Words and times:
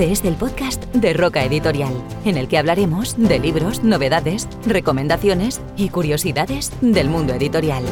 Este 0.00 0.12
es 0.12 0.24
el 0.24 0.36
podcast 0.36 0.82
de 0.94 1.12
Roca 1.12 1.44
Editorial, 1.44 1.92
en 2.24 2.38
el 2.38 2.48
que 2.48 2.56
hablaremos 2.56 3.18
de 3.18 3.38
libros, 3.38 3.84
novedades, 3.84 4.48
recomendaciones 4.64 5.60
y 5.76 5.90
curiosidades 5.90 6.72
del 6.80 7.10
mundo 7.10 7.34
editorial. 7.34 7.84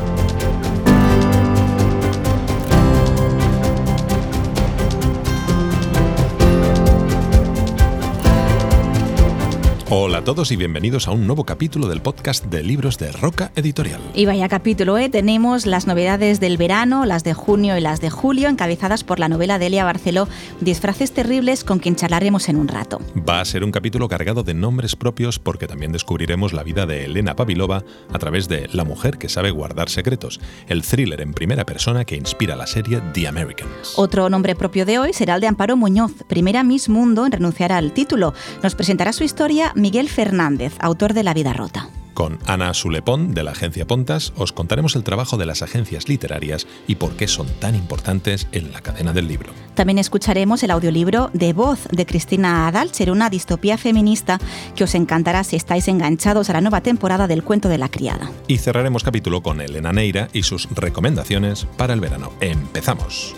Hola 9.90 10.18
a 10.18 10.24
todos 10.24 10.52
y 10.52 10.56
bienvenidos 10.56 11.08
a 11.08 11.12
un 11.12 11.26
nuevo 11.26 11.44
capítulo 11.44 11.88
del 11.88 12.02
podcast 12.02 12.44
de 12.44 12.62
libros 12.62 12.98
de 12.98 13.10
Roca 13.10 13.52
Editorial. 13.56 14.02
Y 14.14 14.26
vaya 14.26 14.46
capítulo, 14.46 14.98
¿eh? 14.98 15.08
Tenemos 15.08 15.64
las 15.64 15.86
novedades 15.86 16.40
del 16.40 16.58
verano, 16.58 17.06
las 17.06 17.24
de 17.24 17.32
junio 17.32 17.74
y 17.78 17.80
las 17.80 18.02
de 18.02 18.10
julio, 18.10 18.50
encabezadas 18.50 19.02
por 19.02 19.18
la 19.18 19.30
novela 19.30 19.58
de 19.58 19.68
Elia 19.68 19.86
Barceló, 19.86 20.28
Disfraces 20.60 21.12
Terribles, 21.12 21.64
con 21.64 21.78
quien 21.78 21.96
charlaremos 21.96 22.50
en 22.50 22.56
un 22.56 22.68
rato. 22.68 23.00
Va 23.26 23.40
a 23.40 23.44
ser 23.46 23.64
un 23.64 23.72
capítulo 23.72 24.08
cargado 24.08 24.42
de 24.42 24.52
nombres 24.52 24.94
propios 24.94 25.38
porque 25.38 25.66
también 25.66 25.90
descubriremos 25.90 26.52
la 26.52 26.64
vida 26.64 26.84
de 26.84 27.06
Elena 27.06 27.34
Pavilova 27.34 27.82
a 28.12 28.18
través 28.18 28.46
de 28.46 28.68
La 28.70 28.84
mujer 28.84 29.16
que 29.16 29.30
sabe 29.30 29.52
guardar 29.52 29.88
secretos, 29.88 30.38
el 30.66 30.82
thriller 30.82 31.22
en 31.22 31.32
primera 31.32 31.64
persona 31.64 32.04
que 32.04 32.16
inspira 32.16 32.56
la 32.56 32.66
serie 32.66 33.00
The 33.14 33.26
Americans. 33.26 33.94
Otro 33.96 34.28
nombre 34.28 34.54
propio 34.54 34.84
de 34.84 34.98
hoy 34.98 35.14
será 35.14 35.36
el 35.36 35.40
de 35.40 35.46
Amparo 35.46 35.78
Muñoz, 35.78 36.12
primera 36.28 36.62
Miss 36.62 36.90
Mundo 36.90 37.24
en 37.24 37.32
renunciar 37.32 37.72
al 37.72 37.94
título. 37.94 38.34
Nos 38.62 38.74
presentará 38.74 39.14
su 39.14 39.24
historia 39.24 39.72
Miguel 39.78 40.08
Fernández, 40.08 40.74
autor 40.80 41.14
de 41.14 41.22
La 41.22 41.34
vida 41.34 41.52
rota. 41.52 41.88
Con 42.12 42.40
Ana 42.46 42.74
Sulepón, 42.74 43.32
de 43.32 43.44
la 43.44 43.52
agencia 43.52 43.86
Pontas, 43.86 44.32
os 44.36 44.52
contaremos 44.52 44.96
el 44.96 45.04
trabajo 45.04 45.36
de 45.36 45.46
las 45.46 45.62
agencias 45.62 46.08
literarias 46.08 46.66
y 46.88 46.96
por 46.96 47.12
qué 47.12 47.28
son 47.28 47.46
tan 47.60 47.76
importantes 47.76 48.48
en 48.50 48.72
la 48.72 48.80
cadena 48.80 49.12
del 49.12 49.28
libro. 49.28 49.52
También 49.74 49.98
escucharemos 49.98 50.64
el 50.64 50.72
audiolibro 50.72 51.30
De 51.32 51.52
Voz 51.52 51.86
de 51.92 52.06
Cristina 52.06 52.66
Adalcher, 52.66 53.12
una 53.12 53.30
distopía 53.30 53.78
feminista 53.78 54.40
que 54.74 54.82
os 54.82 54.96
encantará 54.96 55.44
si 55.44 55.54
estáis 55.54 55.86
enganchados 55.86 56.50
a 56.50 56.54
la 56.54 56.60
nueva 56.60 56.80
temporada 56.80 57.28
del 57.28 57.44
Cuento 57.44 57.68
de 57.68 57.78
la 57.78 57.88
Criada. 57.88 58.32
Y 58.48 58.58
cerraremos 58.58 59.04
capítulo 59.04 59.44
con 59.44 59.60
Elena 59.60 59.92
Neira 59.92 60.28
y 60.32 60.42
sus 60.42 60.68
recomendaciones 60.72 61.68
para 61.76 61.94
el 61.94 62.00
verano. 62.00 62.32
¡Empezamos! 62.40 63.36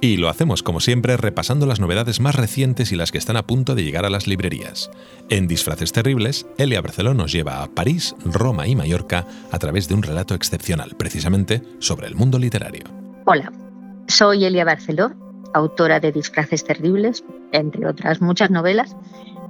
Y 0.00 0.18
lo 0.18 0.28
hacemos 0.28 0.62
como 0.62 0.80
siempre 0.80 1.16
repasando 1.16 1.64
las 1.64 1.80
novedades 1.80 2.20
más 2.20 2.34
recientes 2.34 2.92
y 2.92 2.96
las 2.96 3.12
que 3.12 3.18
están 3.18 3.36
a 3.36 3.46
punto 3.46 3.74
de 3.74 3.82
llegar 3.82 4.04
a 4.04 4.10
las 4.10 4.26
librerías. 4.26 4.90
En 5.30 5.48
Disfraces 5.48 5.92
Terribles, 5.92 6.46
Elia 6.58 6.82
Barceló 6.82 7.14
nos 7.14 7.32
lleva 7.32 7.62
a 7.62 7.68
París, 7.68 8.14
Roma 8.24 8.66
y 8.66 8.76
Mallorca 8.76 9.26
a 9.50 9.58
través 9.58 9.88
de 9.88 9.94
un 9.94 10.02
relato 10.02 10.34
excepcional, 10.34 10.94
precisamente 10.98 11.62
sobre 11.78 12.08
el 12.08 12.14
mundo 12.14 12.38
literario. 12.38 12.84
Hola, 13.24 13.50
soy 14.06 14.44
Elia 14.44 14.64
Barceló, 14.64 15.12
autora 15.54 15.98
de 15.98 16.12
Disfraces 16.12 16.64
Terribles, 16.64 17.24
entre 17.52 17.86
otras 17.86 18.20
muchas 18.20 18.50
novelas, 18.50 18.94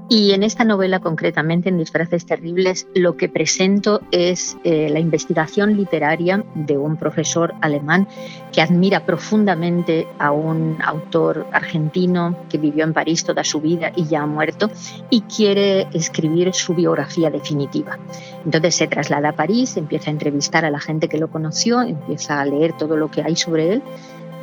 y 0.08 0.32
en 0.32 0.44
esta 0.44 0.64
novela, 0.64 1.00
concretamente 1.00 1.68
en 1.68 1.78
Disfraces 1.78 2.26
Terribles, 2.26 2.86
lo 2.94 3.16
que 3.16 3.28
presento 3.28 4.02
es 4.12 4.56
eh, 4.62 4.88
la 4.88 5.00
investigación 5.00 5.76
literaria 5.76 6.44
de 6.54 6.78
un 6.78 6.96
profesor 6.96 7.54
alemán 7.60 8.06
que 8.52 8.62
admira 8.62 9.04
profundamente 9.04 10.06
a 10.20 10.30
un 10.30 10.78
autor 10.80 11.48
argentino 11.52 12.36
que 12.48 12.58
vivió 12.58 12.84
en 12.84 12.92
París 12.92 13.24
toda 13.24 13.42
su 13.42 13.60
vida 13.60 13.90
y 13.96 14.06
ya 14.06 14.22
ha 14.22 14.26
muerto 14.26 14.70
y 15.10 15.22
quiere 15.22 15.88
escribir 15.92 16.54
su 16.54 16.74
biografía 16.74 17.28
definitiva. 17.28 17.98
Entonces 18.44 18.76
se 18.76 18.86
traslada 18.86 19.30
a 19.30 19.36
París, 19.36 19.76
empieza 19.76 20.10
a 20.10 20.12
entrevistar 20.12 20.64
a 20.64 20.70
la 20.70 20.78
gente 20.78 21.08
que 21.08 21.18
lo 21.18 21.28
conoció, 21.28 21.82
empieza 21.82 22.40
a 22.40 22.44
leer 22.44 22.76
todo 22.76 22.96
lo 22.96 23.10
que 23.10 23.22
hay 23.22 23.34
sobre 23.34 23.72
él 23.72 23.82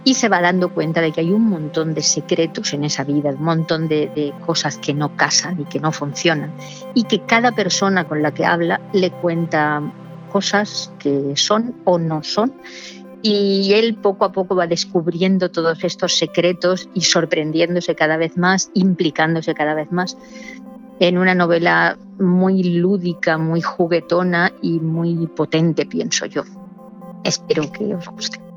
y 0.06 0.16
se 0.16 0.30
va 0.30 0.42
dando 0.42 0.74
cuenta 0.74 1.02
de 1.02 1.12
que 1.12 1.22
hay 1.22 1.32
un 1.32 1.50
montón 1.50 1.94
de 1.94 2.02
secretos 2.02 2.74
en 2.74 2.84
esa 2.84 3.04
vida, 3.04 3.30
un 3.30 3.44
montón 3.44 3.88
de, 3.88 4.34
cosas 4.46 4.78
que 4.78 4.94
no 4.94 5.16
casan 5.16 5.62
y 5.62 5.66
que 5.66 5.80
no 5.80 5.92
funcionan, 5.92 6.54
y 6.94 7.04
que 7.04 7.22
cada 7.22 7.54
persona 7.54 8.08
con 8.08 8.22
la 8.22 8.34
que 8.34 8.46
habla 8.46 8.82
le 8.94 9.12
cuenta 9.12 9.82
cosas 10.32 10.92
que 11.00 11.34
son 11.36 11.76
o 11.86 12.00
no 12.00 12.24
son, 12.24 12.54
y 13.22 13.72
él 13.74 13.96
poco 13.96 14.26
a 14.26 14.32
poco 14.34 14.56
va 14.56 14.68
descubriendo 14.68 15.50
todos 15.50 15.82
estos 15.86 16.18
secretos 16.18 16.90
y 16.94 17.02
sorprendiéndose 17.02 17.96
cada 17.96 18.18
vez 18.18 18.38
más, 18.38 18.70
implicándose 18.74 19.54
cada 19.54 19.74
vez 19.74 19.92
más 19.92 20.18
en 21.00 21.18
una 21.18 21.34
novela 21.34 21.98
muy 22.20 22.64
lúdica, 22.64 23.38
muy 23.38 23.62
juguetona 23.62 24.52
y 24.62 24.80
muy 24.80 25.28
potente, 25.28 25.86
pienso 25.86 26.26
yo. 26.26 26.44
Espero 27.24 27.72
que 27.72 27.96
os 27.96 28.08
guste 28.10 28.53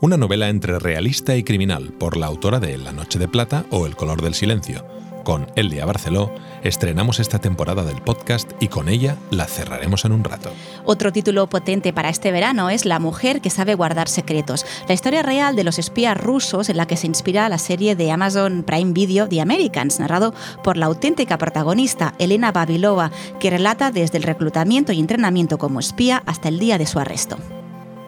una 0.00 0.16
novela 0.16 0.48
entre 0.48 0.78
realista 0.78 1.34
y 1.36 1.42
criminal 1.42 1.92
por 1.98 2.16
la 2.16 2.26
autora 2.26 2.60
de 2.60 2.78
La 2.78 2.92
Noche 2.92 3.18
de 3.18 3.26
Plata 3.26 3.64
o 3.70 3.84
El 3.86 3.96
color 3.96 4.22
del 4.22 4.34
silencio. 4.34 4.86
Con 5.24 5.48
Elia 5.56 5.84
Barceló 5.84 6.32
estrenamos 6.62 7.18
esta 7.18 7.40
temporada 7.40 7.82
del 7.82 8.00
podcast 8.00 8.50
y 8.60 8.68
con 8.68 8.88
ella 8.88 9.16
la 9.30 9.46
cerraremos 9.46 10.04
en 10.04 10.12
un 10.12 10.24
rato. 10.24 10.52
Otro 10.84 11.12
título 11.12 11.48
potente 11.48 11.92
para 11.92 12.08
este 12.08 12.30
verano 12.30 12.70
es 12.70 12.86
La 12.86 13.00
mujer 13.00 13.40
que 13.40 13.50
sabe 13.50 13.74
guardar 13.74 14.08
secretos, 14.08 14.64
la 14.86 14.94
historia 14.94 15.22
real 15.22 15.56
de 15.56 15.64
los 15.64 15.78
espías 15.78 16.16
rusos 16.16 16.68
en 16.68 16.76
la 16.76 16.86
que 16.86 16.96
se 16.96 17.08
inspira 17.08 17.48
la 17.48 17.58
serie 17.58 17.96
de 17.96 18.10
Amazon 18.10 18.62
Prime 18.62 18.92
Video 18.92 19.28
The 19.28 19.40
Americans, 19.40 19.98
narrado 19.98 20.32
por 20.62 20.76
la 20.76 20.86
auténtica 20.86 21.36
protagonista 21.38 22.14
Elena 22.18 22.52
Babilova, 22.52 23.10
que 23.40 23.50
relata 23.50 23.90
desde 23.90 24.18
el 24.18 24.24
reclutamiento 24.24 24.92
y 24.92 25.00
entrenamiento 25.00 25.58
como 25.58 25.80
espía 25.80 26.22
hasta 26.24 26.48
el 26.48 26.58
día 26.60 26.78
de 26.78 26.86
su 26.86 27.00
arresto. 27.00 27.36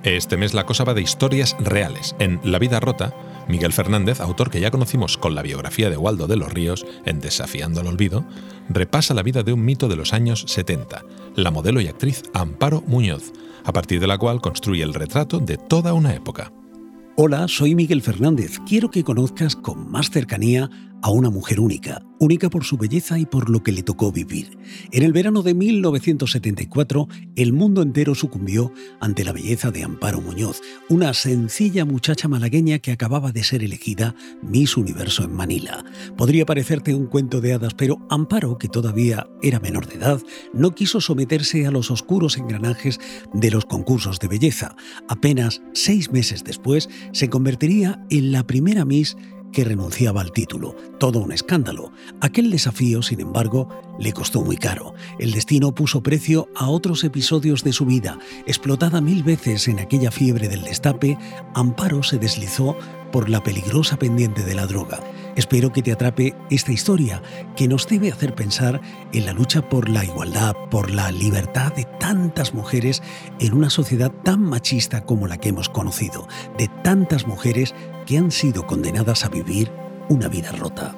Este 0.02 0.38
mes 0.38 0.54
la 0.54 0.64
cosa 0.64 0.84
va 0.84 0.94
de 0.94 1.02
historias 1.02 1.54
reales. 1.60 2.16
En 2.18 2.40
La 2.42 2.58
vida 2.58 2.80
rota, 2.80 3.14
Miguel 3.48 3.74
Fernández, 3.74 4.20
autor 4.20 4.50
que 4.50 4.58
ya 4.58 4.70
conocimos 4.70 5.18
con 5.18 5.34
la 5.34 5.42
biografía 5.42 5.90
de 5.90 5.98
Waldo 5.98 6.26
de 6.26 6.36
los 6.36 6.50
Ríos 6.50 6.86
en 7.04 7.20
Desafiando 7.20 7.82
el 7.82 7.86
Olvido, 7.86 8.24
repasa 8.70 9.12
la 9.12 9.22
vida 9.22 9.42
de 9.42 9.52
un 9.52 9.62
mito 9.62 9.88
de 9.88 9.96
los 9.96 10.14
años 10.14 10.44
70, 10.48 11.04
la 11.36 11.50
modelo 11.50 11.82
y 11.82 11.88
actriz 11.88 12.22
Amparo 12.32 12.82
Muñoz, 12.86 13.30
a 13.62 13.74
partir 13.74 14.00
de 14.00 14.06
la 14.06 14.16
cual 14.16 14.40
construye 14.40 14.82
el 14.82 14.94
retrato 14.94 15.38
de 15.38 15.58
toda 15.58 15.92
una 15.92 16.14
época. 16.14 16.50
Hola, 17.16 17.46
soy 17.48 17.74
Miguel 17.74 18.00
Fernández. 18.00 18.58
Quiero 18.66 18.90
que 18.90 19.04
conozcas 19.04 19.54
con 19.54 19.90
más 19.90 20.08
cercanía 20.08 20.70
a 21.02 21.10
una 21.10 21.30
mujer 21.30 21.60
única, 21.60 22.02
única 22.18 22.50
por 22.50 22.64
su 22.64 22.76
belleza 22.76 23.18
y 23.18 23.26
por 23.26 23.48
lo 23.50 23.62
que 23.62 23.72
le 23.72 23.82
tocó 23.82 24.12
vivir. 24.12 24.58
En 24.92 25.02
el 25.02 25.12
verano 25.12 25.42
de 25.42 25.54
1974, 25.54 27.08
el 27.36 27.52
mundo 27.52 27.82
entero 27.82 28.14
sucumbió 28.14 28.72
ante 29.00 29.24
la 29.24 29.32
belleza 29.32 29.70
de 29.70 29.84
Amparo 29.84 30.20
Muñoz, 30.20 30.60
una 30.88 31.14
sencilla 31.14 31.84
muchacha 31.84 32.28
malagueña 32.28 32.78
que 32.78 32.92
acababa 32.92 33.32
de 33.32 33.44
ser 33.44 33.62
elegida 33.62 34.14
Miss 34.42 34.76
Universo 34.76 35.24
en 35.24 35.32
Manila. 35.32 35.84
Podría 36.16 36.46
parecerte 36.46 36.94
un 36.94 37.06
cuento 37.06 37.40
de 37.40 37.54
hadas, 37.54 37.74
pero 37.74 37.98
Amparo, 38.10 38.58
que 38.58 38.68
todavía 38.68 39.26
era 39.42 39.60
menor 39.60 39.86
de 39.86 39.96
edad, 39.96 40.20
no 40.52 40.74
quiso 40.74 41.00
someterse 41.00 41.66
a 41.66 41.70
los 41.70 41.90
oscuros 41.90 42.36
engranajes 42.36 43.00
de 43.32 43.50
los 43.50 43.64
concursos 43.64 44.18
de 44.18 44.28
belleza. 44.28 44.76
Apenas 45.08 45.62
seis 45.72 46.10
meses 46.10 46.44
después, 46.44 46.88
se 47.12 47.28
convertiría 47.30 48.04
en 48.10 48.32
la 48.32 48.46
primera 48.46 48.84
Miss 48.84 49.16
que 49.52 49.64
renunciaba 49.64 50.20
al 50.20 50.32
título. 50.32 50.74
Todo 50.98 51.18
un 51.18 51.32
escándalo. 51.32 51.92
Aquel 52.20 52.50
desafío, 52.50 53.02
sin 53.02 53.20
embargo, 53.20 53.68
le 53.98 54.12
costó 54.12 54.42
muy 54.42 54.56
caro. 54.56 54.94
El 55.18 55.32
destino 55.32 55.74
puso 55.74 56.02
precio 56.02 56.48
a 56.54 56.68
otros 56.68 57.04
episodios 57.04 57.64
de 57.64 57.72
su 57.72 57.86
vida. 57.86 58.18
Explotada 58.46 59.00
mil 59.00 59.22
veces 59.22 59.68
en 59.68 59.80
aquella 59.80 60.10
fiebre 60.10 60.48
del 60.48 60.62
destape, 60.62 61.18
Amparo 61.54 62.02
se 62.02 62.18
deslizó 62.18 62.76
por 63.10 63.28
la 63.28 63.42
peligrosa 63.42 63.98
pendiente 63.98 64.44
de 64.44 64.54
la 64.54 64.66
droga. 64.66 65.00
Espero 65.36 65.72
que 65.72 65.82
te 65.82 65.92
atrape 65.92 66.34
esta 66.50 66.72
historia 66.72 67.22
que 67.56 67.68
nos 67.68 67.86
debe 67.86 68.10
hacer 68.10 68.34
pensar 68.34 68.80
en 69.12 69.26
la 69.26 69.32
lucha 69.32 69.68
por 69.68 69.88
la 69.88 70.04
igualdad, 70.04 70.54
por 70.70 70.90
la 70.90 71.12
libertad 71.12 71.72
de 71.74 71.84
tantas 71.98 72.54
mujeres 72.54 73.02
en 73.38 73.54
una 73.54 73.70
sociedad 73.70 74.10
tan 74.10 74.40
machista 74.42 75.04
como 75.04 75.26
la 75.26 75.38
que 75.38 75.50
hemos 75.50 75.68
conocido, 75.68 76.26
de 76.58 76.68
tantas 76.82 77.26
mujeres 77.26 77.74
que 78.06 78.18
han 78.18 78.30
sido 78.30 78.66
condenadas 78.66 79.24
a 79.24 79.28
vivir 79.28 79.70
una 80.08 80.28
vida 80.28 80.52
rota. 80.52 80.94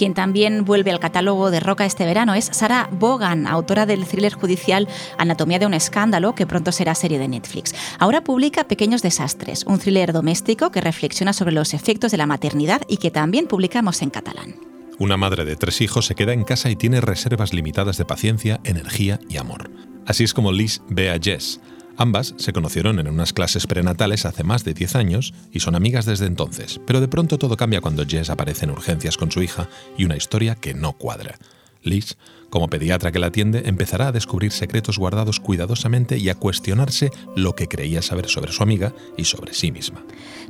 Quien 0.00 0.14
también 0.14 0.64
vuelve 0.64 0.90
al 0.90 0.98
catálogo 0.98 1.50
de 1.50 1.60
Roca 1.60 1.84
este 1.84 2.06
verano 2.06 2.32
es 2.32 2.46
Sarah 2.46 2.88
Bogan, 2.90 3.46
autora 3.46 3.84
del 3.84 4.06
thriller 4.06 4.32
judicial 4.32 4.88
Anatomía 5.18 5.58
de 5.58 5.66
un 5.66 5.74
escándalo, 5.74 6.34
que 6.34 6.46
pronto 6.46 6.72
será 6.72 6.94
serie 6.94 7.18
de 7.18 7.28
Netflix. 7.28 7.74
Ahora 7.98 8.24
publica 8.24 8.64
Pequeños 8.64 9.02
Desastres, 9.02 9.66
un 9.66 9.78
thriller 9.78 10.14
doméstico 10.14 10.70
que 10.70 10.80
reflexiona 10.80 11.34
sobre 11.34 11.52
los 11.52 11.74
efectos 11.74 12.12
de 12.12 12.16
la 12.16 12.24
maternidad 12.24 12.80
y 12.88 12.96
que 12.96 13.10
también 13.10 13.46
publicamos 13.46 14.00
en 14.00 14.08
catalán. 14.08 14.54
Una 14.98 15.18
madre 15.18 15.44
de 15.44 15.56
tres 15.56 15.82
hijos 15.82 16.06
se 16.06 16.14
queda 16.14 16.32
en 16.32 16.44
casa 16.44 16.70
y 16.70 16.76
tiene 16.76 17.02
reservas 17.02 17.52
limitadas 17.52 17.98
de 17.98 18.06
paciencia, 18.06 18.58
energía 18.64 19.20
y 19.28 19.36
amor. 19.36 19.70
Así 20.06 20.24
es 20.24 20.32
como 20.32 20.50
Liz 20.50 20.80
ve 20.88 21.10
a 21.10 21.18
Jess, 21.22 21.60
Ambas 22.00 22.32
se 22.38 22.54
conocieron 22.54 22.98
en 22.98 23.08
unas 23.08 23.34
clases 23.34 23.66
prenatales 23.66 24.24
hace 24.24 24.42
más 24.42 24.64
de 24.64 24.72
10 24.72 24.94
años 24.94 25.34
y 25.52 25.60
son 25.60 25.74
amigas 25.74 26.06
desde 26.06 26.24
entonces, 26.24 26.80
pero 26.86 26.98
de 26.98 27.08
pronto 27.08 27.36
todo 27.36 27.58
cambia 27.58 27.82
cuando 27.82 28.06
Jess 28.06 28.30
aparece 28.30 28.64
en 28.64 28.70
urgencias 28.70 29.18
con 29.18 29.30
su 29.30 29.42
hija 29.42 29.68
y 29.98 30.06
una 30.06 30.16
historia 30.16 30.54
que 30.54 30.72
no 30.72 30.94
cuadra. 30.94 31.38
Liz, 31.82 32.16
como 32.50 32.68
pediatra 32.68 33.12
que 33.12 33.18
la 33.18 33.28
atiende, 33.28 33.62
empezará 33.66 34.08
a 34.08 34.12
descubrir 34.12 34.52
secretos 34.52 34.98
guardados 34.98 35.40
cuidadosamente 35.40 36.18
y 36.18 36.28
a 36.28 36.34
cuestionarse 36.34 37.10
lo 37.36 37.54
que 37.54 37.68
creía 37.68 38.02
saber 38.02 38.28
sobre 38.28 38.52
su 38.52 38.62
amiga 38.62 38.92
y 39.16 39.24
sobre 39.24 39.54
sí 39.54 39.70
misma. 39.70 40.02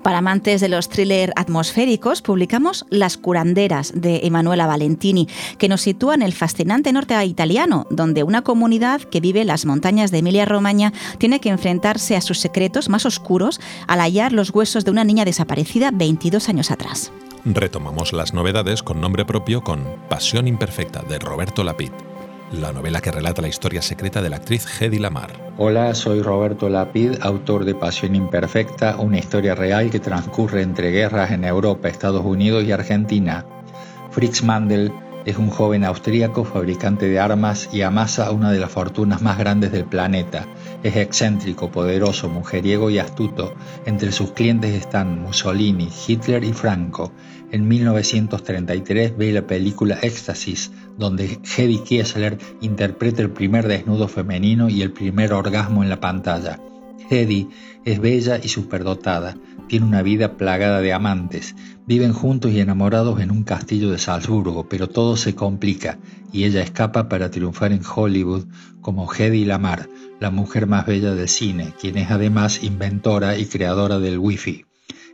Para 0.03 0.19
amantes 0.19 0.61
de 0.63 0.69
los 0.69 0.89
thrillers 0.89 1.33
atmosféricos, 1.37 2.23
publicamos 2.23 2.87
Las 2.89 3.19
curanderas 3.19 3.93
de 3.95 4.21
Emanuela 4.25 4.67
Valentini, 4.67 5.29
que 5.59 5.69
nos 5.69 5.83
sitúa 5.83 6.15
en 6.15 6.23
el 6.23 6.33
fascinante 6.33 6.93
norte 6.93 7.23
italiano, 7.25 7.87
donde 7.91 8.23
una 8.23 8.43
comunidad 8.43 9.03
que 9.03 9.21
vive 9.21 9.43
en 9.43 9.49
las 9.49 9.67
montañas 9.67 10.11
de 10.11 10.19
Emilia-Romagna 10.19 10.93
tiene 11.19 11.41
que 11.41 11.51
enfrentarse 11.51 12.17
a 12.17 12.23
sus 12.23 12.39
secretos 12.39 12.89
más 12.89 13.05
oscuros 13.05 13.61
al 13.87 14.01
hallar 14.01 14.33
los 14.33 14.51
huesos 14.51 14.85
de 14.85 14.91
una 14.91 15.05
niña 15.05 15.25
desaparecida 15.25 15.91
22 15.93 16.49
años 16.49 16.71
atrás. 16.71 17.13
Retomamos 17.45 18.13
las 18.13 18.35
novedades 18.35 18.83
con 18.83 19.01
nombre 19.01 19.25
propio 19.25 19.63
con 19.63 19.83
Pasión 20.11 20.47
Imperfecta 20.47 21.03
de 21.03 21.19
Roberto 21.19 21.65
Lapid, 21.65 21.91
la 22.53 22.71
novela 22.71 23.01
que 23.01 23.11
relata 23.11 23.41
la 23.41 23.49
historia 23.49 23.81
secreta 23.81 24.21
de 24.21 24.29
la 24.29 24.37
actriz 24.37 24.67
Hedy 24.79 24.99
Lamar. 24.99 25.53
Hola, 25.57 25.95
soy 25.95 26.21
Roberto 26.21 26.69
Lapid, 26.69 27.15
autor 27.23 27.65
de 27.65 27.75
Pasión 27.75 28.15
Imperfecta, 28.15 28.97
una 28.99 29.19
historia 29.19 29.55
real 29.55 29.89
que 29.91 30.01
transcurre 30.01 30.61
entre 30.61 30.91
guerras 30.91 31.31
en 31.31 31.45
Europa, 31.45 31.89
Estados 31.89 32.27
Unidos 32.27 32.65
y 32.65 32.73
Argentina. 32.73 33.47
Fritz 34.11 34.43
Mandel 34.43 34.93
es 35.25 35.37
un 35.37 35.51
joven 35.51 35.85
austríaco 35.85 36.45
fabricante 36.45 37.09
de 37.09 37.19
armas 37.19 37.69
y 37.73 37.83
amasa 37.83 38.31
una 38.31 38.51
de 38.51 38.59
las 38.59 38.71
fortunas 38.71 39.23
más 39.23 39.39
grandes 39.39 39.73
del 39.73 39.85
planeta. 39.85 40.47
Es 40.83 40.97
excéntrico, 40.97 41.71
poderoso, 41.71 42.29
mujeriego 42.29 42.91
y 42.91 42.99
astuto. 42.99 43.55
Entre 43.85 44.13
sus 44.13 44.33
clientes 44.33 44.75
están 44.75 45.23
Mussolini, 45.23 45.89
Hitler 46.07 46.45
y 46.45 46.53
Franco. 46.53 47.13
En 47.53 47.69
1933 47.69 49.17
ve 49.17 49.33
la 49.33 49.47
película 49.47 49.99
Éxtasis, 50.01 50.71
donde 50.97 51.39
Hedy 51.57 51.79
Kiesler 51.81 52.39
interpreta 52.61 53.23
el 53.23 53.31
primer 53.31 53.67
desnudo 53.67 54.09
femenino 54.09 54.69
y 54.69 54.83
el 54.83 54.93
primer 54.93 55.33
orgasmo 55.33 55.83
en 55.83 55.91
la 55.91 56.01
pantalla. 56.01 56.61
Hedy 57.11 57.49
es 57.85 58.01
bella 58.01 58.41
y 58.43 58.49
superdotada, 58.49 59.37
tiene 59.69 59.87
una 59.87 60.03
vida 60.03 60.37
plagada 60.37 60.81
de 60.81 60.93
amantes, 60.93 61.55
viven 61.87 62.13
juntos 62.13 62.53
y 62.53 62.61
enamorados 62.61 63.21
en 63.21 63.31
un 63.31 63.45
castillo 63.45 63.91
de 63.91 63.99
Salzburgo, 63.99 64.69
pero 64.69 64.89
todo 64.89 65.17
se 65.17 65.35
complica 65.35 65.99
y 66.33 66.45
ella 66.45 66.63
escapa 66.63 67.09
para 67.09 67.31
triunfar 67.31 67.73
en 67.73 67.83
Hollywood 67.85 68.47
como 68.81 69.13
Hedy 69.13 69.45
Lamar, 69.45 69.89
la 70.19 70.31
mujer 70.31 70.67
más 70.67 70.87
bella 70.87 71.15
del 71.15 71.29
cine, 71.29 71.73
quien 71.81 71.97
es 71.99 72.11
además 72.11 72.63
inventora 72.63 73.39
y 73.39 73.47
creadora 73.47 73.99
del 73.99 74.19
Wi-Fi. 74.19 74.67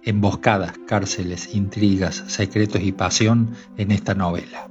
Emboscadas, 0.04 0.74
cárceles, 0.86 1.54
intrigas, 1.54 2.24
secretos 2.28 2.80
y 2.82 2.92
pasión 2.92 3.50
en 3.76 3.90
esta 3.90 4.14
novela. 4.14 4.68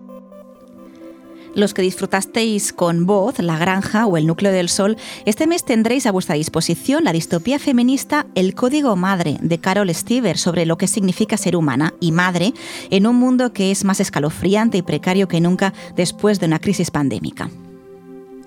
Los 1.55 1.73
que 1.73 1.81
disfrutasteis 1.81 2.73
con 2.73 3.05
Voz, 3.05 3.39
La 3.39 3.57
Granja 3.57 4.07
o 4.07 4.17
El 4.17 4.27
Núcleo 4.27 4.51
del 4.51 4.67
Sol, 4.67 4.97
este 5.25 5.47
mes 5.47 5.63
tendréis 5.63 6.05
a 6.05 6.11
vuestra 6.11 6.35
disposición 6.35 7.05
la 7.05 7.13
distopía 7.13 7.59
feminista 7.59 8.25
El 8.35 8.53
Código 8.55 8.97
Madre 8.97 9.37
de 9.39 9.57
Carol 9.57 9.89
Stever 9.95 10.37
sobre 10.37 10.65
lo 10.65 10.77
que 10.77 10.87
significa 10.87 11.37
ser 11.37 11.55
humana 11.55 11.93
y 12.01 12.11
madre 12.11 12.53
en 12.89 13.07
un 13.07 13.15
mundo 13.15 13.53
que 13.53 13.71
es 13.71 13.85
más 13.85 14.01
escalofriante 14.01 14.77
y 14.77 14.81
precario 14.81 15.29
que 15.29 15.39
nunca 15.39 15.73
después 15.95 16.41
de 16.41 16.47
una 16.47 16.59
crisis 16.59 16.91
pandémica. 16.91 17.49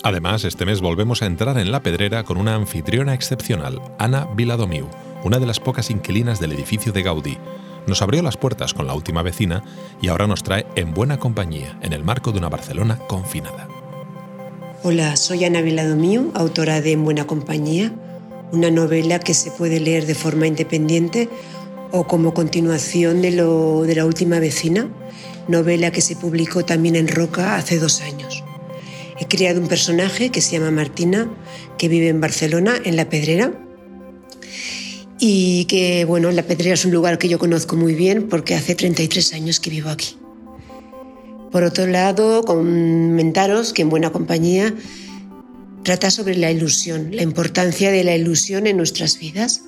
Además, 0.02 0.44
este 0.44 0.66
mes 0.66 0.82
volvemos 0.82 1.22
a 1.22 1.26
entrar 1.26 1.56
en 1.58 1.72
la 1.72 1.82
pedrera 1.82 2.24
con 2.24 2.36
una 2.36 2.54
anfitriona 2.54 3.14
excepcional, 3.14 3.80
Ana 3.98 4.28
Viladomiu, 4.36 4.86
una 5.24 5.38
de 5.38 5.46
las 5.46 5.60
pocas 5.60 5.90
inquilinas 5.90 6.40
del 6.40 6.52
edificio 6.52 6.92
de 6.92 7.02
Gaudí, 7.02 7.38
nos 7.88 8.02
abrió 8.02 8.22
las 8.22 8.36
puertas 8.36 8.74
con 8.74 8.86
la 8.86 8.94
última 8.94 9.22
vecina 9.22 9.64
y 10.00 10.08
ahora 10.08 10.26
nos 10.26 10.42
trae 10.42 10.66
en 10.76 10.94
buena 10.94 11.18
compañía 11.18 11.78
en 11.82 11.92
el 11.92 12.04
marco 12.04 12.30
de 12.30 12.38
una 12.38 12.48
Barcelona 12.48 12.98
confinada. 13.08 13.68
Hola, 14.84 15.16
soy 15.16 15.44
Ana 15.44 15.60
Viladomío, 15.60 16.30
autora 16.34 16.80
de 16.80 16.92
En 16.92 17.04
buena 17.04 17.26
compañía, 17.26 17.92
una 18.52 18.70
novela 18.70 19.18
que 19.18 19.34
se 19.34 19.50
puede 19.50 19.80
leer 19.80 20.06
de 20.06 20.14
forma 20.14 20.46
independiente 20.46 21.28
o 21.90 22.06
como 22.06 22.34
continuación 22.34 23.22
de, 23.22 23.32
lo, 23.32 23.82
de 23.82 23.96
la 23.96 24.04
última 24.04 24.38
vecina, 24.38 24.88
novela 25.48 25.90
que 25.90 26.00
se 26.00 26.14
publicó 26.14 26.64
también 26.64 26.94
en 26.94 27.08
Roca 27.08 27.56
hace 27.56 27.78
dos 27.78 28.02
años. 28.02 28.44
He 29.18 29.26
creado 29.26 29.60
un 29.60 29.68
personaje 29.68 30.30
que 30.30 30.40
se 30.40 30.52
llama 30.52 30.70
Martina, 30.70 31.28
que 31.76 31.88
vive 31.88 32.08
en 32.08 32.20
Barcelona, 32.20 32.74
en 32.84 32.96
La 32.96 33.08
Pedrera, 33.08 33.52
y 35.18 35.64
que, 35.64 36.04
bueno, 36.04 36.30
La 36.30 36.44
Pedrera 36.44 36.74
es 36.74 36.84
un 36.84 36.92
lugar 36.92 37.18
que 37.18 37.28
yo 37.28 37.38
conozco 37.38 37.76
muy 37.76 37.94
bien 37.94 38.28
porque 38.28 38.54
hace 38.54 38.74
33 38.74 39.32
años 39.34 39.60
que 39.60 39.70
vivo 39.70 39.90
aquí. 39.90 40.16
Por 41.50 41.64
otro 41.64 41.86
lado, 41.86 42.42
comentaros 42.44 43.72
que 43.72 43.82
en 43.82 43.88
buena 43.88 44.12
compañía 44.12 44.74
trata 45.82 46.10
sobre 46.10 46.36
la 46.36 46.50
ilusión, 46.50 47.16
la 47.16 47.22
importancia 47.22 47.90
de 47.90 48.04
la 48.04 48.14
ilusión 48.14 48.66
en 48.66 48.76
nuestras 48.76 49.18
vidas. 49.18 49.62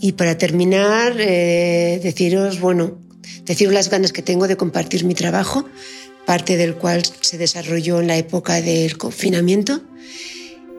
Y 0.00 0.12
para 0.12 0.36
terminar, 0.36 1.16
eh, 1.18 2.00
deciros, 2.02 2.60
bueno, 2.60 2.98
deciros 3.44 3.72
las 3.72 3.88
ganas 3.88 4.12
que 4.12 4.22
tengo 4.22 4.48
de 4.48 4.56
compartir 4.56 5.04
mi 5.04 5.14
trabajo, 5.14 5.66
parte 6.26 6.56
del 6.56 6.74
cual 6.74 7.02
se 7.20 7.38
desarrolló 7.38 8.00
en 8.00 8.08
la 8.08 8.16
época 8.16 8.60
del 8.60 8.98
confinamiento. 8.98 9.80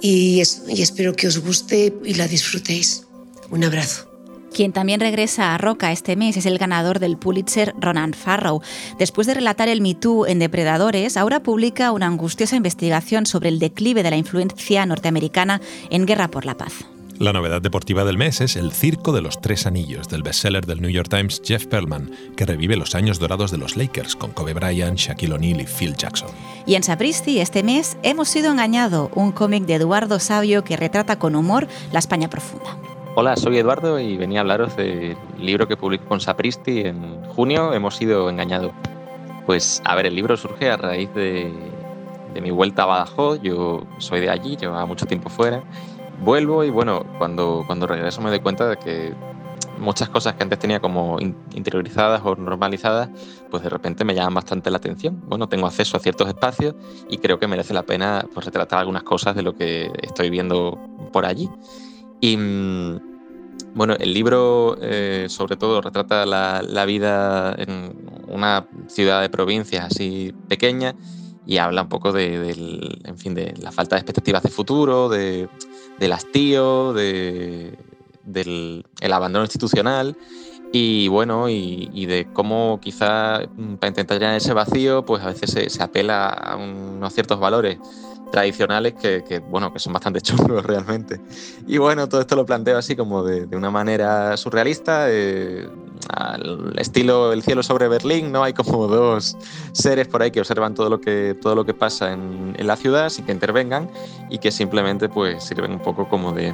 Y, 0.01 0.43
y 0.67 0.81
espero 0.81 1.15
que 1.15 1.27
os 1.27 1.39
guste 1.39 1.93
y 2.03 2.13
la 2.15 2.27
disfrutéis. 2.27 3.06
Un 3.49 3.63
abrazo. 3.63 4.07
Quien 4.53 4.73
también 4.73 4.99
regresa 4.99 5.53
a 5.53 5.57
Roca 5.57 5.91
este 5.91 6.15
mes 6.15 6.37
es 6.37 6.45
el 6.45 6.57
ganador 6.57 6.99
del 6.99 7.17
Pulitzer, 7.17 7.73
Ronan 7.79 8.13
Farrow. 8.13 8.61
Después 8.97 9.27
de 9.27 9.35
relatar 9.35 9.67
el 9.67 9.81
Me 9.81 9.93
Too 9.93 10.25
en 10.25 10.39
Depredadores, 10.39 11.17
ahora 11.17 11.43
publica 11.43 11.91
una 11.91 12.07
angustiosa 12.07 12.55
investigación 12.55 13.25
sobre 13.25 13.49
el 13.49 13.59
declive 13.59 14.03
de 14.03 14.09
la 14.09 14.17
influencia 14.17 14.85
norteamericana 14.85 15.61
en 15.91 16.05
Guerra 16.05 16.29
por 16.29 16.45
la 16.45 16.55
Paz. 16.57 16.73
La 17.19 17.33
novedad 17.33 17.63
deportiva 17.63 18.05
del 18.05 18.17
mes 18.17 18.41
es 18.41 18.55
El 18.55 18.71
Circo 18.71 19.11
de 19.11 19.23
los 19.23 19.41
Tres 19.41 19.65
Anillos, 19.65 20.07
del 20.07 20.21
bestseller 20.21 20.67
del 20.67 20.81
New 20.81 20.91
York 20.91 21.09
Times 21.09 21.41
Jeff 21.43 21.65
Perlman, 21.65 22.11
que 22.35 22.45
revive 22.45 22.77
los 22.77 22.93
años 22.93 23.17
dorados 23.17 23.49
de 23.49 23.57
los 23.57 23.75
Lakers 23.75 24.15
con 24.15 24.31
Kobe 24.31 24.53
Bryant, 24.53 24.99
Shaquille 24.99 25.33
O'Neal 25.33 25.61
y 25.61 25.65
Phil 25.65 25.95
Jackson. 25.95 26.29
Y 26.67 26.75
en 26.75 26.83
Sapristi, 26.83 27.39
este 27.39 27.63
mes, 27.63 27.97
hemos 28.03 28.29
sido 28.29 28.51
engañado, 28.51 29.09
un 29.15 29.31
cómic 29.31 29.65
de 29.65 29.75
Eduardo 29.75 30.19
Sabio 30.19 30.63
que 30.63 30.77
retrata 30.77 31.17
con 31.17 31.35
humor 31.35 31.67
la 31.91 31.97
España 31.97 32.29
profunda. 32.29 32.77
Hola, 33.19 33.35
soy 33.35 33.57
Eduardo 33.57 33.99
y 33.99 34.15
venía 34.15 34.37
a 34.37 34.41
hablaros 34.41 34.77
del 34.77 35.17
libro 35.39 35.67
que 35.67 35.75
publicó 35.75 36.05
con 36.05 36.19
Sapristi 36.19 36.81
en 36.81 37.23
junio, 37.29 37.73
Hemos 37.73 37.95
sido 37.95 38.29
engañados. 38.29 38.73
Pues 39.47 39.81
a 39.85 39.95
ver, 39.95 40.05
el 40.05 40.13
libro 40.13 40.37
surge 40.37 40.69
a 40.69 40.77
raíz 40.77 41.11
de, 41.15 41.51
mi 42.39 42.51
vuelta 42.51 42.83
a 42.83 42.85
Badajoz, 42.85 43.41
yo 43.41 43.87
soy 43.97 44.19
de 44.19 44.29
allí, 44.29 44.55
llevaba 44.55 44.85
mucho 44.85 45.07
tiempo 45.07 45.31
fuera, 45.31 45.63
vuelvo 46.23 46.63
y 46.63 46.69
bueno, 46.69 47.07
cuando, 47.17 47.63
cuando 47.65 47.87
regreso 47.87 48.21
me 48.21 48.29
doy 48.29 48.39
cuenta 48.39 48.69
de 48.69 48.77
que 48.77 49.15
muchas 49.79 50.09
cosas 50.09 50.35
que 50.35 50.43
antes 50.43 50.59
tenía 50.59 50.79
como 50.79 51.19
interiorizadas 51.19 52.21
o 52.23 52.35
normalizadas, 52.35 53.09
pues 53.49 53.63
de 53.63 53.69
repente 53.69 54.05
me 54.05 54.13
llaman 54.13 54.35
bastante 54.35 54.69
la 54.69 54.77
atención. 54.77 55.23
Bueno, 55.25 55.49
tengo 55.49 55.65
acceso 55.65 55.97
a 55.97 55.99
ciertos 55.99 56.27
espacios 56.27 56.75
y 57.09 57.17
creo 57.17 57.39
que 57.39 57.47
merece 57.47 57.73
la 57.73 57.81
pena 57.81 58.27
pues, 58.31 58.45
retratar 58.45 58.77
algunas 58.77 59.01
cosas 59.01 59.35
de 59.35 59.41
lo 59.41 59.55
que 59.55 59.91
estoy 60.03 60.29
viendo 60.29 60.77
por 61.11 61.25
allí. 61.25 61.49
Y 62.19 62.35
mm, 62.37 63.06
bueno, 63.77 63.93
el 63.99 64.11
libro 64.11 64.75
eh, 64.81 65.27
sobre 65.29 65.55
todo 65.55 65.81
retrata 65.81 66.25
la, 66.25 66.85
vida 66.85 67.53
en 67.59 67.95
una 68.27 68.65
ciudad 68.87 69.21
de 69.21 69.29
provincias 69.29 69.85
así 69.85 70.33
pequeña 70.47 70.95
y 71.45 71.57
habla 71.57 71.83
un 71.83 71.87
poco 71.87 72.11
de, 72.11 72.49
en 73.03 73.17
fin, 73.19 73.35
de 73.35 73.53
la 73.61 73.71
falta 73.71 73.95
de 73.95 73.99
expectativas 73.99 74.41
de 74.41 74.49
futuro, 74.49 75.09
de, 75.09 75.47
del 75.99 76.11
hastío, 76.11 76.91
de, 76.93 77.77
del 78.23 78.83
el 78.99 79.13
abandono 79.13 79.45
institucional 79.45 80.17
y 80.73 81.07
bueno, 81.07 81.47
y, 81.47 82.05
de 82.07 82.27
cómo 82.33 82.79
quizá 82.81 83.41
mm, 83.55 83.75
para 83.75 83.89
intentar 83.89 84.17
llenar 84.19 84.37
ese 84.37 84.53
vacío, 84.53 85.05
pues 85.05 85.23
a 85.23 85.27
veces 85.27 85.51
se, 85.51 85.69
se 85.69 85.83
apela 85.83 86.29
a 86.29 86.55
unos 86.55 87.13
ciertos 87.13 87.39
valores 87.39 87.77
tradicionales 88.31 88.93
que, 88.93 89.41
bueno, 89.49 89.71
que 89.71 89.79
son 89.79 89.93
bastante 89.93 90.21
chungos 90.27 90.65
realmente. 90.65 91.19
Y 91.65 91.77
bueno, 91.77 92.07
todo 92.07 92.21
esto 92.21 92.35
lo 92.35 92.45
planteo 92.45 92.77
así 92.77 92.95
como 92.95 93.23
de, 93.23 93.55
una 93.55 93.71
manera 93.71 94.35
surrealista, 94.37 95.07
eh, 95.09 95.67
al 96.09 96.73
estilo 96.77 97.33
El 97.33 97.41
cielo 97.41 97.63
sobre 97.63 97.87
Berlín, 97.87 98.31
¿no? 98.31 98.43
Hay 98.43 98.53
como 98.53 98.87
dos 98.87 99.35
seres 99.71 100.07
por 100.07 100.21
ahí 100.21 100.31
que 100.31 100.39
observan 100.39 100.73
todo 100.75 100.89
lo 100.89 101.01
que, 101.01 101.35
todo 101.41 101.55
lo 101.55 101.65
que 101.65 101.73
pasa 101.73 102.13
en, 102.13 102.55
la 102.59 102.75
ciudad 102.75 103.09
sin 103.09 103.25
que 103.25 103.31
intervengan 103.31 103.89
y 104.29 104.39
que 104.39 104.51
simplemente 104.51 105.09
pues 105.09 105.43
sirven 105.43 105.71
un 105.71 105.79
poco 105.79 106.07
como 106.09 106.33
de 106.33 106.53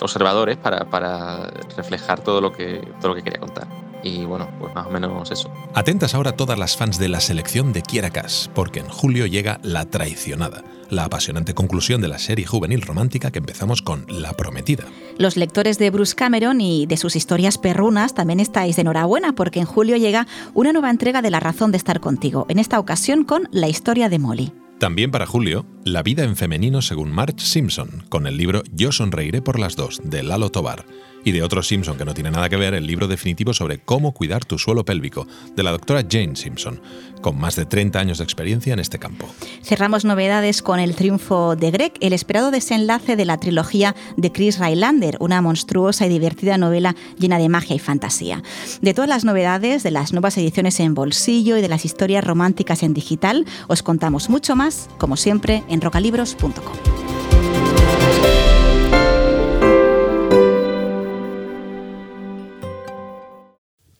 observadores 0.00 0.56
para, 0.56 0.84
para 0.90 1.46
reflejar 1.76 2.20
todo 2.20 2.40
lo 2.40 2.52
que 2.52 2.80
todo 3.00 3.10
lo 3.10 3.14
que 3.14 3.22
quería 3.22 3.40
contar. 3.40 3.91
Y 4.02 4.24
bueno, 4.24 4.48
pues 4.58 4.74
más 4.74 4.86
o 4.86 4.90
menos 4.90 5.30
eso. 5.30 5.50
Atentas 5.74 6.14
ahora 6.14 6.32
todas 6.32 6.58
las 6.58 6.76
fans 6.76 6.98
de 6.98 7.08
la 7.08 7.20
selección 7.20 7.72
de 7.72 7.82
Kierakas, 7.82 8.50
porque 8.54 8.80
en 8.80 8.88
julio 8.88 9.26
llega 9.26 9.60
La 9.62 9.86
Traicionada, 9.86 10.64
la 10.90 11.04
apasionante 11.04 11.54
conclusión 11.54 12.00
de 12.00 12.08
la 12.08 12.18
serie 12.18 12.46
juvenil 12.46 12.82
romántica 12.82 13.30
que 13.30 13.38
empezamos 13.38 13.82
con 13.82 14.04
La 14.08 14.32
Prometida. 14.32 14.84
Los 15.18 15.36
lectores 15.36 15.78
de 15.78 15.90
Bruce 15.90 16.14
Cameron 16.14 16.60
y 16.60 16.86
de 16.86 16.96
sus 16.96 17.16
historias 17.16 17.58
perrunas 17.58 18.14
también 18.14 18.40
estáis 18.40 18.76
de 18.76 18.82
enhorabuena 18.82 19.34
porque 19.34 19.60
en 19.60 19.66
julio 19.66 19.96
llega 19.96 20.26
una 20.54 20.72
nueva 20.72 20.90
entrega 20.90 21.22
de 21.22 21.30
La 21.30 21.40
razón 21.40 21.70
de 21.70 21.78
estar 21.78 22.00
contigo, 22.00 22.46
en 22.48 22.58
esta 22.58 22.80
ocasión 22.80 23.24
con 23.24 23.48
La 23.52 23.68
historia 23.68 24.08
de 24.08 24.18
Molly. 24.18 24.52
También 24.78 25.12
para 25.12 25.26
julio, 25.26 25.64
La 25.84 26.02
vida 26.02 26.24
en 26.24 26.34
femenino 26.34 26.82
según 26.82 27.12
Marge 27.12 27.38
Simpson, 27.38 28.04
con 28.08 28.26
el 28.26 28.36
libro 28.36 28.64
Yo 28.72 28.90
sonreiré 28.90 29.40
por 29.40 29.60
las 29.60 29.76
dos, 29.76 30.00
de 30.02 30.24
Lalo 30.24 30.50
Tobar 30.50 30.84
y 31.24 31.32
de 31.32 31.42
otro 31.42 31.62
Simpson 31.62 31.96
que 31.96 32.04
no 32.04 32.14
tiene 32.14 32.30
nada 32.30 32.48
que 32.48 32.56
ver, 32.56 32.74
el 32.74 32.86
libro 32.86 33.08
definitivo 33.08 33.54
sobre 33.54 33.78
cómo 33.78 34.12
cuidar 34.12 34.44
tu 34.44 34.58
suelo 34.58 34.84
pélvico, 34.84 35.26
de 35.54 35.62
la 35.62 35.70
doctora 35.70 36.04
Jane 36.08 36.36
Simpson, 36.36 36.80
con 37.20 37.38
más 37.38 37.56
de 37.56 37.64
30 37.64 37.98
años 37.98 38.18
de 38.18 38.24
experiencia 38.24 38.72
en 38.72 38.78
este 38.78 38.98
campo. 38.98 39.28
Cerramos 39.62 40.04
novedades 40.04 40.62
con 40.62 40.80
el 40.80 40.94
triunfo 40.94 41.56
de 41.56 41.70
Greg, 41.70 41.92
el 42.00 42.12
esperado 42.12 42.50
desenlace 42.50 43.16
de 43.16 43.24
la 43.24 43.38
trilogía 43.38 43.94
de 44.16 44.32
Chris 44.32 44.58
Rylander, 44.58 45.16
una 45.20 45.40
monstruosa 45.40 46.06
y 46.06 46.08
divertida 46.08 46.58
novela 46.58 46.94
llena 47.18 47.38
de 47.38 47.48
magia 47.48 47.76
y 47.76 47.78
fantasía. 47.78 48.42
De 48.80 48.94
todas 48.94 49.08
las 49.08 49.24
novedades, 49.24 49.82
de 49.82 49.90
las 49.90 50.12
nuevas 50.12 50.36
ediciones 50.38 50.80
en 50.80 50.94
bolsillo 50.94 51.56
y 51.56 51.62
de 51.62 51.68
las 51.68 51.84
historias 51.84 52.24
románticas 52.24 52.82
en 52.82 52.94
digital, 52.94 53.46
os 53.68 53.82
contamos 53.82 54.28
mucho 54.28 54.56
más, 54.56 54.88
como 54.98 55.16
siempre, 55.16 55.62
en 55.68 55.80
rocalibros.com. 55.80 57.81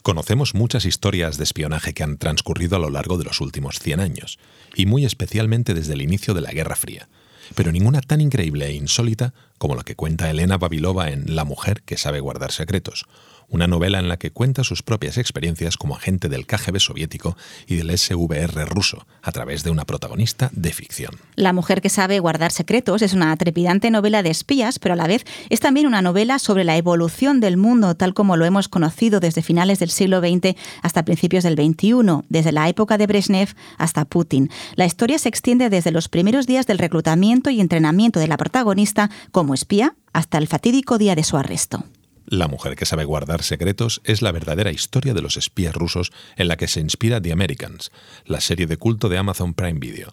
Conocemos 0.03 0.57
muchas 0.57 0.85
historias 0.85 1.39
de 1.39 1.45
espionaje 1.45 1.95
que 1.95 2.03
han 2.03 2.19
transcurrido 2.19 2.75
a 2.75 2.81
lo 2.81 2.91
largo 2.91 3.19
de 3.19 3.25
los 3.25 3.41
últimos 3.41 3.79
100 3.79 4.01
años, 4.01 4.41
y 4.75 4.87
muy 4.87 5.05
especialmente 5.05 5.75
desde 5.75 5.93
el 5.93 6.03
inicio 6.03 6.35
de 6.35 6.41
la 6.41 6.51
Guerra 6.51 6.75
Fría, 6.75 7.09
pero 7.55 7.71
ninguna 7.71 8.01
tan 8.01 8.21
increíble 8.21 8.67
e 8.67 8.73
insólita 8.73 9.33
como 9.59 9.77
la 9.77 9.85
que 9.85 9.95
cuenta 9.95 10.29
Elena 10.29 10.59
Babilova 10.59 11.11
en 11.11 11.37
La 11.37 11.45
mujer 11.45 11.83
que 11.83 11.97
sabe 11.97 12.19
guardar 12.19 12.51
secretos, 12.51 13.07
una 13.53 13.67
novela 13.67 14.01
en 14.01 14.09
la 14.09 14.17
que 14.17 14.31
cuenta 14.31 14.65
sus 14.65 14.83
propias 14.83 15.19
experiencias 15.19 15.77
como 15.77 15.95
agente 15.95 16.29
del 16.29 16.47
KGB 16.47 16.81
soviético 16.81 17.37
y 17.67 17.77
del 17.77 17.97
SVR 17.97 18.65
ruso, 18.65 19.07
a 19.23 19.31
través 19.31 19.63
de 19.63 19.71
una 19.71 19.85
protagonista 19.85 20.51
de 20.53 20.73
ficción. 20.73 21.15
La 21.37 21.53
mujer 21.53 21.83
que 21.83 21.91
sabe 21.91 22.19
guardar 22.19 22.51
secretos 22.51 23.03
es 23.03 23.13
una 23.13 23.37
trepidante 23.37 23.91
novela 23.91 24.23
de 24.23 24.31
espías, 24.31 24.79
pero 24.79 24.95
a 24.95 24.97
la 24.97 25.07
vez 25.07 25.25
es 25.51 25.61
también 25.61 25.87
una 25.87 26.03
novela 26.03 26.39
sobre 26.39 26.65
la 26.65 26.77
evolución 26.77 27.41
del 27.41 27.59
mundo 27.59 27.95
tal 27.95 28.15
como 28.15 28.37
lo 28.37 28.47
hemos 28.47 28.69
conocido 28.69 29.21
desde 29.21 29.43
finales 29.43 29.79
del 29.79 29.91
siglo 29.91 30.21
XX 30.21 30.57
hasta 30.81 31.05
principios 31.05 31.45
del 31.45 31.55
XXI, 31.55 32.25
desde 32.31 32.53
la 32.53 32.69
época 32.71 32.97
de 32.97 33.07
Brezhnev 33.07 33.55
hasta 33.77 34.07
Putin. 34.07 34.51
La 34.77 34.87
historia 34.87 35.19
se 35.19 35.29
extiende 35.29 35.69
desde 35.69 35.91
los 35.91 36.09
primeros 36.09 36.47
días 36.47 36.67
del 36.67 36.79
reclutamiento 36.79 37.51
y 37.51 37.61
entrenamiento 37.61 38.19
de 38.19 38.29
la 38.29 38.39
protagonista 38.39 39.11
como 39.31 39.53
espía 39.53 39.95
hasta 40.15 40.39
el 40.39 40.49
fatídico 40.49 40.97
día 40.97 41.15
de 41.15 41.25
su 41.25 41.37
arresto. 41.37 41.85
La 42.33 42.49
mujer 42.49 42.77
que 42.77 42.87
sabe 42.87 43.05
guardar 43.05 43.43
secretos 43.43 44.01
es 44.05 44.23
la 44.23 44.33
verdadera 44.33 44.73
historia 44.73 45.13
de 45.13 45.21
los 45.21 45.37
espías 45.37 45.75
rusos 45.75 46.13
en 46.37 46.49
la 46.49 46.57
que 46.57 46.67
se 46.67 46.81
inspira 46.81 47.21
The 47.21 47.31
Americans, 47.31 47.93
la 48.25 48.41
serie 48.41 48.67
de 48.67 48.79
culto 48.79 49.11
de 49.11 49.19
Amazon 49.19 49.53
Prime 49.53 49.79
Video. 49.79 50.11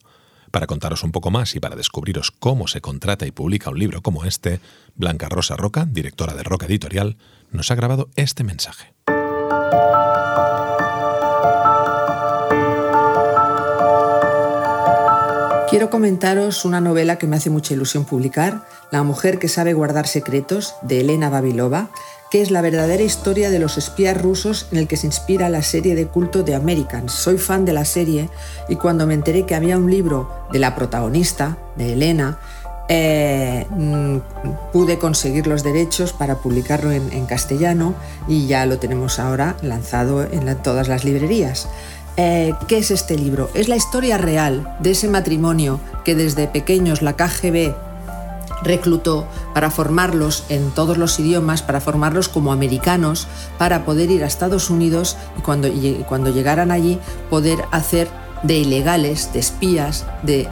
Para 0.51 0.67
contaros 0.67 1.05
un 1.05 1.13
poco 1.13 1.31
más 1.31 1.55
y 1.55 1.61
para 1.61 1.77
descubriros 1.77 2.31
cómo 2.31 2.67
se 2.67 2.81
contrata 2.81 3.25
y 3.25 3.31
publica 3.31 3.69
un 3.69 3.79
libro 3.79 4.01
como 4.01 4.25
este, 4.25 4.59
Blanca 4.95 5.29
Rosa 5.29 5.55
Roca, 5.55 5.85
directora 5.89 6.33
de 6.33 6.43
Roca 6.43 6.65
Editorial, 6.65 7.15
nos 7.51 7.71
ha 7.71 7.75
grabado 7.75 8.09
este 8.17 8.43
mensaje. 8.43 8.93
Quiero 15.69 15.91
comentaros 15.91 16.65
una 16.65 16.81
novela 16.81 17.17
que 17.17 17.27
me 17.27 17.37
hace 17.37 17.51
mucha 17.51 17.75
ilusión 17.75 18.03
publicar, 18.03 18.67
La 18.91 19.03
mujer 19.03 19.37
que 19.37 19.47
sabe 19.47 19.73
guardar 19.73 20.07
secretos, 20.07 20.75
de 20.81 21.01
Elena 21.01 21.29
Babilova, 21.29 21.89
que 22.31 22.41
es 22.41 22.51
la 22.51 22.61
verdadera 22.61 23.03
historia 23.03 23.49
de 23.49 23.59
los 23.59 23.77
espías 23.77 24.19
rusos 24.19 24.67
en 24.71 24.77
el 24.79 24.87
que 24.87 24.97
se 24.97 25.07
inspira 25.07 25.49
la 25.49 25.61
serie 25.61 25.95
de 25.95 26.07
culto 26.07 26.43
de 26.43 26.55
Americans. 26.55 27.11
Soy 27.11 27.37
fan 27.37 27.65
de 27.65 27.73
la 27.73 27.85
serie 27.85 28.29
y 28.67 28.75
cuando 28.75 29.05
me 29.05 29.13
enteré 29.13 29.45
que 29.45 29.55
había 29.55 29.77
un 29.77 29.89
libro 29.89 30.29
de 30.51 30.59
la 30.59 30.75
protagonista, 30.75 31.57
de 31.75 31.93
Elena, 31.93 32.39
eh, 32.87 33.67
mm, 33.69 34.17
pude 34.73 34.97
conseguir 34.97 35.45
los 35.45 35.63
derechos 35.63 36.11
para 36.11 36.37
publicarlo 36.37 36.91
en, 36.91 37.25
castellano 37.27 37.93
y 38.27 38.47
ya 38.47 38.65
lo 38.65 38.79
tenemos 38.79 39.19
ahora 39.19 39.55
lanzado 39.61 40.23
en 40.23 40.55
todas 40.63 40.87
las 40.87 41.03
librerías. 41.03 41.67
Eh, 42.17 42.53
¿Qué 42.67 42.79
es 42.79 42.89
este 42.89 43.15
libro? 43.15 43.49
Es 43.53 43.67
la 43.67 43.75
historia 43.75 44.17
real 44.17 44.75
de 44.79 44.91
ese 44.91 45.07
matrimonio 45.07 45.79
que 46.03 46.15
desde 46.15 46.47
pequeños 46.47 47.01
la 47.03 47.15
KGB 47.15 47.88
reclutó 48.63 49.25
para 49.53 49.71
formarlos 49.71 50.43
en 50.49 50.71
todos 50.71 50.97
los 50.97 51.19
idiomas, 51.19 51.61
para 51.61 51.81
formarlos 51.81 52.29
como 52.29 52.51
americanos, 52.51 53.27
para 53.57 53.85
poder 53.85 54.11
ir 54.11 54.23
a 54.23 54.27
Estados 54.27 54.69
Unidos 54.69 55.17
y 55.37 55.41
cuando, 55.41 55.69
cuando 56.07 56.31
llegaran 56.31 56.71
allí 56.71 56.99
poder 57.29 57.59
hacer 57.71 58.09
de 58.43 58.57
ilegales, 58.57 59.33
de 59.33 59.39
espías, 59.39 60.05
de, 60.23 60.47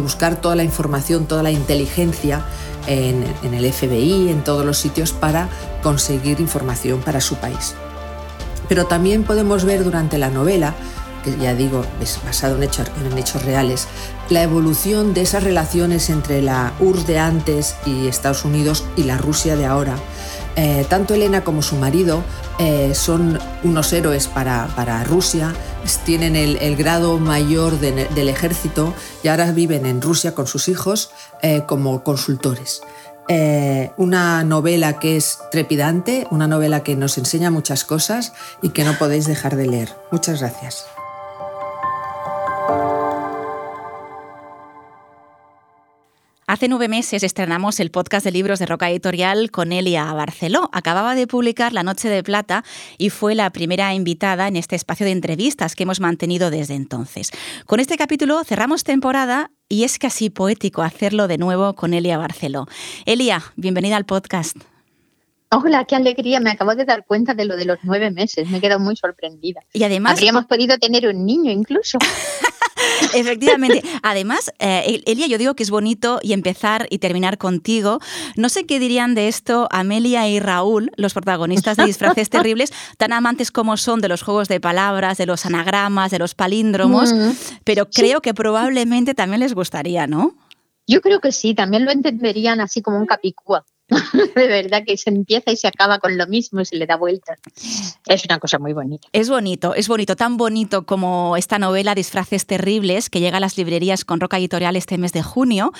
buscar 0.00 0.36
toda 0.36 0.54
la 0.54 0.64
información, 0.64 1.26
toda 1.26 1.42
la 1.42 1.50
inteligencia 1.50 2.44
en, 2.86 3.24
en 3.42 3.54
el 3.54 3.72
FBI, 3.72 4.28
en 4.28 4.44
todos 4.44 4.64
los 4.64 4.78
sitios 4.78 5.12
para 5.12 5.48
conseguir 5.82 6.40
información 6.40 7.00
para 7.00 7.20
su 7.20 7.36
país. 7.36 7.74
Pero 8.68 8.86
también 8.86 9.24
podemos 9.24 9.64
ver 9.64 9.84
durante 9.84 10.16
la 10.16 10.30
novela 10.30 10.74
que 11.24 11.36
ya 11.36 11.54
digo 11.54 11.84
es 12.00 12.20
basado 12.24 12.56
en 12.56 12.64
hechos, 12.64 12.90
en 13.04 13.18
hechos 13.18 13.44
reales, 13.44 13.88
la 14.30 14.42
evolución 14.42 15.14
de 15.14 15.22
esas 15.22 15.42
relaciones 15.42 16.10
entre 16.10 16.42
la 16.42 16.72
URSS 16.80 17.06
de 17.06 17.18
antes 17.18 17.76
y 17.86 18.06
Estados 18.06 18.44
Unidos 18.44 18.84
y 18.96 19.04
la 19.04 19.18
Rusia 19.18 19.56
de 19.56 19.66
ahora. 19.66 19.96
Eh, 20.56 20.86
tanto 20.88 21.14
Elena 21.14 21.42
como 21.42 21.62
su 21.62 21.76
marido 21.76 22.22
eh, 22.58 22.94
son 22.94 23.40
unos 23.64 23.92
héroes 23.92 24.28
para, 24.28 24.68
para 24.76 25.02
Rusia, 25.02 25.52
tienen 26.04 26.36
el, 26.36 26.76
grado 26.76 27.18
mayor 27.18 27.78
del 27.78 28.28
ejército 28.28 28.94
y 29.22 29.28
ahora 29.28 29.52
viven 29.52 29.84
en 29.84 30.00
Rusia 30.00 30.34
con 30.34 30.46
sus 30.46 30.68
hijos 30.68 31.10
eh, 31.42 31.62
como 31.66 32.02
consultores. 32.02 32.82
una 33.96 34.44
novela 34.44 34.98
que 34.98 35.16
es 35.16 35.38
trepidante, 35.50 36.26
una 36.30 36.46
novela 36.46 36.82
que 36.82 36.94
nos 36.94 37.18
enseña 37.18 37.50
muchas 37.50 37.84
cosas 37.84 38.32
y 38.62 38.70
que 38.70 38.84
no 38.84 38.96
podéis 38.98 39.26
dejar 39.26 39.56
de 39.56 39.66
leer. 39.66 39.96
Muchas 40.10 40.40
gracias. 40.40 40.86
Hace 46.46 46.68
nueve 46.68 46.88
meses 46.88 47.22
estrenamos 47.22 47.80
el 47.80 47.90
podcast 47.90 48.22
de 48.22 48.30
libros 48.30 48.58
de 48.58 48.66
Roca 48.66 48.90
Editorial 48.90 49.50
con 49.50 49.72
Elia 49.72 50.12
Barceló. 50.12 50.68
Acababa 50.72 51.14
de 51.14 51.26
publicar 51.26 51.72
La 51.72 51.82
Noche 51.82 52.10
de 52.10 52.22
Plata 52.22 52.64
y 52.98 53.08
fue 53.08 53.34
la 53.34 53.48
primera 53.48 53.94
invitada 53.94 54.46
en 54.46 54.56
este 54.56 54.76
espacio 54.76 55.06
de 55.06 55.12
entrevistas 55.12 55.74
que 55.74 55.84
hemos 55.84 56.00
mantenido 56.00 56.50
desde 56.50 56.74
entonces. 56.74 57.30
Con 57.64 57.80
este 57.80 57.96
capítulo 57.96 58.44
cerramos 58.44 58.84
temporada 58.84 59.52
y 59.70 59.84
es 59.84 59.98
casi 59.98 60.28
poético 60.28 60.82
hacerlo 60.82 61.28
de 61.28 61.38
nuevo 61.38 61.74
con 61.74 61.94
Elia 61.94 62.18
Barceló. 62.18 62.66
Elia, 63.06 63.42
bienvenida 63.56 63.96
al 63.96 64.04
podcast. 64.04 64.58
Hola, 65.50 65.86
qué 65.86 65.96
alegría. 65.96 66.40
Me 66.40 66.50
acabo 66.50 66.74
de 66.74 66.84
dar 66.84 67.06
cuenta 67.06 67.32
de 67.32 67.46
lo 67.46 67.56
de 67.56 67.64
los 67.64 67.78
nueve 67.84 68.10
meses. 68.10 68.50
Me 68.50 68.58
he 68.58 68.60
quedado 68.60 68.80
muy 68.80 68.96
sorprendida. 68.96 69.62
Y 69.72 69.84
además. 69.84 70.12
Habríamos 70.12 70.44
podido 70.44 70.76
tener 70.76 71.08
un 71.08 71.24
niño 71.24 71.50
incluso. 71.50 71.96
Efectivamente. 73.14 73.82
Además, 74.02 74.52
eh, 74.58 75.02
Elia, 75.06 75.26
yo 75.26 75.38
digo 75.38 75.54
que 75.54 75.62
es 75.62 75.70
bonito 75.70 76.20
y 76.22 76.32
empezar 76.32 76.86
y 76.90 76.98
terminar 76.98 77.38
contigo. 77.38 78.00
No 78.36 78.48
sé 78.48 78.66
qué 78.66 78.78
dirían 78.78 79.14
de 79.14 79.28
esto 79.28 79.68
Amelia 79.70 80.28
y 80.28 80.40
Raúl, 80.40 80.90
los 80.96 81.14
protagonistas 81.14 81.76
de 81.76 81.84
Disfraces 81.84 82.30
Terribles, 82.30 82.72
tan 82.98 83.12
amantes 83.12 83.50
como 83.50 83.76
son 83.76 84.00
de 84.00 84.08
los 84.08 84.22
juegos 84.22 84.48
de 84.48 84.60
palabras, 84.60 85.18
de 85.18 85.26
los 85.26 85.46
anagramas, 85.46 86.10
de 86.10 86.18
los 86.18 86.34
palíndromos, 86.34 87.12
mm. 87.12 87.30
pero 87.64 87.88
creo 87.90 88.20
que 88.20 88.34
probablemente 88.34 89.14
también 89.14 89.40
les 89.40 89.54
gustaría, 89.54 90.06
¿no? 90.06 90.34
Yo 90.86 91.00
creo 91.00 91.20
que 91.20 91.32
sí, 91.32 91.54
también 91.54 91.84
lo 91.84 91.90
entenderían 91.90 92.60
así 92.60 92.82
como 92.82 92.98
un 92.98 93.06
capicúa. 93.06 93.64
de 94.34 94.48
verdad 94.48 94.82
que 94.86 94.96
se 94.96 95.10
empieza 95.10 95.50
y 95.50 95.56
se 95.56 95.68
acaba 95.68 95.98
con 95.98 96.16
lo 96.16 96.26
mismo 96.26 96.60
y 96.60 96.64
se 96.64 96.76
le 96.76 96.86
da 96.86 96.96
vuelta. 96.96 97.36
Es 98.06 98.24
una 98.24 98.38
cosa 98.38 98.58
muy 98.58 98.72
bonita. 98.72 99.08
Es 99.12 99.28
bonito, 99.28 99.74
es 99.74 99.88
bonito, 99.88 100.16
tan 100.16 100.36
bonito 100.36 100.86
como 100.86 101.36
esta 101.36 101.58
novela 101.58 101.94
Disfraces 101.94 102.46
Terribles 102.46 103.10
que 103.10 103.20
llega 103.20 103.36
a 103.36 103.40
las 103.40 103.58
librerías 103.58 104.04
con 104.04 104.20
Roca 104.20 104.38
Editorial 104.38 104.76
este 104.76 104.96
mes 104.96 105.12
de 105.12 105.22
junio. 105.22 105.72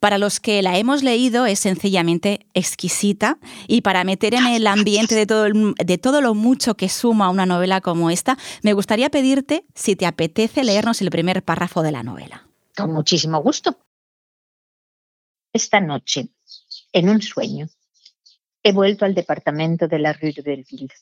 Para 0.00 0.16
los 0.16 0.40
que 0.40 0.62
la 0.62 0.78
hemos 0.78 1.02
leído 1.02 1.44
es 1.44 1.58
sencillamente 1.58 2.46
exquisita 2.54 3.38
y 3.68 3.82
para 3.82 4.04
meter 4.04 4.34
en 4.34 4.46
el 4.46 4.66
ambiente 4.66 5.14
de 5.14 5.26
todo, 5.26 5.44
de 5.44 5.98
todo 5.98 6.22
lo 6.22 6.34
mucho 6.34 6.76
que 6.76 6.88
suma 6.88 7.28
una 7.28 7.44
novela 7.44 7.82
como 7.82 8.10
esta, 8.10 8.38
me 8.62 8.72
gustaría 8.72 9.10
pedirte 9.10 9.66
si 9.74 9.96
te 9.96 10.06
apetece 10.06 10.64
leernos 10.64 11.02
el 11.02 11.10
primer 11.10 11.42
párrafo 11.42 11.82
de 11.82 11.92
la 11.92 12.02
novela. 12.02 12.46
Con 12.74 12.92
muchísimo 12.92 13.42
gusto. 13.42 13.76
Esta 15.52 15.80
noche 15.80 16.30
en 16.92 17.08
un 17.08 17.22
sueño. 17.22 17.68
He 18.62 18.72
vuelto 18.72 19.04
al 19.04 19.14
departamento 19.14 19.88
de 19.88 19.98
la 19.98 20.12
Rue 20.12 20.32
de 20.32 20.42
Belleville, 20.42 20.92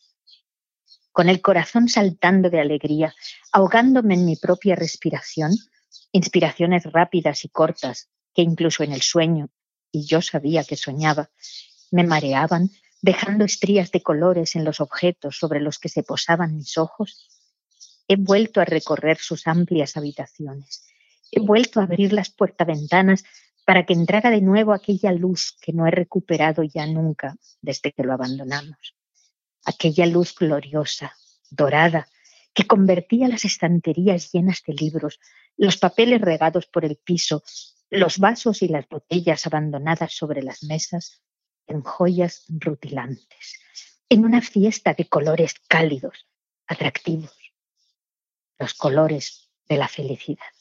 con 1.12 1.28
el 1.28 1.40
corazón 1.40 1.88
saltando 1.88 2.50
de 2.50 2.60
alegría, 2.60 3.14
ahogándome 3.52 4.14
en 4.14 4.24
mi 4.24 4.36
propia 4.36 4.76
respiración, 4.76 5.52
inspiraciones 6.12 6.84
rápidas 6.84 7.44
y 7.44 7.48
cortas 7.48 8.08
que 8.34 8.42
incluso 8.42 8.84
en 8.84 8.92
el 8.92 9.02
sueño, 9.02 9.48
y 9.90 10.06
yo 10.06 10.22
sabía 10.22 10.62
que 10.64 10.76
soñaba, 10.76 11.30
me 11.90 12.04
mareaban, 12.04 12.70
dejando 13.00 13.44
estrías 13.44 13.90
de 13.90 14.02
colores 14.02 14.54
en 14.54 14.64
los 14.64 14.80
objetos 14.80 15.38
sobre 15.38 15.60
los 15.60 15.78
que 15.78 15.88
se 15.88 16.02
posaban 16.02 16.56
mis 16.56 16.78
ojos. 16.78 17.28
He 18.06 18.16
vuelto 18.16 18.60
a 18.60 18.64
recorrer 18.64 19.18
sus 19.18 19.46
amplias 19.46 19.96
habitaciones. 19.96 20.84
He 21.30 21.40
vuelto 21.40 21.80
a 21.80 21.84
abrir 21.84 22.12
las 22.12 22.30
puertaventanas 22.30 23.24
para 23.68 23.84
que 23.84 23.92
entrara 23.92 24.30
de 24.30 24.40
nuevo 24.40 24.72
aquella 24.72 25.12
luz 25.12 25.54
que 25.60 25.74
no 25.74 25.86
he 25.86 25.90
recuperado 25.90 26.62
ya 26.62 26.86
nunca 26.86 27.36
desde 27.60 27.92
que 27.92 28.02
lo 28.02 28.14
abandonamos. 28.14 28.96
Aquella 29.62 30.06
luz 30.06 30.34
gloriosa, 30.34 31.14
dorada, 31.50 32.08
que 32.54 32.66
convertía 32.66 33.28
las 33.28 33.44
estanterías 33.44 34.32
llenas 34.32 34.62
de 34.66 34.72
libros, 34.72 35.20
los 35.58 35.76
papeles 35.76 36.22
regados 36.22 36.64
por 36.64 36.86
el 36.86 36.96
piso, 36.96 37.42
los 37.90 38.16
vasos 38.16 38.62
y 38.62 38.68
las 38.68 38.88
botellas 38.88 39.46
abandonadas 39.46 40.14
sobre 40.14 40.42
las 40.42 40.62
mesas 40.62 41.20
en 41.66 41.82
joyas 41.82 42.46
rutilantes, 42.48 43.60
en 44.08 44.24
una 44.24 44.40
fiesta 44.40 44.94
de 44.94 45.10
colores 45.10 45.56
cálidos, 45.68 46.26
atractivos, 46.66 47.36
los 48.58 48.72
colores 48.72 49.50
de 49.68 49.76
la 49.76 49.88
felicidad. 49.88 50.57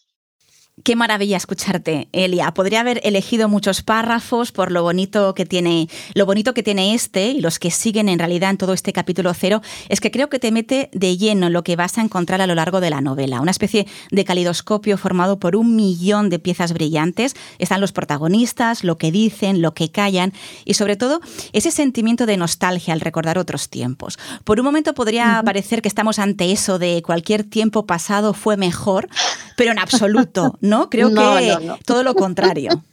Qué 0.84 0.96
maravilla 0.96 1.38
escucharte, 1.38 2.08
Elia. 2.12 2.54
Podría 2.54 2.82
haber 2.82 3.02
elegido 3.04 3.50
muchos 3.50 3.82
párrafos 3.82 4.52
por 4.52 4.72
lo 4.72 4.84
bonito 4.84 5.34
que 5.34 5.44
tiene, 5.44 5.90
lo 6.14 6.28
bonito 6.28 6.54
que 6.54 6.62
tiene 6.62 6.94
este 6.94 7.32
y 7.32 7.42
los 7.42 7.58
que 7.58 7.72
siguen 7.72 8.08
en 8.08 8.20
realidad 8.20 8.52
en 8.52 8.58
todo 8.58 8.74
este 8.74 8.94
capítulo 8.94 9.34
cero. 9.34 9.64
Es 9.90 10.00
que 10.00 10.12
creo 10.12 10.30
que 10.30 10.38
te 10.38 10.52
mete 10.52 10.92
de 10.94 11.18
lleno 11.18 11.48
en 11.48 11.54
lo 11.54 11.64
que 11.64 11.76
vas 11.76 11.98
a 11.98 12.02
encontrar 12.02 12.42
a 12.42 12.48
lo 12.48 12.54
largo 12.54 12.80
de 12.80 12.92
la 12.92 13.02
novela. 13.02 13.42
Una 13.42 13.50
especie 13.50 13.88
de 14.12 14.24
calidoscopio 14.24 15.00
formado 15.00 15.40
por 15.40 15.56
un 15.56 15.76
millón 15.76 16.30
de 16.30 16.38
piezas 16.38 16.74
brillantes. 16.74 17.36
Están 17.58 17.82
los 17.82 17.92
protagonistas, 17.92 18.84
lo 18.84 19.00
que 19.00 19.12
dicen, 19.12 19.64
lo 19.64 19.74
que 19.74 19.90
callan 19.90 20.32
y 20.64 20.76
sobre 20.76 20.96
todo 20.96 21.22
ese 21.54 21.72
sentimiento 21.72 22.28
de 22.28 22.38
nostalgia 22.38 22.94
al 22.94 23.02
recordar 23.02 23.40
otros 23.40 23.70
tiempos. 23.70 24.20
Por 24.44 24.60
un 24.60 24.66
momento 24.66 24.94
podría 24.94 25.42
parecer 25.44 25.82
que 25.82 25.90
estamos 25.90 26.20
ante 26.20 26.52
eso 26.52 26.78
de 26.78 27.02
cualquier 27.02 27.44
tiempo 27.44 27.88
pasado 27.88 28.36
fue 28.36 28.58
mejor, 28.58 29.10
pero 29.56 29.72
en 29.72 29.80
absoluto. 29.80 30.56
¿No? 30.68 30.90
Creo 30.90 31.14
que 31.14 31.78
todo 31.86 32.04
lo 32.04 32.16
contrario. 32.16 32.84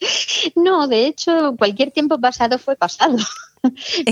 No, 0.54 0.86
de 0.86 1.06
hecho, 1.06 1.56
cualquier 1.58 1.90
tiempo 1.90 2.20
pasado 2.20 2.58
fue 2.58 2.76
pasado. 2.76 3.16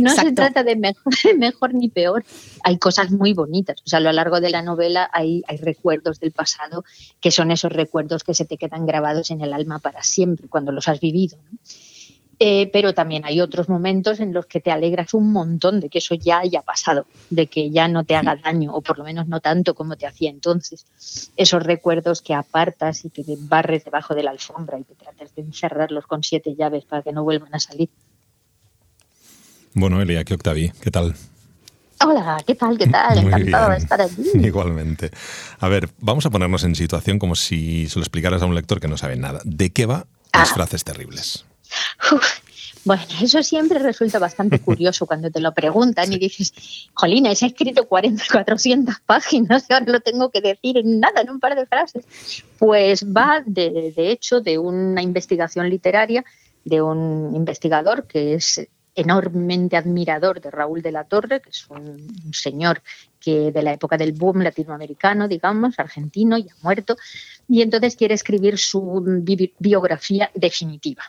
No 0.02 0.10
se 0.10 0.32
trata 0.32 0.64
de 0.64 0.74
mejor, 0.74 1.72
ni 1.72 1.88
peor. 1.88 2.24
Hay 2.64 2.78
cosas 2.78 3.12
muy 3.12 3.32
bonitas. 3.32 3.76
O 3.86 3.88
sea, 3.88 3.98
a 3.98 4.02
lo 4.02 4.10
largo 4.10 4.40
de 4.40 4.50
la 4.50 4.60
novela 4.60 5.08
hay, 5.12 5.44
hay, 5.46 5.56
recuerdos 5.58 6.18
del 6.18 6.32
pasado 6.32 6.84
que 7.20 7.30
son 7.30 7.52
esos 7.52 7.72
recuerdos 7.72 8.24
que 8.24 8.34
se 8.34 8.44
te 8.44 8.58
quedan 8.58 8.86
grabados 8.86 9.30
en 9.30 9.42
el 9.42 9.52
alma 9.52 9.78
para 9.78 10.02
siempre 10.02 10.48
cuando 10.48 10.72
los 10.72 10.88
has 10.88 10.98
vivido. 10.98 11.38
¿no? 11.48 11.58
Eh, 12.38 12.68
pero 12.70 12.92
también 12.92 13.24
hay 13.24 13.40
otros 13.40 13.70
momentos 13.70 14.20
en 14.20 14.34
los 14.34 14.44
que 14.44 14.60
te 14.60 14.70
alegras 14.70 15.14
un 15.14 15.32
montón 15.32 15.80
de 15.80 15.88
que 15.88 15.98
eso 15.98 16.14
ya 16.14 16.40
haya 16.40 16.60
pasado, 16.60 17.06
de 17.30 17.46
que 17.46 17.70
ya 17.70 17.88
no 17.88 18.04
te 18.04 18.14
haga 18.14 18.36
daño, 18.36 18.74
o 18.74 18.82
por 18.82 18.98
lo 18.98 19.04
menos 19.04 19.26
no 19.26 19.40
tanto 19.40 19.74
como 19.74 19.96
te 19.96 20.06
hacía 20.06 20.28
entonces. 20.28 20.84
Esos 21.36 21.62
recuerdos 21.62 22.20
que 22.20 22.34
apartas 22.34 23.06
y 23.06 23.10
que 23.10 23.24
te 23.24 23.36
barres 23.38 23.86
debajo 23.86 24.14
de 24.14 24.22
la 24.22 24.32
alfombra 24.32 24.78
y 24.78 24.84
que 24.84 24.94
tratas 24.94 25.34
de 25.34 25.42
encerrarlos 25.42 26.06
con 26.06 26.22
siete 26.22 26.54
llaves 26.54 26.84
para 26.84 27.02
que 27.02 27.12
no 27.12 27.24
vuelvan 27.24 27.54
a 27.54 27.58
salir. 27.58 27.88
Bueno, 29.72 30.00
Elia, 30.02 30.24
¿qué 30.24 30.34
Octavi? 30.34 30.72
¿Qué 30.80 30.90
tal? 30.90 31.14
Hola, 32.04 32.42
¿qué 32.46 32.54
tal? 32.54 32.76
¿Qué 32.76 32.86
tal? 32.86 33.18
Encantado 33.18 33.70
de 33.70 33.76
estar 33.78 34.00
aquí. 34.00 34.22
Igualmente. 34.34 35.10
A 35.58 35.68
ver, 35.68 35.88
vamos 36.00 36.26
a 36.26 36.30
ponernos 36.30 36.64
en 36.64 36.74
situación 36.74 37.18
como 37.18 37.34
si 37.34 37.88
se 37.88 37.98
lo 37.98 38.02
explicaras 38.02 38.42
a 38.42 38.46
un 38.46 38.54
lector 38.54 38.78
que 38.78 38.88
no 38.88 38.98
sabe 38.98 39.16
nada. 39.16 39.40
¿De 39.44 39.70
qué 39.70 39.86
va 39.86 40.06
las 40.34 40.50
ah. 40.50 40.54
frases 40.54 40.84
terribles? 40.84 41.46
Bueno, 42.84 43.02
eso 43.20 43.42
siempre 43.42 43.80
resulta 43.80 44.20
bastante 44.20 44.60
curioso 44.64 45.06
cuando 45.06 45.28
te 45.28 45.40
lo 45.40 45.52
preguntan 45.52 46.12
y 46.12 46.18
dices, 46.18 46.52
Jolina, 46.94 47.30
he 47.30 47.32
escrito 47.32 47.88
40, 47.88 48.22
400 48.30 49.00
páginas 49.04 49.66
y 49.68 49.72
ahora 49.72 49.86
lo 49.92 50.00
tengo 50.00 50.30
que 50.30 50.40
decir 50.40 50.78
en 50.78 51.00
nada, 51.00 51.20
en 51.20 51.30
un 51.30 51.40
par 51.40 51.56
de 51.56 51.66
frases. 51.66 52.04
Pues 52.58 53.04
va, 53.04 53.42
de, 53.44 53.92
de 53.96 54.10
hecho, 54.12 54.40
de 54.40 54.58
una 54.58 55.02
investigación 55.02 55.68
literaria 55.68 56.24
de 56.64 56.80
un 56.82 57.34
investigador 57.34 58.06
que 58.06 58.34
es 58.34 58.68
enormemente 58.96 59.76
admirador 59.76 60.40
de 60.40 60.50
Raúl 60.50 60.82
de 60.82 60.90
la 60.90 61.04
Torre, 61.04 61.40
que 61.40 61.50
es 61.50 61.68
un, 61.68 62.32
señor 62.32 62.82
que 63.20 63.52
de 63.52 63.62
la 63.62 63.72
época 63.72 63.96
del 63.96 64.12
boom 64.12 64.42
latinoamericano, 64.42 65.28
digamos, 65.28 65.78
argentino, 65.78 66.38
ya 66.38 66.54
muerto, 66.62 66.96
y 67.46 67.62
entonces 67.62 67.94
quiere 67.94 68.14
escribir 68.14 68.58
su 68.58 69.04
biografía 69.58 70.30
definitiva. 70.34 71.02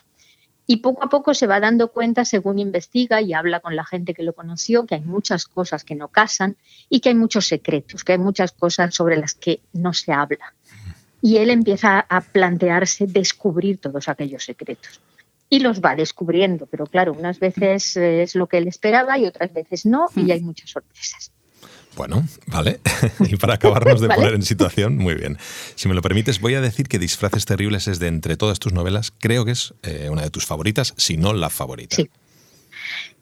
Y 0.70 0.76
poco 0.76 1.02
a 1.02 1.08
poco 1.08 1.32
se 1.32 1.46
va 1.46 1.60
dando 1.60 1.88
cuenta, 1.88 2.26
según 2.26 2.58
investiga 2.58 3.22
y 3.22 3.32
habla 3.32 3.60
con 3.60 3.74
la 3.74 3.86
gente 3.86 4.12
que 4.12 4.22
lo 4.22 4.34
conoció, 4.34 4.84
que 4.84 4.96
hay 4.96 5.00
muchas 5.00 5.46
cosas 5.46 5.82
que 5.82 5.94
no 5.94 6.08
casan 6.08 6.58
y 6.90 7.00
que 7.00 7.08
hay 7.08 7.14
muchos 7.14 7.46
secretos, 7.46 8.04
que 8.04 8.12
hay 8.12 8.18
muchas 8.18 8.52
cosas 8.52 8.94
sobre 8.94 9.16
las 9.16 9.32
que 9.32 9.62
no 9.72 9.94
se 9.94 10.12
habla. 10.12 10.52
Y 11.22 11.38
él 11.38 11.48
empieza 11.48 12.00
a 12.00 12.20
plantearse 12.20 13.06
descubrir 13.06 13.78
todos 13.78 14.10
aquellos 14.10 14.44
secretos. 14.44 15.00
Y 15.48 15.60
los 15.60 15.80
va 15.80 15.96
descubriendo, 15.96 16.66
pero 16.66 16.84
claro, 16.84 17.14
unas 17.14 17.38
veces 17.38 17.96
es 17.96 18.34
lo 18.34 18.46
que 18.46 18.58
él 18.58 18.68
esperaba 18.68 19.18
y 19.18 19.24
otras 19.24 19.50
veces 19.54 19.86
no, 19.86 20.08
y 20.14 20.30
hay 20.32 20.42
muchas 20.42 20.68
sorpresas. 20.68 21.32
Bueno, 21.98 22.24
vale. 22.46 22.78
y 23.28 23.34
para 23.34 23.54
acabarnos 23.54 24.00
de 24.00 24.06
poner 24.08 24.34
en 24.34 24.42
situación, 24.42 24.96
muy 24.98 25.14
bien. 25.14 25.36
Si 25.74 25.88
me 25.88 25.94
lo 25.96 26.00
permites, 26.00 26.40
voy 26.40 26.54
a 26.54 26.60
decir 26.60 26.86
que 26.86 27.00
Disfraces 27.00 27.44
Terribles 27.44 27.88
es 27.88 27.98
de 27.98 28.06
entre 28.06 28.36
todas 28.36 28.60
tus 28.60 28.72
novelas, 28.72 29.12
creo 29.18 29.44
que 29.44 29.50
es 29.50 29.74
eh, 29.82 30.08
una 30.08 30.22
de 30.22 30.30
tus 30.30 30.46
favoritas, 30.46 30.94
si 30.96 31.16
no 31.16 31.32
la 31.32 31.50
favorita. 31.50 31.96
Sí. 31.96 32.08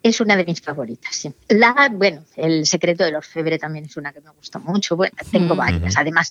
Es 0.03 0.21
una 0.21 0.37
de 0.37 0.45
mis 0.45 0.61
favoritas, 0.61 1.17
sí. 1.17 1.33
La, 1.49 1.91
bueno, 1.91 2.23
El 2.37 2.67
secreto 2.67 3.03
de 3.03 3.13
los 3.13 3.27
febre 3.27 3.59
también 3.59 3.87
es 3.87 3.97
una 3.97 4.13
que 4.13 4.21
me 4.21 4.31
gusta 4.31 4.59
mucho. 4.59 4.95
Bueno, 4.95 5.17
tengo 5.33 5.57
varias. 5.57 5.97
Además, 5.97 6.31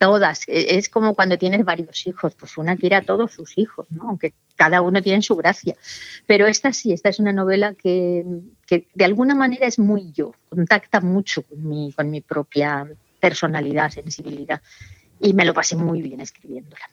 todas. 0.00 0.48
E, 0.48 0.78
es 0.78 0.88
como 0.88 1.14
cuando 1.14 1.38
tienes 1.38 1.64
varios 1.64 2.06
hijos, 2.06 2.34
pues 2.34 2.56
una 2.56 2.76
quiere 2.76 2.96
a 2.96 3.02
todos 3.02 3.32
sus 3.32 3.56
hijos, 3.58 3.86
¿no? 3.90 4.08
aunque 4.08 4.32
cada 4.56 4.80
uno 4.80 5.02
tiene 5.02 5.22
su 5.22 5.36
gracia. 5.36 5.76
Pero 6.26 6.46
esta 6.46 6.72
sí, 6.72 6.92
esta 6.92 7.10
es 7.10 7.20
una 7.20 7.32
novela 7.32 7.74
que, 7.74 8.24
de 8.68 9.04
alguna 9.04 9.34
manera 9.34 9.66
es 9.66 9.78
muy 9.78 10.10
yo, 10.12 10.32
contacta 10.48 11.00
mucho 11.00 11.42
con 11.42 11.68
mi, 11.68 11.92
con 11.92 12.10
mi 12.10 12.22
propia 12.22 12.88
personalidad, 13.20 13.90
sensibilidad, 13.90 14.62
y 15.20 15.34
me 15.34 15.44
lo 15.44 15.52
pasé 15.52 15.76
muy 15.76 16.00
bien 16.00 16.20
escribiéndola. 16.20 16.88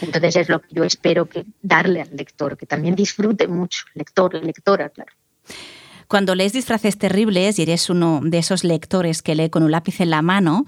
Entonces 0.00 0.36
es 0.36 0.48
lo 0.48 0.62
que 0.62 0.68
yo 0.70 0.82
espero 0.82 1.26
que 1.26 1.44
darle 1.60 2.00
al 2.00 2.16
lector, 2.16 2.56
que 2.56 2.64
también 2.64 2.94
disfrute 2.94 3.48
mucho, 3.48 3.84
lector 3.94 4.34
lectora, 4.42 4.88
claro. 4.88 5.12
Cuando 6.10 6.34
lees 6.34 6.52
disfraces 6.52 6.98
terribles 6.98 7.60
y 7.60 7.62
eres 7.62 7.88
uno 7.88 8.20
de 8.20 8.38
esos 8.38 8.64
lectores 8.64 9.22
que 9.22 9.36
lee 9.36 9.48
con 9.48 9.62
un 9.62 9.70
lápiz 9.70 10.00
en 10.00 10.10
la 10.10 10.22
mano, 10.22 10.66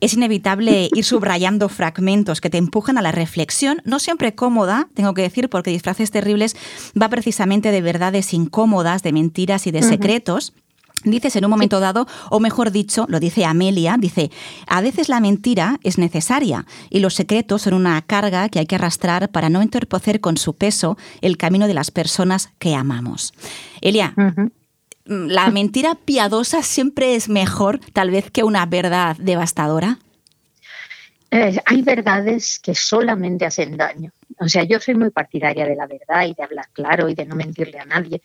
es 0.00 0.12
inevitable 0.12 0.90
ir 0.94 1.02
subrayando 1.02 1.70
fragmentos 1.70 2.42
que 2.42 2.50
te 2.50 2.58
empujan 2.58 2.98
a 2.98 3.02
la 3.02 3.10
reflexión, 3.10 3.80
no 3.86 3.98
siempre 3.98 4.34
cómoda, 4.34 4.90
tengo 4.92 5.14
que 5.14 5.22
decir, 5.22 5.48
porque 5.48 5.70
disfraces 5.70 6.10
terribles 6.10 6.56
va 7.00 7.08
precisamente 7.08 7.70
de 7.70 7.80
verdades 7.80 8.34
incómodas, 8.34 9.02
de 9.02 9.12
mentiras 9.12 9.66
y 9.66 9.70
de 9.70 9.82
secretos. 9.82 10.52
Dices 11.04 11.36
en 11.36 11.46
un 11.46 11.50
momento 11.50 11.80
dado, 11.80 12.06
o 12.28 12.38
mejor 12.38 12.70
dicho, 12.70 13.06
lo 13.08 13.18
dice 13.18 13.46
Amelia, 13.46 13.96
dice, 13.98 14.30
a 14.66 14.82
veces 14.82 15.08
la 15.08 15.20
mentira 15.20 15.80
es 15.82 15.96
necesaria 15.96 16.66
y 16.90 17.00
los 17.00 17.14
secretos 17.14 17.62
son 17.62 17.72
una 17.72 18.02
carga 18.02 18.50
que 18.50 18.58
hay 18.58 18.66
que 18.66 18.74
arrastrar 18.74 19.30
para 19.30 19.48
no 19.48 19.62
interpocer 19.62 20.20
con 20.20 20.36
su 20.36 20.54
peso 20.54 20.98
el 21.22 21.38
camino 21.38 21.66
de 21.66 21.72
las 21.72 21.90
personas 21.90 22.50
que 22.58 22.74
amamos. 22.74 23.32
Elia, 23.80 24.14
la 25.04 25.50
mentira 25.50 25.94
piadosa 25.94 26.62
siempre 26.62 27.14
es 27.14 27.28
mejor 27.28 27.80
tal 27.92 28.10
vez 28.10 28.30
que 28.30 28.44
una 28.44 28.66
verdad 28.66 29.16
devastadora? 29.18 29.98
Eh, 31.30 31.58
hay 31.64 31.82
verdades 31.82 32.58
que 32.58 32.74
solamente 32.74 33.46
hacen 33.46 33.76
daño. 33.76 34.12
O 34.38 34.48
sea, 34.48 34.64
yo 34.64 34.78
soy 34.80 34.94
muy 34.94 35.10
partidaria 35.10 35.64
de 35.64 35.76
la 35.76 35.86
verdad 35.86 36.26
y 36.26 36.34
de 36.34 36.42
hablar 36.42 36.66
claro 36.72 37.08
y 37.08 37.14
de 37.14 37.24
no 37.24 37.34
mentirle 37.34 37.78
a 37.78 37.84
nadie, 37.84 38.20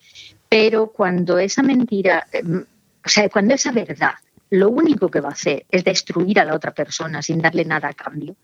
pero 0.49 0.91
cuando 0.91 1.39
esa 1.39 1.63
mentira, 1.63 2.27
em, 2.31 2.65
o 3.05 3.09
sea, 3.09 3.29
cuando 3.29 3.53
esa 3.53 3.71
verdad 3.71 4.15
lo 4.49 4.69
único 4.69 5.09
que 5.09 5.21
va 5.21 5.29
a 5.29 5.33
hacer 5.33 5.65
es 5.69 5.83
destruir 5.83 6.39
a 6.39 6.45
la 6.45 6.55
otra 6.55 6.73
persona 6.73 7.21
sin 7.21 7.39
darle 7.39 7.65
nada 7.65 7.89
a 7.89 7.93
cambio, 7.93 8.35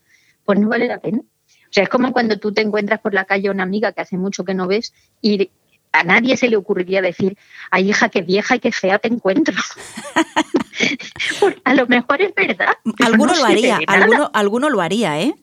pues 0.45 0.59
no 0.59 0.69
vale 0.69 0.87
la 0.87 0.99
pena. 0.99 1.19
O 1.19 1.73
sea, 1.73 1.83
es 1.83 1.89
como 1.89 2.13
cuando 2.13 2.37
tú 2.37 2.53
te 2.53 2.61
encuentras 2.61 2.99
por 2.99 3.13
la 3.13 3.25
calle 3.25 3.47
a 3.47 3.51
una 3.51 3.63
amiga 3.63 3.91
que 3.91 4.01
hace 4.01 4.17
mucho 4.17 4.45
que 4.45 4.53
no 4.53 4.67
ves 4.67 4.93
y 5.21 5.49
a 5.93 6.03
nadie 6.03 6.35
se 6.35 6.49
le 6.49 6.57
ocurriría 6.57 7.01
decir, 7.01 7.37
ay 7.71 7.89
hija, 7.89 8.09
qué 8.09 8.21
vieja 8.21 8.55
y 8.55 8.59
qué 8.59 8.71
fea 8.71 8.99
te 8.99 9.07
encuentro. 9.07 9.55
a 11.63 11.73
lo 11.75 11.87
mejor 11.87 12.21
es 12.21 12.35
verdad. 12.35 12.73
Alguno 12.99 13.33
lo 13.33 13.45
haría, 13.45 13.79
alguno, 13.87 14.31
alguno 14.33 14.69
lo 14.69 14.81
haría, 14.81 15.21
¿eh? 15.21 15.33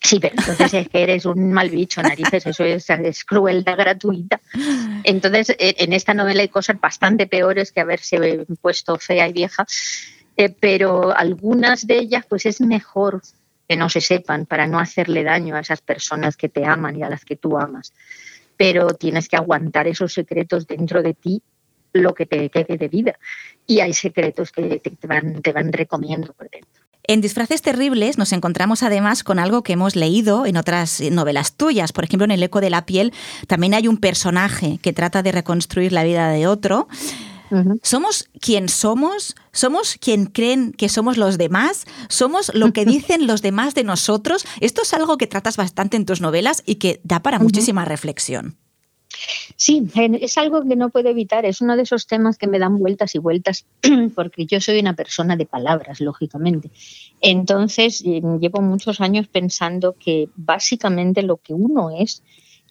Sí, 0.00 0.18
pero 0.20 0.34
entonces 0.36 0.74
es 0.74 0.88
que 0.88 1.02
eres 1.02 1.24
un 1.24 1.52
mal 1.52 1.70
bicho, 1.70 2.02
narices, 2.02 2.46
eso 2.46 2.64
es, 2.64 2.90
es, 2.90 3.24
crueldad 3.24 3.76
gratuita. 3.76 4.40
Entonces, 5.02 5.50
e, 5.58 5.76
en 5.78 5.94
esta 5.94 6.12
novela 6.12 6.42
hay 6.42 6.48
cosas 6.48 6.78
bastante 6.78 7.26
peores 7.26 7.72
que 7.72 7.80
haberse 7.80 8.44
puesto 8.60 8.98
fea 8.98 9.28
y 9.28 9.32
vieja, 9.32 9.66
eh, 10.36 10.50
pero 10.50 11.16
algunas 11.16 11.86
de 11.86 11.98
ellas, 11.98 12.26
pues 12.28 12.44
es 12.44 12.60
mejor 12.60 13.22
que 13.66 13.76
no 13.76 13.88
se 13.88 14.02
sepan 14.02 14.44
para 14.44 14.66
no 14.66 14.78
hacerle 14.78 15.24
daño 15.24 15.56
a 15.56 15.60
esas 15.60 15.80
personas 15.80 16.36
que 16.36 16.50
te 16.50 16.66
aman 16.66 16.98
y 16.98 17.02
a 17.02 17.08
las 17.08 17.24
que 17.24 17.36
tú 17.36 17.56
amas. 17.56 17.94
Pero 18.56 18.88
tienes 18.88 19.28
que 19.28 19.36
aguantar 19.36 19.86
esos 19.86 20.12
secretos 20.12 20.66
dentro 20.66 21.02
de 21.02 21.14
ti 21.14 21.42
lo 21.92 22.14
que 22.14 22.26
te 22.26 22.50
quede 22.50 22.76
de 22.76 22.88
vida. 22.88 23.18
Y 23.66 23.80
hay 23.80 23.92
secretos 23.92 24.52
que 24.52 24.80
te, 24.80 25.06
van, 25.06 25.40
te 25.40 25.52
van 25.52 25.72
recomiendo 25.72 26.32
por 26.32 26.50
dentro. 26.50 26.82
En 27.06 27.20
Disfraces 27.20 27.60
Terribles 27.60 28.16
nos 28.16 28.32
encontramos 28.32 28.82
además 28.82 29.24
con 29.24 29.38
algo 29.38 29.62
que 29.62 29.74
hemos 29.74 29.94
leído 29.94 30.46
en 30.46 30.56
otras 30.56 31.02
novelas 31.02 31.54
tuyas. 31.54 31.92
Por 31.92 32.04
ejemplo, 32.04 32.24
en 32.24 32.30
El 32.30 32.42
Eco 32.42 32.62
de 32.62 32.70
la 32.70 32.86
Piel 32.86 33.12
también 33.46 33.74
hay 33.74 33.88
un 33.88 33.98
personaje 33.98 34.78
que 34.80 34.94
trata 34.94 35.22
de 35.22 35.32
reconstruir 35.32 35.92
la 35.92 36.02
vida 36.02 36.30
de 36.30 36.46
otro. 36.46 36.88
¿Somos 37.82 38.28
quien 38.40 38.68
somos? 38.68 39.34
¿Somos 39.52 39.96
quien 40.00 40.26
creen 40.26 40.72
que 40.72 40.88
somos 40.88 41.16
los 41.16 41.38
demás? 41.38 41.86
¿Somos 42.08 42.52
lo 42.54 42.72
que 42.72 42.84
dicen 42.84 43.26
los 43.26 43.42
demás 43.42 43.74
de 43.74 43.84
nosotros? 43.84 44.44
Esto 44.60 44.82
es 44.82 44.94
algo 44.94 45.18
que 45.18 45.26
tratas 45.26 45.56
bastante 45.56 45.96
en 45.96 46.06
tus 46.06 46.20
novelas 46.20 46.62
y 46.66 46.76
que 46.76 47.00
da 47.04 47.20
para 47.20 47.38
muchísima 47.38 47.84
reflexión. 47.84 48.56
Sí, 49.56 49.86
es 49.94 50.36
algo 50.38 50.66
que 50.66 50.74
no 50.74 50.90
puedo 50.90 51.08
evitar, 51.08 51.44
es 51.44 51.60
uno 51.60 51.76
de 51.76 51.82
esos 51.82 52.08
temas 52.08 52.36
que 52.36 52.48
me 52.48 52.58
dan 52.58 52.78
vueltas 52.78 53.14
y 53.14 53.18
vueltas, 53.18 53.64
porque 54.14 54.44
yo 54.44 54.60
soy 54.60 54.80
una 54.80 54.96
persona 54.96 55.36
de 55.36 55.46
palabras, 55.46 56.00
lógicamente. 56.00 56.70
Entonces, 57.20 58.02
eh, 58.04 58.20
llevo 58.40 58.60
muchos 58.60 59.00
años 59.00 59.28
pensando 59.28 59.94
que 59.98 60.28
básicamente 60.34 61.22
lo 61.22 61.36
que 61.36 61.54
uno 61.54 61.90
es 61.96 62.22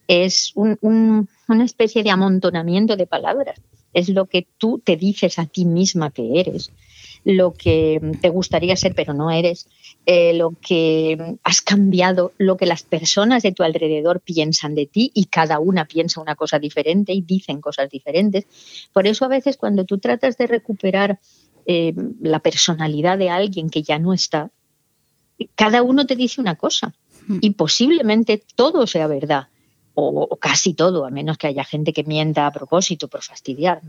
es 0.05 0.51
una 0.55 1.63
especie 1.63 2.03
de 2.03 2.11
amontonamiento 2.11 2.97
de 2.97 3.07
palabras 3.07 3.61
es 3.93 4.09
lo 4.09 4.25
que 4.25 4.47
tú 4.57 4.81
te 4.83 4.97
dices 4.97 5.39
a 5.39 5.45
ti 5.45 5.65
misma 5.65 6.11
que 6.11 6.39
eres, 6.39 6.71
lo 7.23 7.53
que 7.53 8.01
te 8.21 8.29
gustaría 8.29 8.75
ser 8.75 8.95
pero 8.95 9.13
no 9.13 9.31
eres, 9.31 9.67
eh, 10.05 10.33
lo 10.33 10.51
que 10.51 11.37
has 11.43 11.61
cambiado, 11.61 12.33
lo 12.37 12.57
que 12.57 12.65
las 12.65 12.83
personas 12.83 13.43
de 13.43 13.51
tu 13.51 13.63
alrededor 13.63 14.19
piensan 14.19 14.75
de 14.75 14.85
ti 14.85 15.11
y 15.13 15.25
cada 15.25 15.59
una 15.59 15.85
piensa 15.85 16.21
una 16.21 16.35
cosa 16.35 16.59
diferente 16.59 17.13
y 17.13 17.21
dicen 17.21 17.61
cosas 17.61 17.89
diferentes. 17.89 18.45
Por 18.91 19.07
eso 19.07 19.25
a 19.25 19.29
veces 19.29 19.57
cuando 19.57 19.85
tú 19.85 19.99
tratas 19.99 20.37
de 20.37 20.47
recuperar 20.47 21.19
eh, 21.65 21.93
la 22.19 22.39
personalidad 22.39 23.17
de 23.17 23.29
alguien 23.29 23.69
que 23.69 23.83
ya 23.83 23.99
no 23.99 24.13
está, 24.13 24.51
cada 25.55 25.81
uno 25.81 26.05
te 26.05 26.15
dice 26.15 26.41
una 26.41 26.55
cosa 26.55 26.93
hmm. 27.27 27.37
y 27.41 27.51
posiblemente 27.51 28.43
todo 28.55 28.85
sea 28.85 29.07
verdad 29.07 29.47
o, 29.95 30.35
casi 30.37 30.73
todo, 30.73 31.05
a 31.05 31.09
menos 31.09 31.37
que 31.37 31.47
haya 31.47 31.63
gente 31.63 31.93
que 31.93 32.03
mienta 32.03 32.47
a 32.47 32.51
propósito 32.51 33.07
por 33.07 33.21
fastidiar. 33.21 33.81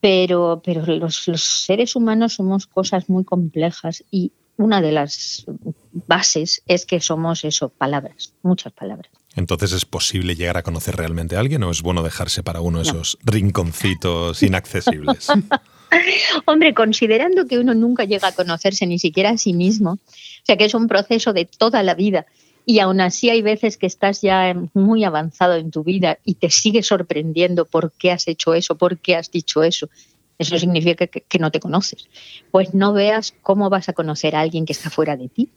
Pero, 0.00 0.60
pero 0.64 0.84
los, 0.86 1.16
seres 1.16 1.96
humanos 1.96 2.34
somos 2.34 2.66
cosas 2.66 3.08
muy 3.08 3.24
complejas 3.24 4.04
y 4.10 4.32
una 4.56 4.80
de 4.80 4.92
las 4.92 5.46
bases 6.06 6.62
es 6.66 6.86
que 6.86 7.00
somos 7.00 7.44
eso, 7.44 7.70
palabras, 7.70 8.34
muchas 8.42 8.72
palabras. 8.72 9.10
Entonces, 9.34 9.72
¿es 9.72 9.84
posible 9.84 10.36
llegar 10.36 10.56
a 10.56 10.62
conocer 10.62 10.94
realmente 10.94 11.36
a 11.36 11.40
alguien 11.40 11.62
o 11.64 11.70
es 11.70 11.82
bueno 11.82 12.02
dejarse 12.02 12.42
para 12.44 12.60
uno 12.60 12.80
esos 12.80 13.18
rinconcitos 13.24 14.42
inaccesibles? 14.42 15.28
Hombre, 16.46 16.74
considerando 16.74 17.46
que 17.46 17.58
uno 17.58 17.74
nunca 17.74 18.04
llega 18.04 18.28
a 18.28 18.32
conocerse 18.32 18.86
ni 18.86 18.98
siquiera 18.98 19.30
a 19.30 19.38
sí 19.38 19.52
mismo, 19.52 19.92
o 19.92 20.44
sea 20.44 20.56
que 20.56 20.66
es 20.66 20.74
un 20.74 20.86
proceso 20.86 21.32
de 21.32 21.46
toda 21.46 21.82
la 21.82 21.94
vida 21.94 22.26
y 22.66 22.78
aún 22.78 23.00
así 23.00 23.28
hay 23.28 23.42
veces 23.42 23.76
que 23.76 23.86
estás 23.86 24.22
ya 24.22 24.54
muy 24.72 25.04
avanzado 25.04 25.54
en 25.54 25.70
tu 25.70 25.84
vida 25.84 26.18
y 26.24 26.36
te 26.36 26.50
sigue 26.50 26.82
sorprendiendo 26.82 27.66
por 27.66 27.92
qué 27.92 28.10
has 28.10 28.26
hecho 28.26 28.54
eso, 28.54 28.76
por 28.76 28.98
qué 28.98 29.16
has 29.16 29.30
dicho 29.30 29.62
eso. 29.62 29.88
Eso 30.38 30.58
significa 30.58 31.06
que, 31.06 31.38
no 31.38 31.50
te 31.50 31.60
conoces. 31.60 32.08
Pues 32.50 32.74
no 32.74 32.92
veas 32.92 33.34
cómo 33.42 33.70
vas 33.70 33.88
a 33.88 33.92
conocer 33.92 34.34
a 34.34 34.40
alguien 34.40 34.64
que 34.64 34.72
está 34.72 34.90
fuera 34.90 35.16
de 35.16 35.28
ti, 35.28 35.50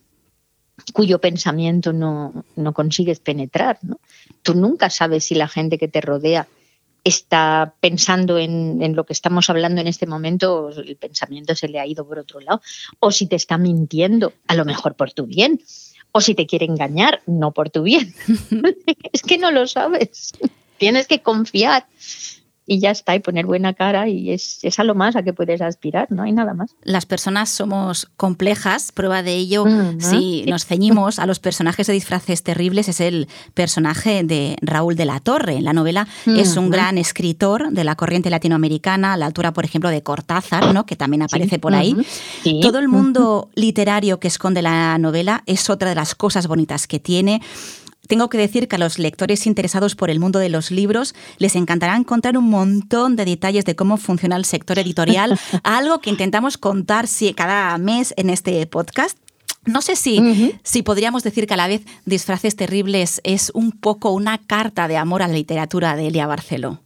cuyo 0.94 1.20
pensamiento 1.20 1.94
no, 1.94 2.44
consigues 2.74 3.20
penetrar. 3.20 3.80
¿no? 3.82 4.00
Tú 4.44 4.54
nunca 4.54 4.90
sabes 4.90 5.24
si 5.24 5.36
la 5.36 5.48
gente 5.48 5.78
que 5.78 5.88
te 5.88 6.02
rodea 6.02 6.48
está 7.04 7.74
pensando 7.80 8.38
en, 8.38 8.82
en, 8.84 8.96
lo 8.96 9.06
que 9.06 9.14
estamos 9.14 9.50
hablando 9.50 9.80
en 9.80 9.88
este 9.88 10.06
momento, 10.06 10.66
o 10.66 10.70
el 10.70 10.98
pensamiento 10.98 11.56
se 11.56 11.70
le 11.70 11.80
ha 11.80 11.88
ido 11.88 12.06
por 12.06 12.20
otro 12.20 12.42
lado, 12.42 12.62
o 13.00 13.12
si 13.12 13.28
te 13.28 13.38
está 13.38 13.58
mintiendo, 13.58 14.34
a 14.46 14.56
lo 14.56 14.66
mejor 14.66 14.96
por 14.96 15.14
tu 15.14 15.26
bien 15.26 15.62
o 16.18 16.22
si 16.22 16.34
te 16.34 16.48
quiere 16.48 16.66
engañar, 16.66 17.22
no 17.28 17.52
por 17.52 17.70
tu 17.70 17.84
bien. 17.84 18.12
es 19.14 19.22
que 19.22 19.38
no 19.38 19.52
lo 19.52 19.68
sabes. 19.68 20.34
Tienes 20.80 21.06
que 21.08 21.22
confiar 21.22 21.86
y 22.70 22.80
ya 22.80 22.92
está, 22.92 23.16
y 23.16 23.20
poner 23.20 23.46
buena 23.46 23.74
cara 23.74 24.10
y 24.10 24.32
es, 24.32 24.60
es, 24.62 24.78
a 24.78 24.84
lo 24.84 24.94
más 24.94 25.16
a 25.16 25.24
que 25.24 25.32
puedes 25.32 25.62
aspirar, 25.62 26.08
no 26.12 26.24
hay 26.24 26.34
nada 26.34 26.54
más. 26.54 26.76
Las 26.84 27.06
personas 27.06 27.50
somos 27.50 28.12
complejas, 28.18 28.92
prueba 28.92 29.24
de 29.24 29.36
ello, 29.36 29.66
si 30.00 30.44
nos 30.48 30.66
ceñimos 30.66 31.18
a 31.18 31.26
los 31.26 31.40
personajes 31.40 31.88
de 31.88 31.94
disfraces 31.94 32.44
terribles, 32.44 32.90
es 32.90 33.00
el 33.00 33.30
personaje 33.54 34.24
de 34.26 34.58
Raúl 34.62 34.98
de 34.98 35.06
la 35.06 35.22
Torre. 35.22 35.62
la 35.62 35.72
novela 35.72 36.08
es 36.26 36.58
un 36.58 36.70
gran 36.70 36.98
escritor 36.98 37.72
de 37.72 37.86
la 37.86 37.96
corriente 37.96 38.30
latinoamericana, 38.30 39.14
a 39.14 39.18
la 39.18 39.28
altura, 39.28 39.54
por 39.54 39.64
ejemplo, 39.64 39.90
de 39.90 40.04
Cortázar, 40.04 40.74
¿no? 40.74 40.86
que 40.86 40.98
también 40.98 41.22
aparece 41.22 41.60
por 41.60 41.74
ahí. 41.74 41.96
Todo 42.62 42.80
el 42.80 42.90
mundo 42.90 43.50
literario 43.56 44.20
que 44.20 44.28
esconde 44.28 44.62
la 44.62 44.98
novela 44.98 45.44
es 45.46 45.70
otra 45.70 45.88
de 45.88 45.96
las 45.96 46.16
cosas 46.16 46.48
bonitas 46.48 46.86
que 46.86 47.00
tiene. 47.00 47.42
Tengo 48.08 48.30
que 48.30 48.38
decir 48.38 48.68
que 48.68 48.78
a 48.78 48.80
los 48.80 49.00
lectores 49.00 49.46
interesados 49.46 49.96
por 49.96 50.10
el 50.10 50.20
mundo 50.20 50.40
de 50.40 50.50
los 50.50 50.72
libros 50.72 51.14
les 51.38 51.56
encantará 51.56 51.96
encontrar 51.96 52.38
un 52.38 52.50
montón 52.50 53.16
de 53.16 53.26
detalles 53.26 53.66
de 53.66 53.76
cómo 53.76 53.98
funciona 53.98 54.36
el 54.36 54.46
sector 54.46 54.80
editorial, 54.80 55.40
algo 55.64 56.00
que 56.00 56.10
intentamos 56.10 56.58
contar 56.58 57.08
cada 57.36 57.78
mes 57.78 58.14
en 58.18 58.30
este 58.30 58.66
podcast. 58.68 59.18
No 59.66 59.82
sé 59.82 59.96
si, 59.96 60.54
si 60.64 60.82
podríamos 60.82 61.24
decir 61.24 61.46
que 61.46 61.54
a 61.54 61.58
la 61.58 61.68
vez 61.68 61.82
Disfraces 62.06 62.56
Terribles 62.56 63.20
es 63.24 63.52
un 63.54 63.72
poco 63.72 64.12
una 64.12 64.38
carta 64.38 64.88
de 64.88 64.96
amor 64.96 65.22
a 65.22 65.28
la 65.28 65.34
literatura 65.34 65.96
de 65.96 66.08
Elia 66.08 66.26
Barceló. 66.26 66.82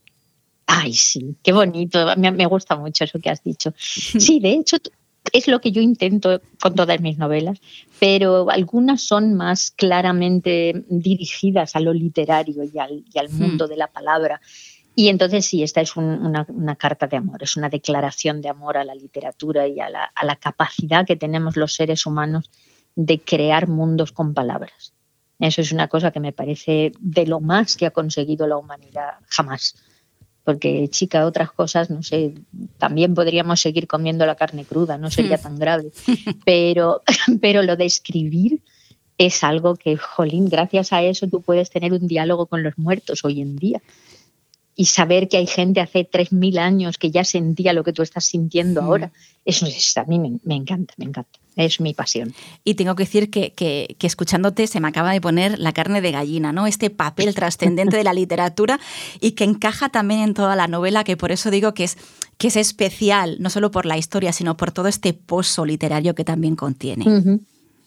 Ay, 0.65 0.93
sí, 0.93 1.35
qué 1.43 1.51
bonito. 1.51 1.99
Me, 2.17 2.31
me, 2.31 2.45
gusta 2.45 2.75
mucho 2.75 3.03
eso 3.03 3.19
que 3.19 3.29
has 3.29 3.43
dicho. 3.43 3.73
Sí, 3.77 4.39
de 4.39 4.53
hecho, 4.53 4.77
es 5.31 5.47
lo 5.47 5.61
que 5.61 5.71
yo 5.71 5.81
intento 5.81 6.41
con 6.61 6.75
todas 6.75 6.99
mis 7.01 7.17
novelas, 7.17 7.59
pero 7.99 8.49
algunas 8.49 9.01
son 9.01 9.33
más 9.35 9.71
claramente 9.71 10.83
dirigidas 10.89 11.75
a 11.75 11.79
lo 11.79 11.93
literario 11.93 12.63
y 12.63 12.77
al, 12.77 13.29
hmm. 13.29 13.37
mundo 13.37 13.67
de 13.67 13.77
la 13.77 13.87
palabra. 13.87 14.41
Y 14.93 15.07
entonces 15.07 15.45
sí, 15.45 15.63
esta 15.63 15.79
es 15.79 15.95
una, 15.95 16.45
carta 16.77 17.07
de 17.07 17.17
amor, 17.17 17.41
es 17.41 17.55
una 17.55 17.69
declaración 17.69 18.41
de 18.41 18.49
amor 18.49 18.77
a 18.77 18.83
la 18.83 18.93
literatura 18.93 19.67
y 19.67 19.79
a 19.79 19.89
la, 19.89 20.03
a 20.03 20.25
la 20.25 20.35
capacidad 20.35 21.05
que 21.05 21.15
tenemos 21.15 21.55
los 21.55 21.73
seres 21.73 22.05
humanos 22.05 22.49
de 22.95 23.19
crear 23.19 23.69
mundos 23.69 24.11
con 24.11 24.33
palabras. 24.33 24.93
Eso 25.39 25.61
es 25.61 25.71
una 25.71 25.87
cosa 25.87 26.11
que 26.11 26.19
me 26.19 26.33
parece 26.33 26.91
de 26.99 27.25
lo 27.25 27.39
más 27.39 27.77
que 27.77 27.85
ha 27.85 27.91
conseguido 27.91 28.47
la 28.47 28.57
humanidad 28.57 29.13
jamás 29.29 29.75
porque 30.43 30.87
chica, 30.89 31.25
otras 31.25 31.51
cosas, 31.51 31.89
no 31.89 32.01
sé, 32.03 32.33
también 32.77 33.13
podríamos 33.13 33.61
seguir 33.61 33.87
comiendo 33.87 34.25
la 34.25 34.35
carne 34.35 34.65
cruda, 34.65 34.97
no 34.97 35.11
sería 35.11 35.37
hmm. 35.37 35.41
tan 35.41 35.59
grave, 35.59 35.91
pero, 36.45 37.01
pero 37.41 37.63
lo 37.63 37.75
de 37.75 37.85
escribir 37.85 38.61
es 39.17 39.43
algo 39.43 39.75
que, 39.75 39.97
jolín, 39.97 40.49
gracias 40.49 40.93
a 40.93 41.03
eso 41.03 41.27
tú 41.27 41.41
puedes 41.41 41.69
tener 41.69 41.93
un 41.93 42.07
diálogo 42.07 42.47
con 42.47 42.63
los 42.63 42.77
muertos 42.77 43.23
hoy 43.23 43.41
en 43.41 43.55
día 43.55 43.81
y 44.75 44.85
saber 44.85 45.27
que 45.27 45.37
hay 45.37 45.47
gente 45.47 45.79
hace 45.79 46.09
3.000 46.09 46.57
años 46.57 46.97
que 46.97 47.11
ya 47.11 47.23
sentía 47.23 47.73
lo 47.73 47.83
que 47.83 47.93
tú 47.93 48.01
estás 48.01 48.25
sintiendo 48.25 48.81
hmm. 48.81 48.85
ahora, 48.85 49.11
eso 49.45 49.65
es, 49.65 49.95
a 49.97 50.05
mí 50.05 50.19
me 50.19 50.55
encanta, 50.55 50.93
me 50.97 51.05
encanta 51.05 51.40
es 51.55 51.79
mi 51.81 51.93
pasión. 51.93 52.33
Y 52.63 52.75
tengo 52.75 52.95
que 52.95 53.03
decir 53.03 53.29
que, 53.29 53.95
escuchándote 53.99 54.67
se 54.67 54.79
me 54.79 54.87
acaba 54.87 55.11
de 55.11 55.21
poner 55.21 55.59
la 55.59 55.73
carne 55.73 56.01
de 56.01 56.11
gallina, 56.11 56.51
¿no? 56.51 56.67
Este 56.67 56.89
papel 56.89 57.33
trascendente 57.35 57.97
de 57.97 58.03
la 58.03 58.13
literatura 58.13 58.79
y 59.19 59.31
que 59.31 59.43
encaja 59.43 59.89
también 59.89 60.21
en 60.21 60.33
toda 60.33 60.55
la 60.55 60.67
novela, 60.67 61.03
que 61.03 61.17
por 61.17 61.31
eso 61.31 61.51
digo 61.51 61.73
que 61.73 61.85
es, 61.85 61.97
que 62.37 62.47
es 62.47 62.55
especial, 62.55 63.37
no 63.39 63.49
solo 63.49 63.71
por 63.71 63.85
la 63.85 63.97
historia, 63.97 64.33
sino 64.33 64.57
por 64.57 64.71
todo 64.71 64.87
este 64.87 65.13
pozo 65.13 65.65
literario 65.65 66.15
que 66.15 66.23
también 66.23 66.55
contiene. 66.55 67.39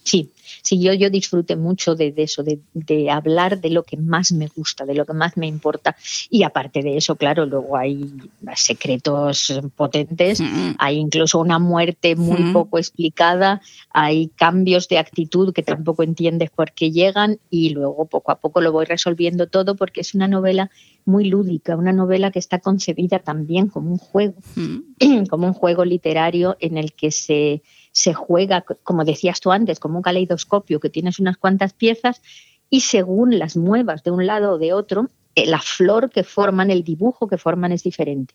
Sí, 0.03 0.31
sí, 0.63 0.81
yo, 0.81 0.93
yo 0.93 1.11
disfruté 1.11 1.57
mucho 1.57 1.95
de, 1.95 2.13
eso, 2.17 2.43
de, 2.43 3.11
hablar 3.11 3.61
de 3.61 3.71
lo 3.71 3.83
que 3.83 3.97
más 3.97 4.33
me 4.33 4.49
gusta, 4.49 4.85
de 4.85 4.95
lo 4.95 5.07
que 5.07 5.13
más 5.13 5.37
me 5.37 5.47
importa. 5.47 5.97
Y 6.31 6.43
aparte 6.43 6.83
de 6.83 6.97
eso, 6.97 7.17
claro, 7.17 7.47
luego 7.47 7.77
hay 7.77 8.13
secretos 8.55 9.61
potentes, 9.77 10.41
hay 10.79 10.97
incluso 10.97 11.39
una 11.39 11.59
muerte 11.59 12.17
muy 12.17 12.53
poco 12.53 12.79
explicada, 12.79 13.61
hay 13.91 14.29
cambios 14.29 14.89
de 14.89 14.99
actitud 14.99 15.53
que 15.53 15.63
tampoco 15.63 16.03
entiendes 16.03 16.51
por 16.51 16.73
qué 16.73 16.91
llegan 16.91 17.39
y 17.51 17.71
luego 17.71 18.07
poco 18.07 18.33
a 18.33 18.41
poco 18.41 18.61
lo 18.61 18.73
voy 18.73 18.85
resolviendo 18.85 19.49
todo 19.49 19.77
porque 19.77 20.01
es 20.01 20.15
una 20.15 20.29
novela 20.29 20.71
muy 21.05 21.27
lúdica, 21.27 21.77
una 21.77 21.93
novela 21.93 22.31
que 22.31 22.39
está 22.39 22.59
concebida 22.59 23.19
también 23.19 23.69
como 23.69 23.91
un 23.91 23.99
juego, 23.99 24.35
como 25.31 25.47
un 25.47 25.53
juego 25.53 25.85
literario 25.85 26.57
en 26.61 26.79
el 26.79 26.93
que 26.93 27.11
se 27.11 27.63
se 27.95 28.13
juega, 28.13 28.65
como 28.83 29.05
decías 29.05 29.41
tú 29.41 29.53
antes, 29.53 29.79
como 29.79 29.97
un 29.99 30.03
caleidoscopio 30.03 30.81
que 30.81 30.91
tienes 30.91 31.21
unas 31.21 31.37
cuantas 31.37 31.73
piezas 31.73 32.21
y 32.69 32.81
según 32.81 33.39
las 33.39 33.57
muevas 33.57 34.03
de 34.03 34.11
un 34.11 34.27
lado 34.27 34.55
o 34.55 34.59
de 34.59 34.73
otro, 34.73 35.09
eh, 35.37 35.47
la 35.47 35.61
flor 35.61 36.11
que 36.11 36.25
forman, 36.25 36.73
el 36.73 36.83
dibujo 36.83 37.29
que 37.29 37.39
forman 37.39 37.71
es 37.71 37.85
diferente. 37.85 38.35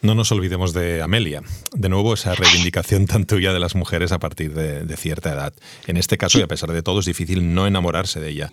No 0.00 0.14
nos 0.14 0.30
olvidemos 0.30 0.72
de 0.72 1.02
Amelia. 1.02 1.42
De 1.72 1.88
nuevo, 1.88 2.14
esa 2.14 2.34
reivindicación 2.34 3.06
tan 3.06 3.24
tuya 3.24 3.52
de 3.52 3.58
las 3.58 3.74
mujeres 3.74 4.12
a 4.12 4.20
partir 4.20 4.54
de, 4.54 4.96
cierta 4.96 5.32
edad. 5.32 5.52
En 5.86 5.96
este 5.96 6.16
caso, 6.16 6.38
y 6.38 6.42
a 6.42 6.48
pesar 6.48 6.70
de 6.72 6.82
todo, 6.82 7.00
es 7.00 7.06
difícil 7.06 7.54
no 7.54 7.66
enamorarse 7.66 8.20
de 8.20 8.30
ella. 8.30 8.52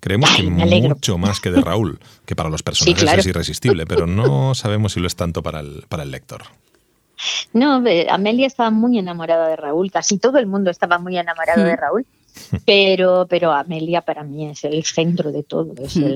Creemos 0.00 0.30
que 0.30 0.42
mucho 0.42 1.18
más 1.18 1.40
que 1.40 1.50
de 1.50 1.60
Raúl, 1.60 2.00
que 2.24 2.34
para 2.34 2.48
los 2.48 2.62
personajes 2.62 3.18
es 3.18 3.26
irresistible, 3.26 3.86
pero 3.86 4.06
no 4.06 4.54
sabemos 4.54 4.94
si 4.94 5.00
lo 5.00 5.06
es 5.06 5.16
tanto 5.16 5.42
para 5.42 5.60
el, 5.60 5.84
para 5.88 6.02
el 6.02 6.10
lector. 6.10 6.44
No, 7.52 7.82
Amelia 8.08 8.46
estaba 8.46 8.70
muy 8.70 8.98
enamorada 8.98 9.48
de 9.48 9.56
Raúl, 9.56 9.90
casi 9.90 10.18
todo 10.18 10.38
el 10.38 10.46
mundo 10.46 10.70
estaba 10.70 10.98
muy 10.98 11.18
enamorado 11.18 11.64
de 11.64 11.76
Raúl. 11.76 12.06
Pero, 12.66 13.26
pero 13.28 13.52
Amelia 13.52 14.02
para 14.02 14.24
mí 14.24 14.46
es 14.46 14.64
el 14.64 14.84
centro 14.84 15.32
de 15.32 15.42
todo, 15.42 15.74
es 15.82 15.96
hmm. 15.96 16.14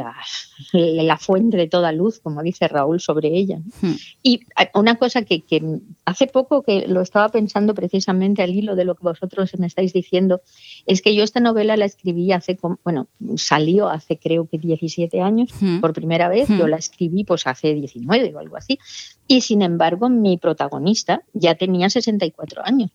la, 0.73 1.17
fuente 1.19 1.57
de 1.57 1.69
toda 1.69 1.93
luz, 1.93 2.21
como 2.21 2.43
dice 2.43 2.69
Raúl 2.69 3.01
sobre 3.01 3.29
ella. 3.29 3.59
Hmm. 3.81 3.95
Y 4.23 4.41
una 4.75 4.97
cosa 4.97 5.23
que, 5.23 5.43
que, 5.43 5.63
hace 6.05 6.27
poco 6.27 6.63
que 6.63 6.87
lo 6.87 7.01
estaba 7.01 7.29
pensando 7.29 7.75
precisamente 7.75 8.43
al 8.43 8.55
hilo 8.55 8.77
de 8.77 8.85
lo 8.85 8.95
que 8.95 9.05
vosotros 9.05 9.51
me 9.59 9.67
estáis 9.67 9.93
diciendo, 9.93 10.43
es 10.87 11.03
que 11.03 11.15
yo 11.15 11.25
esta 11.25 11.41
novela 11.41 11.77
la 11.77 11.85
escribí 11.85 12.33
hace, 12.33 12.59
bueno, 12.85 13.09
salió 13.37 13.89
hace 13.89 14.19
creo 14.19 14.47
que 14.49 14.59
17 14.59 15.21
años 15.21 15.51
hmm. 15.61 15.81
por 15.81 15.93
primera 15.93 16.29
vez, 16.29 16.49
yo 16.49 16.67
la 16.67 16.77
escribí 16.77 17.25
pues 17.25 17.47
hace 17.47 17.75
19 17.75 18.35
o 18.35 18.39
algo 18.39 18.57
así, 18.57 18.79
y 19.27 19.41
sin 19.41 19.63
embargo 19.63 20.09
mi 20.09 20.37
protagonista 20.37 21.23
ya 21.33 21.55
tenía 21.55 21.91
64 21.91 22.63
años. 22.65 22.91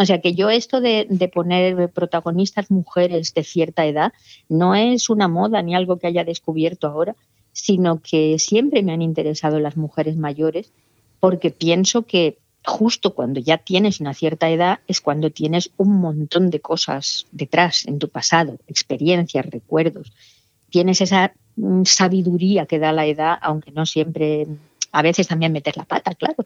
O 0.00 0.06
sea 0.06 0.20
que 0.20 0.34
yo 0.34 0.48
esto 0.48 0.80
de, 0.80 1.30
poner 1.34 1.90
protagonistas 1.90 2.70
mujeres 2.70 3.34
de 3.34 3.42
cierta 3.42 3.84
edad 3.84 4.12
no 4.48 4.76
es 4.76 5.10
una 5.10 5.26
moda 5.26 5.60
ni 5.60 5.74
algo 5.74 5.98
que 5.98 6.06
haya 6.06 6.22
descubierto 6.22 6.86
ahora, 6.86 7.16
sino 7.52 8.00
que 8.00 8.38
siempre 8.38 8.84
me 8.84 8.92
han 8.92 9.02
interesado 9.02 9.58
las 9.58 9.76
mujeres 9.76 10.16
mayores 10.16 10.70
porque 11.18 11.50
pienso 11.50 12.02
que 12.02 12.38
justo 12.64 13.12
cuando 13.12 13.40
ya 13.40 13.58
tienes 13.58 13.98
una 13.98 14.14
cierta 14.14 14.48
edad 14.48 14.78
es 14.86 15.00
cuando 15.00 15.30
tienes 15.30 15.72
un 15.78 16.00
montón 16.00 16.50
de 16.50 16.60
cosas 16.60 17.26
detrás 17.32 17.84
en 17.88 17.98
tu 17.98 18.08
pasado, 18.08 18.56
experiencias, 18.68 19.46
recuerdos. 19.46 20.12
Tienes 20.70 21.00
esa 21.00 21.32
mm, 21.56 21.82
sabiduría 21.84 22.66
que 22.66 22.78
da 22.78 22.92
la 22.92 23.06
edad, 23.06 23.36
aunque 23.42 23.72
no 23.72 23.84
siempre, 23.84 24.46
a 24.92 25.02
veces 25.02 25.26
también 25.26 25.50
meter 25.50 25.76
la 25.76 25.86
pata, 25.86 26.14
claro, 26.14 26.44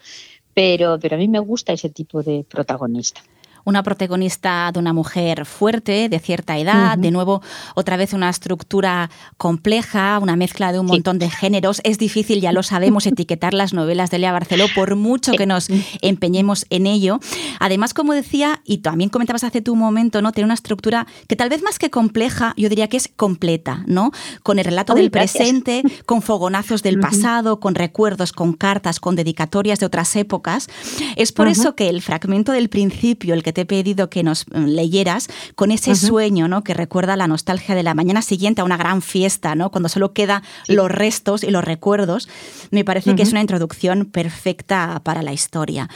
pero, 0.55 0.99
pero 0.99 1.17
a 1.17 1.19
mí 1.19 1.29
me 1.29 1.41
gusta 1.41 1.75
ese 1.75 1.91
tipo 1.91 2.23
de 2.23 2.47
protagonista 2.49 3.21
una 3.64 3.83
protagonista 3.83 4.70
de 4.72 4.79
una 4.79 4.92
mujer 4.92 5.46
fuerte, 5.46 6.09
de 6.09 6.18
cierta 6.18 6.59
edad, 6.59 6.98
de 6.98 7.11
nuevo 7.11 7.42
otra 7.75 7.96
vez 7.96 8.12
una 8.12 8.29
estructura 8.29 9.11
compleja, 9.37 10.18
una 10.20 10.37
mezcla 10.37 10.72
de 10.72 10.79
un 10.79 10.87
montón 10.87 11.18
de 11.18 11.31
géneros. 11.31 11.81
Es 11.85 11.98
difícil, 11.98 12.40
ya 12.40 12.53
lo 12.53 12.62
sabemos, 12.62 13.07
etiquetar 13.07 13.55
las 13.55 13.72
novelas 13.72 14.11
de 14.11 14.18
Lea 14.18 14.33
Barceló 14.33 14.66
por 14.75 14.96
mucho 14.96 15.33
que 15.33 15.46
nos 15.46 15.68
empeñemos 16.01 16.66
en 16.70 16.87
ello. 16.87 17.20
Además, 17.61 17.94
como 17.94 18.12
decía, 18.12 18.62
y 18.64 18.79
también 18.79 19.11
comentabas 19.11 19.44
hace 19.44 19.61
tu 19.61 19.77
momento, 19.77 20.22
¿no? 20.22 20.33
Tiene 20.33 20.46
una 20.46 20.55
estructura 20.55 21.07
que 21.29 21.37
tal 21.37 21.48
vez 21.48 21.62
más 21.62 21.79
que 21.79 21.90
compleja, 21.90 22.55
yo 22.57 22.68
diría 22.68 22.88
que 22.88 22.96
es 22.96 23.09
completa, 23.14 23.85
¿no? 23.87 24.11
Con 24.42 24.59
el 24.59 24.64
relato 24.64 24.94
del 24.94 25.11
presente, 25.11 25.83
con 26.07 26.22
fogonazos 26.22 26.83
del 26.83 26.98
pasado, 26.98 27.61
con 27.61 27.75
recuerdos, 27.75 28.33
con 28.33 28.53
cartas, 28.53 29.01
con 29.01 29.16
dedicatorias 29.16 29.81
de 29.81 29.87
otras 29.87 30.14
épocas. 30.16 30.68
Es 31.16 31.33
por 31.33 31.48
eso 31.48 31.75
que 31.75 31.88
el 31.88 32.03
fragmento 32.03 32.53
del 32.53 32.68
principio, 32.68 33.35
el 33.35 33.42
que 33.42 33.52
te 33.53 33.62
he 33.62 33.67
pedido 33.67 34.11
que 34.11 34.23
nos 34.23 34.47
mm, 34.49 34.65
leyeras, 34.65 35.29
con 35.55 35.71
ese 35.71 35.95
sueño 35.95 36.49
¿no? 36.49 36.65
que 36.65 36.75
recuerda 36.75 37.17
la 37.17 37.27
nostalgia 37.27 37.75
de 37.75 37.83
la 37.83 37.95
mañana 37.95 38.23
siguiente 38.23 38.61
a 38.61 38.65
una 38.65 38.77
gran 38.77 39.03
fiesta, 39.03 39.55
¿no? 39.55 39.71
cuando 39.71 39.88
solo 39.88 40.12
quedan 40.12 40.43
los 40.69 40.91
restos 40.91 41.45
y 41.45 41.51
los 41.51 41.65
recuerdos, 41.65 42.29
me 42.71 42.85
parece 42.85 43.15
que 43.15 43.23
es 43.23 43.33
una 43.33 43.41
introducción 43.41 44.07
perfecta 44.07 45.01
para 45.05 45.23
la 45.23 45.33
historia. 45.33 45.88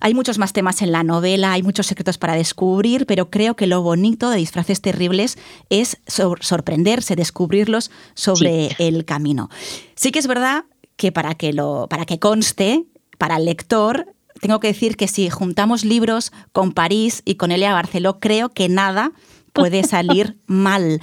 Hay 0.00 0.14
muchos 0.14 0.38
más 0.38 0.54
temas 0.54 0.80
en 0.80 0.92
la 0.92 1.02
novela, 1.02 1.52
hay 1.52 1.62
muchos 1.62 1.86
secretos 1.86 2.16
para 2.16 2.34
descubrir, 2.34 3.04
pero 3.04 3.28
creo 3.28 3.54
que 3.54 3.66
lo 3.66 3.82
bonito 3.82 4.30
de 4.30 4.38
Disfraces 4.38 4.80
Terribles 4.80 5.36
es 5.68 5.98
sorprenderse, 6.06 7.16
descubrirlos 7.16 7.90
sobre 8.14 8.74
el 8.78 9.04
camino. 9.04 9.50
Sí 9.96 10.10
que 10.10 10.18
es 10.18 10.26
verdad 10.26 10.64
que 10.96 11.12
para 11.12 11.34
que, 11.34 11.52
lo, 11.52 11.86
para 11.88 12.06
que 12.06 12.18
conste, 12.18 12.86
para 13.18 13.36
el 13.36 13.44
lector, 13.44 14.14
tengo 14.40 14.60
que 14.60 14.68
decir 14.68 14.96
que 14.96 15.08
si 15.08 15.30
juntamos 15.30 15.84
libros 15.84 16.32
con 16.52 16.72
París 16.72 17.22
y 17.24 17.36
con 17.36 17.52
Elia 17.52 17.72
Barceló, 17.72 18.18
creo 18.20 18.48
que 18.48 18.68
nada 18.68 19.12
puede 19.52 19.84
salir 19.84 20.36
mal. 20.46 21.00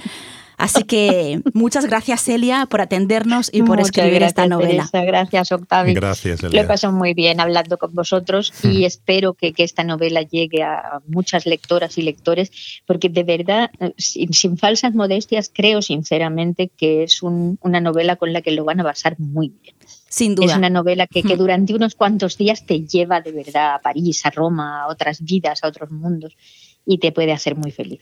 Así 0.58 0.82
que 0.82 1.40
muchas 1.54 1.86
gracias, 1.86 2.28
Elia, 2.28 2.66
por 2.66 2.80
atendernos 2.80 3.48
y 3.52 3.62
por 3.62 3.78
escribir 3.78 4.24
esta 4.24 4.48
novela. 4.48 4.90
gracias, 4.92 5.52
Octavio. 5.52 5.94
Gracias, 5.94 6.42
Elia. 6.42 6.60
Lo 6.60 6.64
he 6.64 6.68
pasado 6.68 6.92
muy 6.92 7.14
bien 7.14 7.38
hablando 7.38 7.78
con 7.78 7.94
vosotros 7.94 8.52
y 8.64 8.84
espero 8.84 9.34
que, 9.34 9.54
esta 9.58 9.84
novela 9.84 10.22
llegue 10.22 10.64
a 10.64 11.00
muchas 11.06 11.46
lectoras 11.46 11.96
y 11.96 12.02
lectores, 12.02 12.50
porque 12.86 13.08
de 13.08 13.22
verdad, 13.22 13.70
sin, 13.96 14.58
falsas 14.58 14.94
modestias, 14.94 15.48
creo 15.54 15.80
sinceramente 15.80 16.72
que 16.76 17.04
es 17.04 17.22
una 17.22 17.80
novela 17.80 18.16
con 18.16 18.32
la 18.32 18.42
que 18.42 18.50
lo 18.50 18.64
van 18.64 18.80
a 18.80 18.82
basar 18.82 19.14
muy 19.20 19.52
bien. 19.62 19.76
Sin 20.08 20.34
duda. 20.34 20.52
Es 20.52 20.56
una 20.56 20.70
novela 20.70 21.06
que, 21.06 21.22
que, 21.22 21.36
durante 21.36 21.74
unos 21.74 21.94
cuantos 21.94 22.38
días 22.38 22.64
te 22.64 22.80
lleva 22.80 23.20
de 23.20 23.32
verdad 23.32 23.74
a 23.74 23.78
París, 23.80 24.24
a 24.24 24.30
Roma, 24.30 24.82
a 24.82 24.88
otras 24.88 25.22
vidas, 25.22 25.62
a 25.62 25.68
otros 25.68 25.90
mundos 25.90 26.34
y 26.86 26.98
te 26.98 27.12
puede 27.12 27.32
hacer 27.32 27.54
muy 27.54 27.70
feliz. 27.70 28.00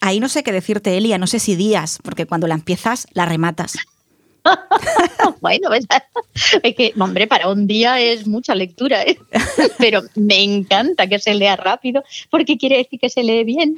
Ahí 0.00 0.20
no 0.20 0.28
sé 0.28 0.44
qué 0.44 0.52
decirte, 0.52 0.96
Elia, 0.96 1.18
no 1.18 1.26
sé 1.26 1.40
si 1.40 1.56
días, 1.56 1.98
porque 2.04 2.26
cuando 2.26 2.46
la 2.46 2.54
empiezas, 2.54 3.08
la 3.12 3.26
rematas. 3.26 3.76
bueno, 5.40 5.70
es 6.62 6.74
que, 6.74 6.92
hombre, 6.98 7.26
para 7.26 7.48
un 7.48 7.66
día 7.66 8.00
es 8.00 8.26
mucha 8.26 8.54
lectura, 8.54 9.02
¿eh? 9.02 9.18
pero 9.78 10.02
me 10.14 10.42
encanta 10.42 11.06
que 11.06 11.18
se 11.18 11.34
lea 11.34 11.56
rápido 11.56 12.02
porque 12.30 12.58
quiere 12.58 12.78
decir 12.78 13.00
que 13.00 13.10
se 13.10 13.22
lee 13.22 13.44
bien. 13.44 13.76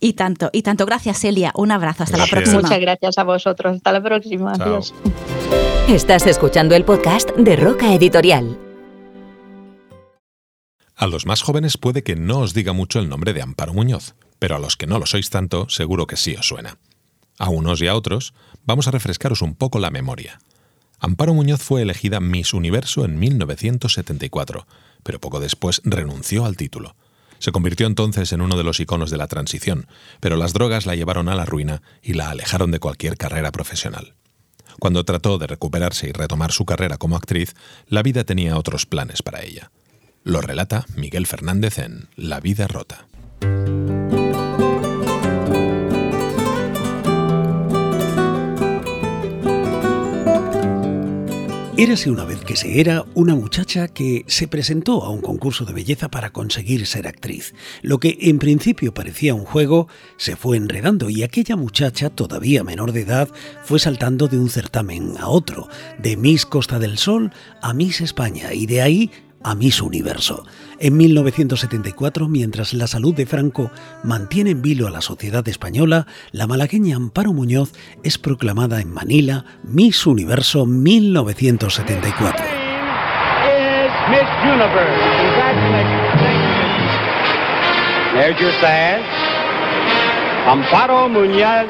Y 0.00 0.14
tanto, 0.14 0.50
y 0.52 0.62
tanto. 0.62 0.86
Gracias, 0.86 1.24
Elia. 1.24 1.52
Un 1.54 1.70
abrazo. 1.70 2.02
Hasta 2.02 2.16
la 2.16 2.26
próxima. 2.26 2.62
Muchas 2.62 2.80
gracias 2.80 3.18
a 3.18 3.24
vosotros. 3.24 3.76
Hasta 3.76 3.92
la 3.92 4.02
próxima. 4.02 4.52
Adiós. 4.52 4.92
Estás 5.88 6.26
escuchando 6.26 6.74
el 6.74 6.84
podcast 6.84 7.30
de 7.36 7.56
Roca 7.56 7.94
Editorial. 7.94 8.58
A 10.96 11.06
los 11.06 11.26
más 11.26 11.42
jóvenes 11.42 11.78
puede 11.78 12.02
que 12.02 12.16
no 12.16 12.40
os 12.40 12.54
diga 12.54 12.72
mucho 12.72 13.00
el 13.00 13.08
nombre 13.08 13.32
de 13.32 13.42
Amparo 13.42 13.74
Muñoz, 13.74 14.14
pero 14.38 14.56
a 14.56 14.58
los 14.58 14.76
que 14.76 14.86
no 14.86 14.98
lo 14.98 15.06
sois 15.06 15.30
tanto, 15.30 15.68
seguro 15.68 16.06
que 16.06 16.16
sí 16.16 16.34
os 16.36 16.46
suena. 16.46 16.78
A 17.38 17.48
unos 17.48 17.82
y 17.82 17.88
a 17.88 17.96
otros, 17.96 18.34
vamos 18.64 18.88
a 18.88 18.90
refrescaros 18.90 19.42
un 19.42 19.54
poco 19.54 19.78
la 19.78 19.90
memoria. 19.90 20.40
Amparo 20.98 21.34
Muñoz 21.34 21.60
fue 21.60 21.82
elegida 21.82 22.20
Miss 22.20 22.54
Universo 22.54 23.04
en 23.04 23.18
1974, 23.18 24.66
pero 25.02 25.20
poco 25.20 25.40
después 25.40 25.80
renunció 25.84 26.44
al 26.44 26.56
título. 26.56 26.94
Se 27.40 27.50
convirtió 27.50 27.88
entonces 27.88 28.32
en 28.32 28.40
uno 28.40 28.56
de 28.56 28.62
los 28.62 28.78
iconos 28.78 29.10
de 29.10 29.16
la 29.16 29.26
transición, 29.26 29.88
pero 30.20 30.36
las 30.36 30.52
drogas 30.52 30.86
la 30.86 30.94
llevaron 30.94 31.28
a 31.28 31.34
la 31.34 31.44
ruina 31.44 31.82
y 32.00 32.12
la 32.12 32.30
alejaron 32.30 32.70
de 32.70 32.78
cualquier 32.78 33.16
carrera 33.16 33.50
profesional. 33.50 34.14
Cuando 34.78 35.04
trató 35.04 35.38
de 35.38 35.48
recuperarse 35.48 36.08
y 36.08 36.12
retomar 36.12 36.52
su 36.52 36.64
carrera 36.64 36.98
como 36.98 37.16
actriz, 37.16 37.56
la 37.88 38.02
vida 38.02 38.22
tenía 38.22 38.56
otros 38.56 38.86
planes 38.86 39.22
para 39.22 39.42
ella. 39.42 39.72
Lo 40.22 40.40
relata 40.40 40.86
Miguel 40.94 41.26
Fernández 41.26 41.78
en 41.78 42.08
La 42.14 42.38
vida 42.38 42.68
rota. 42.68 43.08
Érase 51.78 52.10
una 52.10 52.26
vez 52.26 52.44
que 52.44 52.54
se 52.54 52.80
era 52.80 53.06
una 53.14 53.34
muchacha 53.34 53.88
que 53.88 54.26
se 54.26 54.46
presentó 54.46 55.04
a 55.04 55.08
un 55.08 55.22
concurso 55.22 55.64
de 55.64 55.72
belleza 55.72 56.10
para 56.10 56.30
conseguir 56.30 56.86
ser 56.86 57.06
actriz. 57.06 57.54
Lo 57.80 57.98
que 57.98 58.18
en 58.20 58.38
principio 58.38 58.92
parecía 58.92 59.34
un 59.34 59.46
juego 59.46 59.88
se 60.18 60.36
fue 60.36 60.58
enredando 60.58 61.08
y 61.08 61.22
aquella 61.22 61.56
muchacha, 61.56 62.10
todavía 62.10 62.62
menor 62.62 62.92
de 62.92 63.00
edad, 63.00 63.30
fue 63.64 63.78
saltando 63.78 64.28
de 64.28 64.38
un 64.38 64.50
certamen 64.50 65.14
a 65.18 65.28
otro, 65.28 65.66
de 65.98 66.18
Miss 66.18 66.44
Costa 66.44 66.78
del 66.78 66.98
Sol 66.98 67.32
a 67.62 67.72
Miss 67.72 68.02
España 68.02 68.52
y 68.52 68.66
de 68.66 68.82
ahí 68.82 69.10
a 69.44 69.54
Miss 69.54 69.80
Universo. 69.82 70.44
En 70.78 70.96
1974, 70.96 72.28
mientras 72.28 72.72
la 72.74 72.86
salud 72.86 73.14
de 73.14 73.26
Franco 73.26 73.70
mantiene 74.02 74.50
en 74.50 74.62
vilo 74.62 74.86
a 74.86 74.90
la 74.90 75.00
sociedad 75.00 75.46
española, 75.48 76.06
la 76.32 76.46
malagueña 76.46 76.96
Amparo 76.96 77.32
Muñoz 77.32 77.72
es 78.02 78.18
proclamada 78.18 78.80
en 78.80 78.92
Manila 78.92 79.44
Miss 79.62 80.06
Universo 80.06 80.66
1974. 80.66 82.44
Amparo 90.46 91.08
Muñoz 91.08 91.68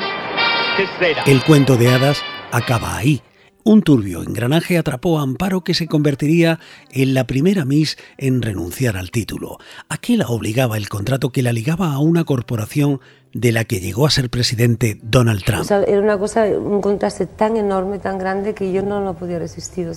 El 1.27 1.43
cuento 1.43 1.77
de 1.77 1.95
hadas 1.95 2.23
acaba 2.51 2.97
ahí 2.97 3.23
un 3.65 3.83
turbio 3.83 4.23
engranaje 4.23 4.79
atrapó 4.79 5.19
a 5.19 5.23
Amparo 5.23 5.63
que 5.63 5.75
se 5.75 5.87
convertiría 5.87 6.59
en 6.91 7.15
la 7.15 7.27
primera 7.27 7.65
Miss 7.65 7.97
en 8.19 8.43
renunciar 8.43 8.97
al 8.97 9.11
título. 9.11 9.59
¿A 9.89 9.99
qué 9.99 10.17
la 10.17 10.29
obligaba 10.29 10.77
el 10.77 10.89
contrato 10.89 11.31
que 11.31 11.43
la 11.43 11.53
ligaba 11.53 11.93
a 11.93 11.99
una 11.99 12.25
corporación 12.25 13.01
de 13.33 13.53
la 13.53 13.65
que 13.65 13.81
llegó 13.81 14.07
a 14.07 14.11
ser 14.11 14.31
presidente 14.31 14.99
Donald 15.03 15.45
Trump? 15.45 15.71
era 15.87 16.01
una 16.01 16.19
cosa, 16.19 16.45
un 16.47 16.81
contraste 16.81 17.27
tan 17.27 17.57
enorme, 17.57 17.99
tan 17.99 18.19
grande 18.19 18.55
que 18.55 18.73
yo 18.73 18.83
no 18.83 19.01
lo 19.01 19.15
podía 19.15 19.39
resistir. 19.39 19.91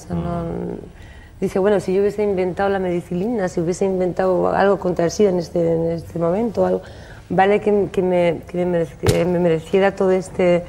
Dice, 1.41 1.60
bueno, 1.60 1.82
si 1.82 1.93
yo 1.93 1.99
hubiese 1.99 2.23
inventado 2.23 2.69
la 2.69 2.80
medicilina, 2.80 3.49
si 3.49 3.60
hubiese 3.60 3.84
inventado 3.84 4.47
algo 4.49 4.80
contra 4.80 5.06
el 5.06 5.12
SIDA 5.12 5.32
en 5.32 5.39
este, 5.39 5.73
en 5.73 5.91
este 5.91 6.17
momento, 6.17 6.65
algo, 6.65 6.82
vale 7.30 7.60
que, 7.60 7.71
me, 7.71 8.41
que 8.47 8.65
me 9.25 9.39
mereciera 9.39 9.95
todo 9.95 10.12
este 10.12 10.63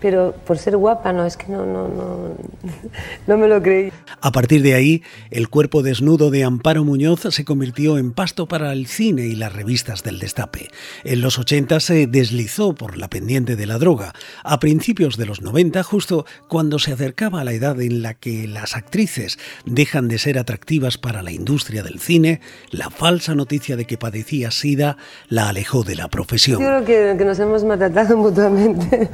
pero 0.00 0.34
por 0.46 0.58
ser 0.58 0.76
guapa, 0.76 1.12
no, 1.12 1.26
es 1.26 1.36
que 1.36 1.48
no, 1.48 1.66
no, 1.66 1.88
no, 1.88 2.36
no 3.26 3.38
me 3.38 3.48
lo 3.48 3.62
creí. 3.62 3.92
A 4.20 4.32
partir 4.32 4.62
de 4.62 4.74
ahí, 4.74 5.02
el 5.30 5.48
cuerpo 5.48 5.82
desnudo 5.82 6.30
de 6.30 6.44
Amparo 6.44 6.84
Muñoz 6.84 7.20
se 7.30 7.44
convirtió 7.44 7.98
en 7.98 8.12
pasto 8.12 8.48
para 8.48 8.72
el 8.72 8.86
cine 8.86 9.26
y 9.26 9.34
las 9.34 9.52
revistas 9.52 10.02
del 10.02 10.18
destape. 10.18 10.68
En 11.04 11.20
los 11.20 11.38
80 11.38 11.80
se 11.80 12.06
deslizó 12.06 12.74
por 12.74 12.96
la 12.96 13.08
pendiente 13.08 13.56
de 13.56 13.66
la 13.66 13.78
droga. 13.78 14.12
A 14.42 14.58
principios 14.58 15.16
de 15.16 15.26
los 15.26 15.42
90, 15.42 15.82
justo 15.82 16.26
cuando 16.48 16.78
se 16.78 16.92
acercaba 16.92 17.40
a 17.40 17.44
la 17.44 17.52
edad 17.52 17.80
en 17.80 18.02
la 18.02 18.14
que 18.14 18.46
las 18.48 18.76
actrices 18.76 19.38
dejan 19.64 20.08
de 20.08 20.18
ser 20.18 20.38
atractivas 20.38 20.98
para 20.98 21.22
la 21.22 21.32
industria 21.32 21.82
del 21.82 22.00
cine, 22.00 22.40
la 22.70 22.90
falsa 22.90 23.34
noticia 23.34 23.76
de 23.76 23.84
que 23.84 23.98
padecía 23.98 24.50
SIDA 24.50 24.96
la 25.28 25.48
alejó 25.48 25.82
de 25.82 25.96
la 25.96 26.08
profesión. 26.08 26.60
Yo 26.60 26.66
creo 26.66 26.84
que, 26.84 27.18
que 27.18 27.24
nos 27.24 27.38
hemos 27.38 27.64
matado 27.64 28.16
mutuamente. 28.16 29.10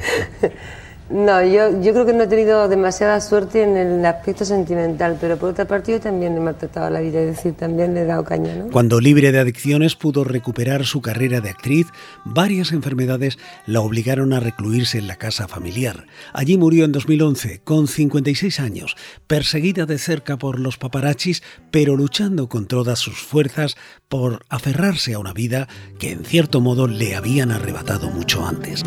No, 1.09 1.41
yo, 1.41 1.81
yo 1.81 1.93
creo 1.93 2.05
que 2.05 2.11
no 2.11 2.23
he 2.23 2.27
tenido 2.27 2.67
demasiada 2.67 3.21
suerte 3.21 3.63
en 3.63 3.77
el 3.77 4.05
aspecto 4.05 4.43
sentimental, 4.43 5.17
pero 5.19 5.37
por 5.37 5.51
otra 5.51 5.65
parte 5.65 5.93
yo 5.93 6.01
también 6.01 6.35
he 6.35 6.39
maltratado 6.41 6.89
la 6.89 6.99
vida, 6.99 7.21
es 7.21 7.37
decir, 7.37 7.53
también 7.53 7.93
le 7.93 8.01
he 8.01 8.05
dado 8.05 8.25
caña. 8.25 8.65
Cuando 8.71 8.99
libre 8.99 9.31
de 9.31 9.39
adicciones 9.39 9.95
pudo 9.95 10.25
recuperar 10.25 10.85
su 10.85 11.01
carrera 11.01 11.39
de 11.39 11.49
actriz, 11.49 11.87
varias 12.25 12.73
enfermedades 12.73 13.37
la 13.65 13.79
obligaron 13.79 14.33
a 14.33 14.41
recluirse 14.41 14.97
en 14.97 15.07
la 15.07 15.15
casa 15.15 15.47
familiar. 15.47 16.07
Allí 16.33 16.57
murió 16.57 16.83
en 16.83 16.91
2011, 16.91 17.61
con 17.63 17.87
56 17.87 18.59
años, 18.59 18.97
perseguida 19.27 19.85
de 19.85 19.99
cerca 19.99 20.37
por 20.37 20.59
los 20.59 20.77
paparachis, 20.77 21.41
pero 21.71 21.95
luchando 21.95 22.49
con 22.49 22.67
todas 22.67 22.99
sus 22.99 23.17
fuerzas 23.17 23.77
por 24.09 24.45
aferrarse 24.49 25.13
a 25.13 25.19
una 25.19 25.31
vida 25.31 25.67
que 25.99 26.11
en 26.11 26.25
cierto 26.25 26.59
modo 26.59 26.87
le 26.87 27.15
habían 27.15 27.51
arrebatado 27.51 28.09
mucho 28.09 28.45
antes. 28.45 28.83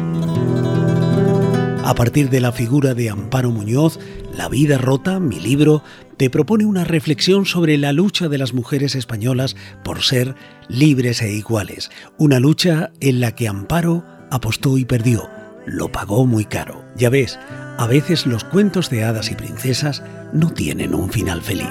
A 1.85 1.95
partir 1.95 2.29
de 2.29 2.41
la 2.41 2.53
figura 2.53 2.95
de 2.95 3.09
Amparo 3.11 3.51
Muñoz, 3.51 3.99
La 4.37 4.49
vida 4.49 4.79
rota, 4.79 5.19
mi 5.19 5.41
libro, 5.41 5.83
te 6.19 6.31
propone 6.31 6.65
una 6.67 6.85
reflexión 6.85 7.47
sobre 7.47 7.79
la 7.79 7.93
lucha 7.93 8.29
de 8.29 8.39
las 8.39 8.53
mujeres 8.53 8.95
españolas 8.95 9.57
por 9.83 10.03
ser 10.03 10.35
libres 10.69 11.23
e 11.23 11.33
iguales. 11.33 11.91
Una 12.19 12.39
lucha 12.39 12.93
en 13.01 13.21
la 13.21 13.35
que 13.35 13.49
Amparo 13.49 14.05
apostó 14.31 14.79
y 14.79 14.85
perdió. 14.85 15.29
Lo 15.67 15.91
pagó 15.91 16.27
muy 16.27 16.45
caro. 16.45 16.85
Ya 16.97 17.11
ves, 17.11 17.39
a 17.79 17.87
veces 17.87 18.27
los 18.27 18.45
cuentos 18.45 18.91
de 18.91 19.05
hadas 19.05 19.31
y 19.31 19.35
princesas 19.35 20.03
no 20.33 20.51
tienen 20.51 20.95
un 20.95 21.11
final 21.11 21.43
feliz. 21.43 21.67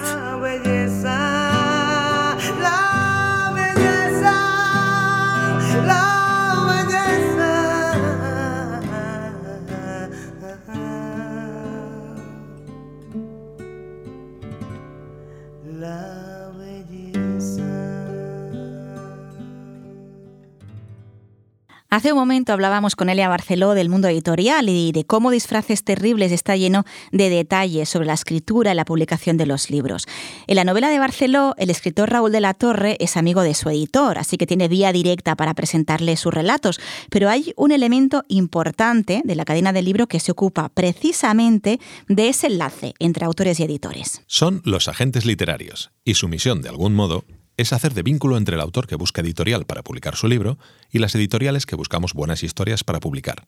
Hace 21.92 22.14
un 22.14 22.20
momento 22.20 22.54
hablábamos 22.54 22.96
con 22.96 23.10
Elia 23.10 23.28
Barceló 23.30 23.74
del 23.74 23.90
mundo 23.90 24.08
editorial 24.08 24.70
y 24.70 24.92
de 24.92 25.06
cómo 25.06 25.32
Disfraces 25.32 25.84
Terribles 25.84 26.32
está 26.32 26.56
lleno 26.56 26.86
de 27.12 27.32
detalles 27.32 27.90
sobre 27.90 28.06
la 28.06 28.14
escritura 28.14 28.72
y 28.72 28.76
la 28.76 28.86
publicación 28.86 29.38
de 29.38 29.48
los 29.48 29.72
libros. 29.72 30.06
En 30.46 30.58
la 30.58 30.64
novela 30.66 30.90
de 30.90 31.00
Barceló, 31.00 31.56
el 31.58 31.72
escritor 31.72 32.12
Raúl 32.12 32.32
de 32.32 32.42
la 32.42 32.54
Torre 32.54 32.96
es 33.00 33.18
amigo 33.18 33.42
de 33.42 33.56
su 33.56 33.70
editor, 33.70 34.20
así 34.20 34.38
que 34.38 34.46
tiene 34.46 34.68
vía 34.68 34.92
directa 34.92 35.36
para 35.36 35.56
presentarle 35.56 36.16
sus 36.16 36.32
relatos. 36.32 36.80
Pero 37.10 37.28
hay 37.28 37.54
un 37.56 37.72
elemento 37.72 38.24
importante 38.28 39.24
de 39.26 39.36
la 39.36 39.44
cadena 39.44 39.74
del 39.74 39.86
libro 39.86 40.06
que 40.06 40.20
se 40.20 40.32
ocupa 40.32 40.70
precisamente 40.70 41.80
de 42.08 42.30
ese 42.30 42.46
enlace 42.46 42.94
entre 43.00 43.26
autores 43.26 43.60
y 43.60 43.64
editores. 43.64 44.22
Son 44.28 44.62
los 44.64 44.88
agentes 44.90 45.26
literarios, 45.26 45.90
y 46.06 46.14
su 46.14 46.28
misión, 46.28 46.62
de 46.62 46.70
algún 46.70 46.94
modo, 46.94 47.26
es 47.60 47.74
hacer 47.74 47.94
de 47.94 48.04
vínculo 48.04 48.38
entre 48.38 48.56
el 48.56 48.62
autor 48.62 48.88
que 48.88 48.96
busca 48.96 49.20
editorial 49.20 49.66
para 49.66 49.84
publicar 49.84 50.16
su 50.16 50.30
libro 50.30 50.58
y 50.90 51.00
las 51.00 51.14
editoriales 51.16 51.66
que 51.66 51.76
buscamos 51.76 52.14
buenas 52.14 52.42
historias 52.42 52.86
para 52.86 53.02
publicar. 53.02 53.48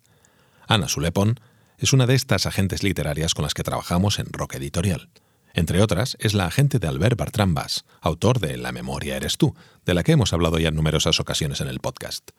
Ana 0.67 0.89
Sulepón 0.89 1.39
es 1.77 1.93
una 1.93 2.05
de 2.05 2.15
estas 2.15 2.45
agentes 2.45 2.83
literarias 2.83 3.33
con 3.33 3.43
las 3.43 3.53
que 3.53 3.63
trabajamos 3.63 4.19
en 4.19 4.25
Rock 4.33 4.55
Editorial. 4.55 5.07
Entre 5.53 5.81
otras, 5.81 6.17
es 6.19 6.33
la 6.33 6.45
agente 6.45 6.77
de 6.77 6.89
Albert 6.89 7.17
Bertrand 7.17 7.55
Bass, 7.55 7.85
autor 8.01 8.41
de 8.41 8.57
La 8.57 8.73
memoria 8.73 9.15
eres 9.15 9.37
tú, 9.37 9.55
de 9.85 9.93
la 9.93 10.03
que 10.03 10.11
hemos 10.11 10.33
hablado 10.33 10.59
ya 10.59 10.67
en 10.67 10.75
numerosas 10.75 11.21
ocasiones 11.21 11.61
en 11.61 11.69
el 11.69 11.79
podcast. 11.79 12.31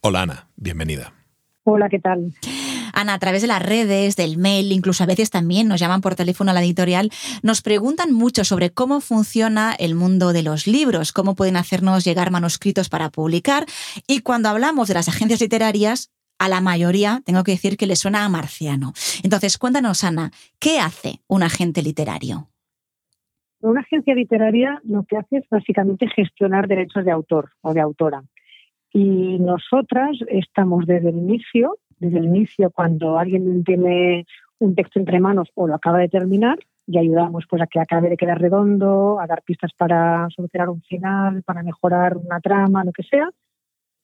Hola 0.00 0.22
Ana, 0.22 0.48
bienvenida. 0.56 1.14
Hola, 1.62 1.88
¿qué 1.88 2.00
tal? 2.00 2.34
Ana, 2.92 3.14
a 3.14 3.18
través 3.18 3.42
de 3.42 3.48
las 3.48 3.62
redes, 3.62 4.16
del 4.16 4.38
mail, 4.38 4.72
incluso 4.72 5.04
a 5.04 5.06
veces 5.06 5.30
también 5.30 5.68
nos 5.68 5.80
llaman 5.80 6.00
por 6.00 6.14
teléfono 6.14 6.50
a 6.50 6.54
la 6.54 6.62
editorial, 6.62 7.10
nos 7.42 7.62
preguntan 7.62 8.12
mucho 8.12 8.44
sobre 8.44 8.70
cómo 8.70 9.00
funciona 9.00 9.74
el 9.78 9.94
mundo 9.94 10.32
de 10.32 10.42
los 10.42 10.66
libros, 10.66 11.12
cómo 11.12 11.34
pueden 11.34 11.56
hacernos 11.56 12.04
llegar 12.04 12.30
manuscritos 12.30 12.88
para 12.88 13.10
publicar. 13.10 13.66
Y 14.06 14.20
cuando 14.20 14.48
hablamos 14.48 14.88
de 14.88 14.94
las 14.94 15.08
agencias 15.08 15.40
literarias, 15.40 16.10
a 16.38 16.48
la 16.48 16.60
mayoría 16.60 17.20
tengo 17.24 17.44
que 17.44 17.52
decir 17.52 17.76
que 17.76 17.86
le 17.86 17.96
suena 17.96 18.24
a 18.24 18.28
marciano. 18.28 18.92
Entonces, 19.22 19.58
cuéntanos, 19.58 20.04
Ana, 20.04 20.30
¿qué 20.58 20.80
hace 20.80 21.20
un 21.28 21.42
agente 21.42 21.82
literario? 21.82 22.48
Una 23.60 23.82
agencia 23.82 24.14
literaria 24.14 24.80
lo 24.84 25.04
que 25.04 25.18
hace 25.18 25.36
es 25.36 25.44
básicamente 25.50 26.08
gestionar 26.08 26.66
derechos 26.66 27.04
de 27.04 27.10
autor 27.10 27.50
o 27.60 27.74
de 27.74 27.80
autora. 27.80 28.22
Y 28.92 29.38
nosotras 29.38 30.16
estamos 30.28 30.86
desde 30.86 31.10
el 31.10 31.16
inicio 31.16 31.76
desde 32.00 32.18
el 32.18 32.24
inicio, 32.24 32.70
cuando 32.70 33.18
alguien 33.18 33.62
tiene 33.62 34.26
un 34.58 34.74
texto 34.74 34.98
entre 34.98 35.20
manos 35.20 35.48
o 35.54 35.68
lo 35.68 35.74
acaba 35.74 35.98
de 35.98 36.08
terminar, 36.08 36.58
y 36.90 36.98
ayudamos 36.98 37.44
pues 37.48 37.62
a 37.62 37.66
que 37.66 37.78
acabe 37.78 38.08
de 38.08 38.16
quedar 38.16 38.40
redondo, 38.40 39.20
a 39.20 39.26
dar 39.26 39.42
pistas 39.42 39.72
para 39.76 40.26
solucionar 40.34 40.70
un 40.70 40.82
final, 40.82 41.42
para 41.44 41.62
mejorar 41.62 42.16
una 42.16 42.40
trama, 42.40 42.84
lo 42.84 42.92
que 42.92 43.04
sea. 43.04 43.30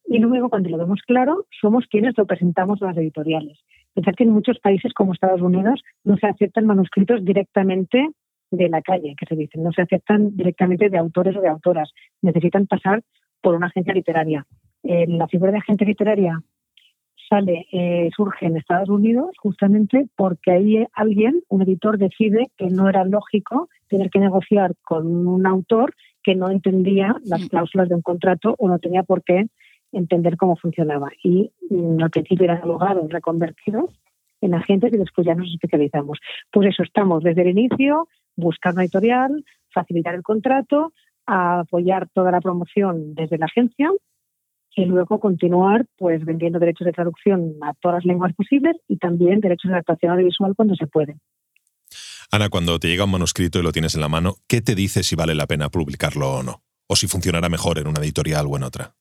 Y 0.06 0.20
luego, 0.20 0.48
cuando 0.48 0.68
lo 0.68 0.78
vemos 0.78 1.00
claro, 1.04 1.46
somos 1.60 1.86
quienes 1.90 2.16
lo 2.16 2.26
presentamos 2.26 2.80
a 2.80 2.86
las 2.86 2.96
editoriales. 2.96 3.58
Pensar 3.92 4.14
que 4.14 4.22
en 4.22 4.30
muchos 4.30 4.60
países 4.60 4.92
como 4.92 5.12
Estados 5.12 5.42
Unidos 5.42 5.82
no 6.04 6.16
se 6.16 6.28
aceptan 6.28 6.66
manuscritos 6.66 7.24
directamente 7.24 8.08
de 8.52 8.68
la 8.68 8.82
calle, 8.82 9.16
que 9.18 9.26
se 9.26 9.34
dicen, 9.34 9.64
no 9.64 9.72
se 9.72 9.82
aceptan 9.82 10.36
directamente 10.36 10.88
de 10.88 10.98
autores 10.98 11.36
o 11.36 11.40
de 11.40 11.48
autoras, 11.48 11.90
necesitan 12.22 12.68
pasar 12.68 13.02
por 13.40 13.56
una 13.56 13.66
agencia 13.66 13.94
literaria. 13.94 14.46
la 14.82 15.26
figura 15.26 15.50
de 15.50 15.58
agente 15.58 15.84
literaria 15.84 16.40
sale, 17.28 17.66
eh, 17.72 18.10
surge 18.16 18.46
en 18.46 18.56
Estados 18.56 18.88
Unidos 18.88 19.30
justamente 19.38 20.06
porque 20.16 20.52
ahí 20.52 20.86
alguien, 20.94 21.42
un 21.48 21.62
editor, 21.62 21.98
decide 21.98 22.50
que 22.56 22.66
no 22.66 22.88
era 22.88 23.04
lógico 23.04 23.68
tener 23.88 24.10
que 24.10 24.18
negociar 24.18 24.74
con 24.82 25.26
un 25.26 25.46
autor 25.46 25.94
que 26.22 26.34
no 26.34 26.50
entendía 26.50 27.16
las 27.24 27.48
cláusulas 27.48 27.88
de 27.88 27.94
un 27.94 28.02
contrato 28.02 28.54
o 28.58 28.68
no 28.68 28.78
tenía 28.78 29.02
por 29.02 29.22
qué 29.22 29.46
entender 29.92 30.36
cómo 30.36 30.56
funcionaba. 30.56 31.08
Y 31.22 31.52
al 32.02 32.10
principio 32.10 32.44
eran 32.44 32.62
abogados 32.62 33.10
reconvertidos 33.10 33.90
en 34.40 34.54
agentes 34.54 34.92
y 34.92 34.96
después 34.96 35.26
ya 35.26 35.34
nos 35.34 35.48
especializamos. 35.48 36.18
Pues 36.50 36.68
eso, 36.68 36.82
estamos 36.82 37.22
desde 37.22 37.42
el 37.42 37.56
inicio, 37.56 38.08
buscar 38.36 38.74
una 38.74 38.82
editorial, 38.82 39.44
facilitar 39.70 40.14
el 40.14 40.22
contrato, 40.22 40.92
apoyar 41.26 42.08
toda 42.12 42.30
la 42.30 42.40
promoción 42.40 43.14
desde 43.14 43.38
la 43.38 43.46
agencia 43.46 43.90
y 44.76 44.84
luego 44.84 45.18
continuar 45.18 45.86
pues 45.96 46.24
vendiendo 46.24 46.58
derechos 46.58 46.84
de 46.84 46.92
traducción 46.92 47.54
a 47.62 47.72
todas 47.80 47.96
las 47.96 48.04
lenguas 48.04 48.34
posibles 48.34 48.76
y 48.86 48.98
también 48.98 49.40
derechos 49.40 49.70
de 49.70 49.74
adaptación 49.74 50.12
audiovisual 50.12 50.54
cuando 50.54 50.76
se 50.76 50.86
puede. 50.86 51.16
Ana, 52.30 52.50
cuando 52.50 52.78
te 52.78 52.88
llega 52.88 53.04
un 53.04 53.10
manuscrito 53.10 53.58
y 53.58 53.62
lo 53.62 53.72
tienes 53.72 53.94
en 53.94 54.02
la 54.02 54.08
mano, 54.08 54.34
¿qué 54.46 54.60
te 54.60 54.74
dice 54.74 55.02
si 55.02 55.16
vale 55.16 55.34
la 55.34 55.46
pena 55.46 55.70
publicarlo 55.70 56.30
o 56.30 56.42
no? 56.42 56.62
¿O 56.88 56.94
si 56.94 57.08
funcionará 57.08 57.48
mejor 57.48 57.78
en 57.78 57.88
una 57.88 58.00
editorial 58.00 58.46
o 58.48 58.56
en 58.56 58.64
otra? 58.64 58.94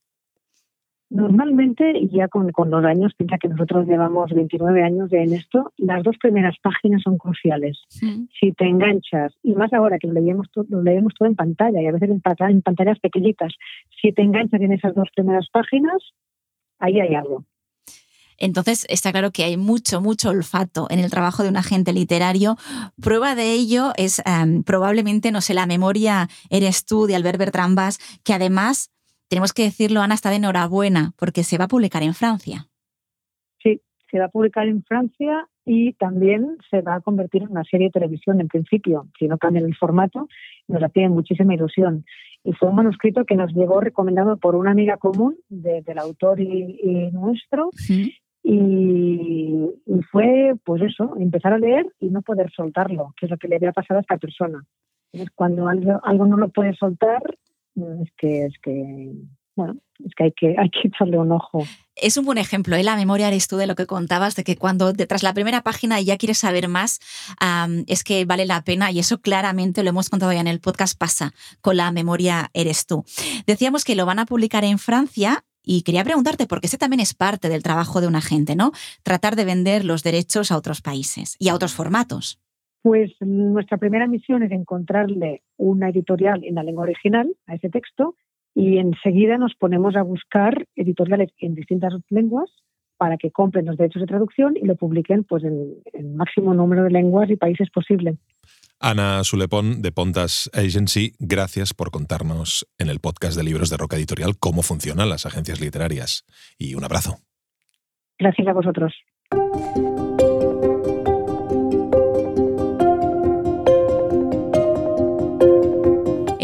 Normalmente, 1.16 2.08
ya 2.12 2.28
con, 2.28 2.52
los 2.54 2.84
años, 2.84 3.14
piensa 3.16 3.38
que 3.38 3.48
nosotros 3.48 3.88
llevamos 3.88 4.34
29 4.34 4.84
años 4.84 5.14
en 5.14 5.32
esto, 5.32 5.72
las 5.78 6.04
dos 6.04 6.18
primeras 6.18 6.58
páginas 6.62 7.04
son 7.04 7.18
cruciales. 7.18 7.78
Si 7.90 8.52
te 8.52 8.66
enganchas, 8.66 9.34
y 9.42 9.56
más 9.56 9.72
ahora 9.72 9.98
que 9.98 10.08
lo 10.08 10.14
leemos, 10.14 10.48
lo 10.68 10.82
leemos 10.82 11.14
todo 11.18 11.30
en 11.30 11.36
pantalla, 11.36 11.82
y 11.82 11.88
a 11.88 11.94
veces 11.94 12.10
en, 12.10 12.22
en 12.50 12.62
pantallas 12.62 13.00
pequeñitas, 13.00 13.54
si 14.02 14.12
te 14.12 14.24
enganchas 14.24 14.60
en 14.60 14.74
esas 14.74 14.94
dos 14.94 15.08
primeras 15.16 15.48
páginas, 15.54 15.96
ahí 16.80 17.00
hay 17.00 17.16
algo. 17.16 17.46
Entonces 18.38 18.86
está 18.90 19.14
claro 19.14 19.32
que 19.32 19.46
hay 19.46 19.56
mucho, 19.56 20.02
mucho 20.02 20.32
olfato 20.32 20.88
en 20.90 21.00
el 21.00 21.10
trabajo 21.10 21.44
de 21.44 21.50
un 21.50 21.56
agente 21.56 21.94
literario. 21.94 22.58
Prueba 23.02 23.36
de 23.36 23.54
ello 23.54 23.94
es 23.96 24.22
em, 24.26 24.64
probablemente, 24.64 25.32
no 25.32 25.40
sé, 25.40 25.54
la 25.54 25.66
memoria 25.66 26.28
Eres 26.50 26.84
tú 26.84 27.08
de 27.08 27.16
Albert 27.16 27.40
Bertrand 27.40 27.78
Bass, 27.78 28.00
que 28.26 28.34
además 28.34 28.92
tenemos 29.28 29.54
que 29.54 29.64
decirlo, 29.64 30.02
Ana 30.02 30.16
está 30.16 30.30
de 30.30 30.38
enhorabuena 30.38 31.14
porque 31.18 31.44
se 31.44 31.58
va 31.58 31.66
a 31.66 31.70
publicar 31.70 32.04
en 32.04 32.14
Francia. 32.14 32.68
Sí, 33.62 33.82
se 34.10 34.20
va 34.20 34.26
a 34.26 34.30
publicar 34.30 34.68
en 34.68 34.84
Francia 34.84 35.48
y 35.66 35.94
también 35.94 36.58
se 36.70 36.82
va 36.82 36.96
a 36.96 37.02
convertir 37.02 37.44
en 37.44 37.52
una 37.52 37.64
serie 37.64 37.88
de 37.88 37.92
televisión 37.92 38.40
en 38.40 38.48
principio, 38.48 39.08
si 39.18 39.28
no 39.28 39.38
cambian 39.38 39.66
el 39.66 39.76
formato, 39.76 40.28
nos 40.68 40.84
hacía 40.84 41.10
muchísima 41.10 41.56
ilusión. 41.56 42.06
Y 42.44 42.54
fue 42.54 42.70
un 42.70 42.76
manuscrito 42.76 43.26
que 43.26 43.36
nos 43.36 43.52
llegó 43.54 43.82
recomendado 43.82 44.38
por 44.38 44.56
una 44.56 44.72
amiga 44.72 44.98
común 44.98 45.36
del 45.50 45.98
autor 45.98 46.40
y, 46.40 47.10
nuestro. 47.12 47.72
Y, 48.44 49.72
fue, 50.12 50.54
pues 50.64 50.84
eso, 50.84 51.16
empezar 51.18 51.54
a 51.54 51.58
leer 51.58 51.88
y 52.00 52.10
no 52.10 52.22
poder 52.22 52.52
soltarlo, 52.52 53.16
que 53.18 53.26
es 53.26 53.32
lo 53.32 53.38
que 53.38 53.48
le 53.48 53.56
había 53.56 53.72
pasado 53.72 53.98
a 53.98 54.02
esta 54.02 54.18
persona. 54.18 54.64
cuando 55.34 55.68
algo, 55.68 56.00
algo 56.04 56.28
no 56.28 56.38
lo 56.38 56.50
puedes 56.50 56.78
soltar, 56.78 57.24
es 57.76 58.10
que, 58.18 58.46
es 58.46 58.54
que 58.62 59.14
bueno, 59.56 59.78
es 60.04 60.14
que 60.16 60.26
hay 60.26 60.32
que, 60.34 60.56
hay 60.58 60.70
que 60.70 60.88
echarle 60.90 61.18
un 61.18 61.32
ojo. 61.32 61.66
Es 61.96 62.18
un 62.18 62.26
buen 62.26 62.38
ejemplo, 62.38 62.76
¿eh? 62.76 62.84
la 62.84 62.98
memoria 62.98 63.30
eres 63.30 63.48
tú 63.48 63.56
de 63.56 63.68
lo 63.68 63.76
que 63.76 63.86
contabas, 63.86 64.36
de 64.36 64.44
que 64.44 64.58
cuando 64.58 64.92
detrás 64.92 65.24
la 65.24 65.34
primera 65.34 65.62
página 65.62 66.02
ya 66.02 66.18
quieres 66.18 66.40
saber 66.40 66.68
más, 66.68 67.00
es 67.88 68.04
que 68.04 68.26
vale 68.26 68.46
la 68.46 68.64
pena 68.64 68.92
y 68.92 69.00
eso 69.00 69.22
claramente 69.22 69.82
lo 69.84 69.90
hemos 69.90 70.10
contado 70.10 70.34
ya 70.34 70.42
en 70.42 70.48
el 70.48 70.60
podcast 70.60 70.98
pasa 70.98 71.34
con 71.62 71.78
la 71.78 71.92
memoria 71.92 72.50
eres 72.54 72.86
tú. 72.86 73.06
Decíamos 73.48 73.86
que 73.86 73.96
lo 73.96 74.06
van 74.06 74.20
a 74.20 74.26
publicar 74.26 74.66
en 74.66 74.78
Francia 74.78 75.46
y 75.64 75.82
quería 75.82 76.04
preguntarte, 76.04 76.46
porque 76.46 76.68
ese 76.68 76.78
también 76.78 77.00
es 77.00 77.14
parte 77.14 77.50
del 77.50 77.64
trabajo 77.64 78.02
de 78.02 78.08
un 78.08 78.16
agente, 78.16 78.56
¿no? 78.56 78.72
Tratar 79.02 79.36
de 79.36 79.46
vender 79.46 79.84
los 79.84 80.04
derechos 80.04 80.52
a 80.52 80.58
otros 80.58 80.82
países 80.82 81.38
y 81.40 81.48
a 81.48 81.56
otros 81.56 81.74
formatos. 81.74 82.40
Pues 82.86 83.14
nuestra 83.20 83.78
primera 83.78 84.06
misión 84.06 84.44
es 84.44 84.52
encontrarle 84.52 85.42
una 85.58 85.90
editorial 85.90 86.44
en 86.44 86.54
la 86.54 86.62
lengua 86.62 86.84
original 86.84 87.36
a 87.48 87.56
ese 87.56 87.68
texto 87.68 88.14
y 88.54 88.78
enseguida 88.78 89.40
nos 89.40 89.56
ponemos 89.56 89.96
a 89.96 90.04
buscar 90.04 90.68
editoriales 90.76 91.32
en 91.40 91.56
distintas 91.56 91.94
lenguas 92.10 92.48
para 92.98 93.18
que 93.18 93.32
compren 93.32 93.66
los 93.66 93.76
derechos 93.76 94.02
de 94.02 94.08
traducción 94.08 94.54
y 94.56 94.68
lo 94.68 94.76
publiquen 94.76 95.24
pues, 95.24 95.44
en 95.46 95.78
el 95.94 96.10
máximo 96.12 96.54
número 96.54 96.84
de 96.84 96.92
lenguas 96.92 97.28
y 97.32 97.38
países 97.38 97.72
posible. 97.72 98.20
Ana 98.80 99.24
Sulepón 99.24 99.82
de 99.82 99.92
Pontas 99.92 100.52
Agency, 100.54 101.14
gracias 101.18 101.74
por 101.74 101.90
contarnos 101.90 102.68
en 102.78 102.90
el 102.90 103.00
podcast 103.00 103.36
de 103.36 103.46
libros 103.46 103.72
de 103.72 103.78
Roca 103.78 103.96
Editorial 103.96 104.38
cómo 104.40 104.62
funcionan 104.62 105.10
las 105.10 105.26
agencias 105.26 105.60
literarias. 105.60 106.24
Y 106.60 106.76
un 106.76 106.84
abrazo. 106.84 107.16
Gracias 108.20 108.48
a 108.48 108.54
vosotros. 108.54 108.94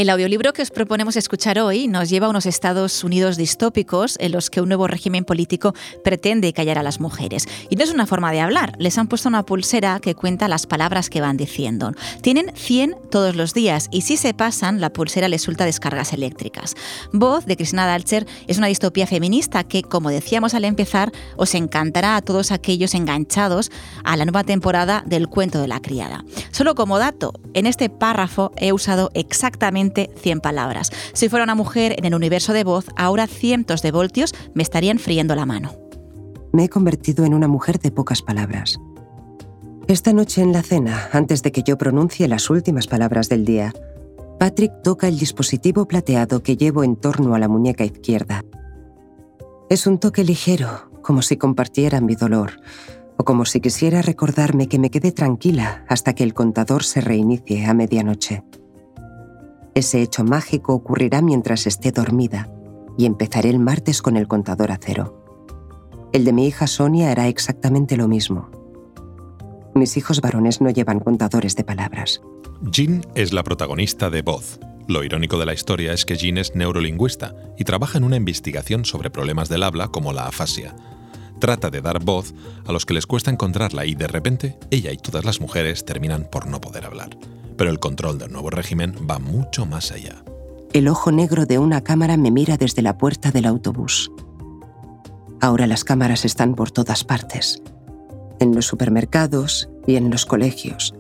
El 0.01 0.09
audiolibro 0.09 0.51
que 0.51 0.63
os 0.63 0.71
proponemos 0.71 1.15
escuchar 1.15 1.59
hoy 1.59 1.87
nos 1.87 2.09
lleva 2.09 2.25
a 2.25 2.31
unos 2.31 2.47
Estados 2.47 3.03
Unidos 3.03 3.37
distópicos 3.37 4.17
en 4.19 4.31
los 4.31 4.49
que 4.49 4.59
un 4.59 4.67
nuevo 4.67 4.87
régimen 4.87 5.25
político 5.25 5.75
pretende 6.03 6.53
callar 6.53 6.79
a 6.79 6.81
las 6.81 6.99
mujeres. 6.99 7.47
Y 7.69 7.75
no 7.75 7.83
es 7.83 7.91
una 7.91 8.07
forma 8.07 8.31
de 8.31 8.39
hablar, 8.39 8.73
les 8.79 8.97
han 8.97 9.07
puesto 9.07 9.29
una 9.29 9.45
pulsera 9.45 9.99
que 9.99 10.15
cuenta 10.15 10.47
las 10.47 10.65
palabras 10.65 11.11
que 11.11 11.21
van 11.21 11.37
diciendo. 11.37 11.91
Tienen 12.23 12.51
100 12.55 12.95
todos 13.11 13.35
los 13.35 13.53
días 13.53 13.89
y 13.91 14.01
si 14.01 14.17
se 14.17 14.33
pasan, 14.33 14.81
la 14.81 14.91
pulsera 14.91 15.27
les 15.27 15.43
suelta 15.43 15.65
descargas 15.65 16.13
eléctricas. 16.13 16.73
Voz 17.13 17.45
de 17.45 17.55
Cristina 17.55 17.85
Dalcher 17.85 18.25
es 18.47 18.57
una 18.57 18.65
distopía 18.65 19.05
feminista 19.05 19.63
que, 19.65 19.83
como 19.83 20.09
decíamos 20.09 20.55
al 20.55 20.65
empezar, 20.65 21.11
os 21.37 21.53
encantará 21.53 22.15
a 22.15 22.23
todos 22.23 22.51
aquellos 22.51 22.95
enganchados 22.95 23.69
a 24.03 24.17
la 24.17 24.25
nueva 24.25 24.45
temporada 24.45 25.03
del 25.05 25.27
cuento 25.27 25.61
de 25.61 25.67
la 25.67 25.79
criada. 25.79 26.25
Solo 26.49 26.73
como 26.73 26.97
dato, 26.97 27.33
en 27.53 27.67
este 27.67 27.91
párrafo 27.91 28.51
he 28.57 28.73
usado 28.73 29.11
exactamente 29.13 29.90
100 29.93 30.41
palabras. 30.41 30.91
Si 31.13 31.29
fuera 31.29 31.43
una 31.43 31.55
mujer 31.55 31.95
en 31.97 32.05
el 32.05 32.15
universo 32.15 32.53
de 32.53 32.63
voz, 32.63 32.85
ahora 32.95 33.27
cientos 33.27 33.81
de 33.81 33.91
voltios 33.91 34.33
me 34.53 34.63
estarían 34.63 34.99
friendo 34.99 35.35
la 35.35 35.45
mano. 35.45 35.75
Me 36.53 36.65
he 36.65 36.69
convertido 36.69 37.25
en 37.25 37.33
una 37.33 37.47
mujer 37.47 37.79
de 37.79 37.91
pocas 37.91 38.21
palabras. 38.21 38.79
Esta 39.87 40.13
noche 40.13 40.41
en 40.41 40.53
la 40.53 40.63
cena, 40.63 41.09
antes 41.11 41.43
de 41.43 41.51
que 41.51 41.63
yo 41.63 41.77
pronuncie 41.77 42.27
las 42.27 42.49
últimas 42.49 42.87
palabras 42.87 43.29
del 43.29 43.45
día, 43.45 43.73
Patrick 44.39 44.81
toca 44.83 45.07
el 45.07 45.19
dispositivo 45.19 45.87
plateado 45.87 46.41
que 46.43 46.57
llevo 46.57 46.83
en 46.83 46.95
torno 46.95 47.35
a 47.35 47.39
la 47.39 47.47
muñeca 47.47 47.83
izquierda. 47.83 48.43
Es 49.69 49.87
un 49.87 49.99
toque 49.99 50.23
ligero, 50.23 50.89
como 51.01 51.21
si 51.21 51.37
compartiera 51.37 52.01
mi 52.01 52.15
dolor, 52.15 52.59
o 53.17 53.23
como 53.23 53.45
si 53.45 53.61
quisiera 53.61 54.01
recordarme 54.01 54.67
que 54.67 54.79
me 54.79 54.89
quedé 54.89 55.11
tranquila 55.11 55.85
hasta 55.87 56.13
que 56.13 56.23
el 56.23 56.33
contador 56.33 56.83
se 56.83 57.01
reinicie 57.01 57.65
a 57.65 57.73
medianoche. 57.73 58.43
Ese 59.73 60.01
hecho 60.01 60.23
mágico 60.23 60.73
ocurrirá 60.73 61.21
mientras 61.21 61.65
esté 61.65 61.91
dormida 61.91 62.49
y 62.97 63.05
empezaré 63.05 63.49
el 63.49 63.59
martes 63.59 64.01
con 64.01 64.17
el 64.17 64.27
contador 64.27 64.71
a 64.71 64.79
cero. 64.81 65.17
El 66.11 66.25
de 66.25 66.33
mi 66.33 66.45
hija 66.45 66.67
Sonia 66.67 67.11
hará 67.11 67.27
exactamente 67.29 67.95
lo 67.95 68.09
mismo. 68.09 68.49
Mis 69.73 69.95
hijos 69.95 70.19
varones 70.19 70.59
no 70.59 70.69
llevan 70.69 70.99
contadores 70.99 71.55
de 71.55 71.63
palabras. 71.63 72.21
Jean 72.69 73.05
es 73.15 73.31
la 73.31 73.43
protagonista 73.43 74.09
de 74.09 74.21
Voz. 74.21 74.59
Lo 74.87 75.05
irónico 75.05 75.37
de 75.37 75.45
la 75.45 75.53
historia 75.53 75.93
es 75.93 76.05
que 76.05 76.17
Jean 76.17 76.37
es 76.37 76.53
neurolingüista 76.53 77.33
y 77.57 77.63
trabaja 77.63 77.97
en 77.97 78.03
una 78.03 78.17
investigación 78.17 78.83
sobre 78.83 79.09
problemas 79.09 79.47
del 79.47 79.63
habla 79.63 79.87
como 79.87 80.11
la 80.11 80.27
afasia. 80.27 80.75
Trata 81.39 81.69
de 81.69 81.81
dar 81.81 82.03
voz 82.03 82.33
a 82.65 82.73
los 82.73 82.85
que 82.85 82.93
les 82.93 83.07
cuesta 83.07 83.31
encontrarla 83.31 83.85
y 83.85 83.95
de 83.95 84.07
repente 84.07 84.59
ella 84.69 84.91
y 84.91 84.97
todas 84.97 85.23
las 85.23 85.39
mujeres 85.39 85.85
terminan 85.85 86.27
por 86.29 86.45
no 86.45 86.59
poder 86.59 86.85
hablar 86.85 87.17
pero 87.61 87.69
el 87.69 87.79
control 87.79 88.17
del 88.17 88.31
nuevo 88.31 88.49
régimen 88.49 88.95
va 89.07 89.19
mucho 89.19 89.67
más 89.67 89.91
allá. 89.91 90.23
El 90.73 90.87
ojo 90.87 91.11
negro 91.11 91.45
de 91.45 91.59
una 91.59 91.81
cámara 91.81 92.17
me 92.17 92.31
mira 92.31 92.57
desde 92.57 92.81
la 92.81 92.97
puerta 92.97 93.29
del 93.29 93.45
autobús. 93.45 94.11
Ahora 95.39 95.67
las 95.67 95.83
cámaras 95.83 96.25
están 96.25 96.55
por 96.55 96.71
todas 96.71 97.03
partes, 97.03 97.61
en 98.39 98.55
los 98.55 98.65
supermercados 98.65 99.69
y 99.85 99.95
en 99.95 100.09
los 100.09 100.25
colegios, 100.25 100.95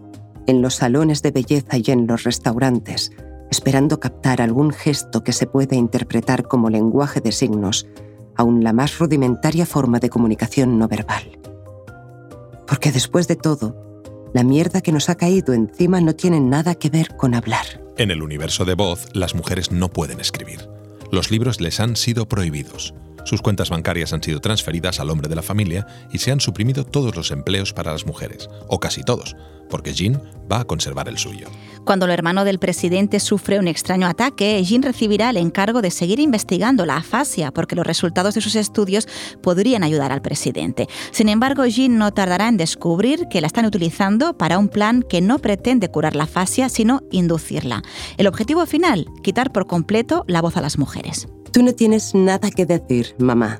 en 0.45 0.61
los 0.61 0.75
salones 0.75 1.23
de 1.23 1.31
belleza 1.31 1.77
y 1.77 1.85
en 1.87 2.05
los 2.05 2.25
restaurantes, 2.25 3.11
esperando 3.49 3.99
captar 3.99 4.39
algún 4.39 4.69
gesto 4.69 5.23
que 5.23 5.33
se 5.33 5.47
pueda 5.47 5.75
interpretar 5.75 6.43
como 6.43 6.69
lenguaje 6.69 7.21
de 7.21 7.31
signos, 7.31 7.87
aún 8.35 8.63
la 8.63 8.71
más 8.71 8.99
rudimentaria 8.99 9.65
forma 9.65 9.97
de 9.97 10.11
comunicación 10.11 10.77
no 10.77 10.87
verbal. 10.87 11.39
Porque 12.67 12.91
después 12.91 13.27
de 13.27 13.35
todo, 13.35 13.90
la 14.33 14.43
mierda 14.43 14.81
que 14.81 14.91
nos 14.91 15.09
ha 15.09 15.15
caído 15.15 15.53
encima 15.53 16.01
no 16.01 16.15
tiene 16.15 16.39
nada 16.39 16.75
que 16.75 16.89
ver 16.89 17.15
con 17.17 17.35
hablar. 17.35 17.65
En 17.97 18.11
el 18.11 18.21
universo 18.21 18.65
de 18.65 18.75
voz, 18.75 19.07
las 19.13 19.35
mujeres 19.35 19.71
no 19.71 19.89
pueden 19.89 20.19
escribir. 20.19 20.67
Los 21.11 21.29
libros 21.29 21.59
les 21.59 21.79
han 21.79 21.95
sido 21.95 22.27
prohibidos. 22.27 22.93
Sus 23.23 23.41
cuentas 23.41 23.69
bancarias 23.69 24.13
han 24.13 24.23
sido 24.23 24.39
transferidas 24.39 24.99
al 24.99 25.09
hombre 25.09 25.29
de 25.29 25.35
la 25.35 25.41
familia 25.41 25.85
y 26.11 26.17
se 26.17 26.31
han 26.31 26.39
suprimido 26.39 26.85
todos 26.85 27.15
los 27.15 27.31
empleos 27.31 27.73
para 27.73 27.91
las 27.91 28.05
mujeres, 28.05 28.49
o 28.67 28.79
casi 28.79 29.03
todos, 29.03 29.35
porque 29.69 29.93
Jean 29.93 30.21
va 30.51 30.61
a 30.61 30.65
conservar 30.65 31.07
el 31.07 31.17
suyo. 31.17 31.47
Cuando 31.85 32.05
el 32.05 32.11
hermano 32.11 32.43
del 32.45 32.59
presidente 32.59 33.19
sufre 33.19 33.59
un 33.59 33.67
extraño 33.67 34.07
ataque, 34.07 34.63
Jean 34.63 34.83
recibirá 34.83 35.29
el 35.29 35.37
encargo 35.37 35.81
de 35.81 35.91
seguir 35.91 36.19
investigando 36.19 36.85
la 36.85 36.97
afasia, 36.97 37.51
porque 37.51 37.75
los 37.75 37.87
resultados 37.87 38.35
de 38.35 38.41
sus 38.41 38.55
estudios 38.55 39.07
podrían 39.41 39.83
ayudar 39.83 40.11
al 40.11 40.21
presidente. 40.21 40.87
Sin 41.11 41.29
embargo, 41.29 41.65
Jean 41.65 41.97
no 41.97 42.11
tardará 42.11 42.47
en 42.47 42.57
descubrir 42.57 43.27
que 43.29 43.41
la 43.41 43.47
están 43.47 43.65
utilizando 43.65 44.37
para 44.37 44.57
un 44.57 44.67
plan 44.67 45.03
que 45.03 45.21
no 45.21 45.39
pretende 45.39 45.89
curar 45.89 46.15
la 46.15 46.23
afasia, 46.23 46.69
sino 46.69 47.01
inducirla. 47.11 47.81
El 48.17 48.27
objetivo 48.27 48.65
final, 48.65 49.07
quitar 49.23 49.51
por 49.51 49.67
completo 49.67 50.23
la 50.27 50.41
voz 50.41 50.57
a 50.57 50.61
las 50.61 50.77
mujeres. 50.77 51.27
Tú 51.51 51.63
no 51.63 51.73
tienes 51.73 52.15
nada 52.15 52.49
que 52.49 52.65
decir, 52.65 53.13
mamá. 53.19 53.59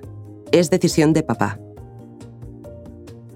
Es 0.54 0.70
decisión 0.70 1.12
de 1.12 1.24
papá. 1.24 1.60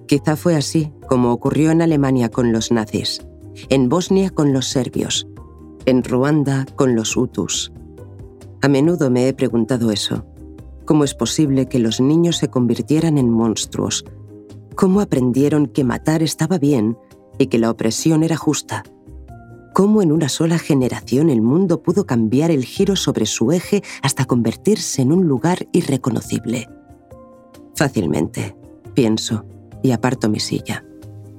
Quizá 0.07 0.35
fue 0.35 0.55
así 0.55 0.93
como 1.07 1.33
ocurrió 1.33 1.71
en 1.71 1.81
Alemania 1.81 2.29
con 2.29 2.53
los 2.53 2.71
nazis, 2.71 3.21
en 3.69 3.89
Bosnia 3.89 4.29
con 4.29 4.53
los 4.53 4.67
serbios, 4.67 5.27
en 5.85 6.03
Ruanda 6.03 6.65
con 6.75 6.95
los 6.95 7.17
hutus. 7.17 7.73
A 8.61 8.69
menudo 8.69 9.09
me 9.09 9.27
he 9.27 9.33
preguntado 9.33 9.91
eso. 9.91 10.25
¿Cómo 10.85 11.03
es 11.03 11.15
posible 11.15 11.67
que 11.67 11.79
los 11.79 11.99
niños 11.99 12.37
se 12.37 12.47
convirtieran 12.47 13.17
en 13.17 13.29
monstruos? 13.29 14.05
¿Cómo 14.75 15.01
aprendieron 15.01 15.67
que 15.67 15.83
matar 15.83 16.23
estaba 16.23 16.59
bien 16.59 16.97
y 17.37 17.47
que 17.47 17.59
la 17.59 17.71
opresión 17.71 18.23
era 18.23 18.37
justa? 18.37 18.83
¿Cómo 19.75 20.01
en 20.01 20.13
una 20.13 20.29
sola 20.29 20.57
generación 20.57 21.29
el 21.29 21.41
mundo 21.41 21.83
pudo 21.83 22.05
cambiar 22.05 22.49
el 22.49 22.63
giro 22.63 22.95
sobre 22.95 23.25
su 23.25 23.51
eje 23.51 23.83
hasta 24.01 24.23
convertirse 24.23 25.01
en 25.01 25.11
un 25.11 25.27
lugar 25.27 25.67
irreconocible? 25.73 26.69
Fácilmente, 27.75 28.55
pienso 28.93 29.43
y 29.83 29.91
aparto 29.91 30.29
mi 30.29 30.39
silla. 30.39 30.85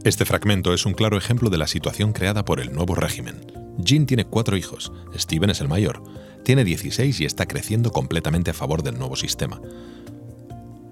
Este 0.05 0.27
fragmento 0.27 0.75
es 0.75 0.85
un 0.85 0.93
claro 0.93 1.17
ejemplo 1.17 1.49
de 1.49 1.57
la 1.57 1.67
situación 1.67 2.13
creada 2.13 2.45
por 2.45 2.61
el 2.61 2.75
nuevo 2.75 2.95
régimen. 2.95 3.37
Jean 3.79 4.05
tiene 4.05 4.27
cuatro 4.27 4.59
hijos, 4.59 4.93
Steven 5.17 5.49
es 5.49 5.63
el 5.63 5.69
mayor, 5.69 6.03
tiene 6.45 6.63
16 6.63 7.19
y 7.19 7.25
está 7.25 7.47
creciendo 7.47 7.91
completamente 7.91 8.51
a 8.51 8.55
favor 8.55 8.83
del 8.83 8.99
nuevo 8.99 9.17
sistema. 9.17 9.63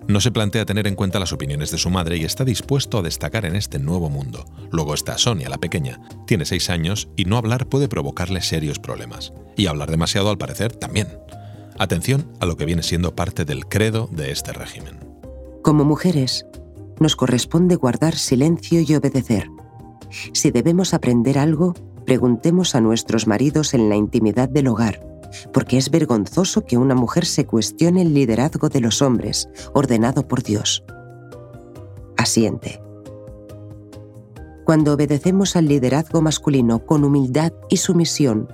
No 0.07 0.21
se 0.21 0.31
plantea 0.31 0.67
tener 0.67 0.87
en 0.87 0.97
cuenta 0.97 1.19
las 1.19 1.33
opiniones 1.33 1.71
de 1.71 1.79
su 1.79 1.89
madre 1.89 2.19
y 2.19 2.25
está 2.25 2.45
dispuesto 2.45 2.99
a 2.99 3.03
destacar 3.03 3.47
en 3.47 3.57
este 3.57 3.79
nuevo 3.79 4.11
mundo. 4.11 4.45
Luego 4.71 4.93
está 4.93 5.17
Sonia, 5.17 5.49
la 5.49 5.59
pequeña. 5.59 6.01
Tiene 6.27 6.45
6 6.45 6.69
años 6.71 7.09
y 7.17 7.25
no 7.25 7.39
hablar 7.39 7.67
puede 7.67 7.89
provocarle 7.89 8.43
serios 8.43 8.79
problemas. 8.79 9.33
Y 9.57 9.67
hablar 9.67 9.91
demasiado 9.91 10.29
al 10.29 10.37
parecer 10.37 10.77
también. 10.77 11.09
Atención 11.79 12.31
a 12.39 12.47
lo 12.47 12.57
que 12.57 12.67
viene 12.67 12.83
siendo 12.83 13.17
parte 13.17 13.47
del 13.47 13.67
credo 13.67 14.09
de 14.13 14.31
este 14.31 14.53
régimen. 14.53 14.99
Como 15.63 15.85
mujeres, 15.85 16.47
nos 17.01 17.17
corresponde 17.17 17.77
guardar 17.77 18.15
silencio 18.15 18.81
y 18.81 18.95
obedecer. 18.95 19.49
Si 20.33 20.51
debemos 20.51 20.93
aprender 20.93 21.39
algo, 21.39 21.75
preguntemos 22.05 22.75
a 22.75 22.83
nuestros 22.83 23.27
maridos 23.27 23.73
en 23.73 23.89
la 23.89 23.97
intimidad 23.97 24.51
del 24.51 24.69
hogar, 24.69 25.01
porque 25.53 25.79
es 25.79 25.91
vergonzoso 25.91 26.65
que 26.65 26.77
una 26.77 26.95
mujer 26.95 27.27
se 27.27 27.47
cuestione 27.47 28.03
el 28.03 28.15
liderazgo 28.15 28.69
de 28.69 28.81
los 28.81 29.03
hombres, 29.03 29.49
ordenado 29.73 30.27
por 30.29 30.43
Dios. 30.43 30.85
asiente. 32.17 32.81
Cuando 34.65 34.95
obedecemos 34.95 35.57
al 35.57 35.67
liderazgo 35.67 36.23
masculino 36.23 36.87
con 36.87 37.05
humildad 37.05 37.53
y 37.69 37.77
sumisión, 37.77 38.49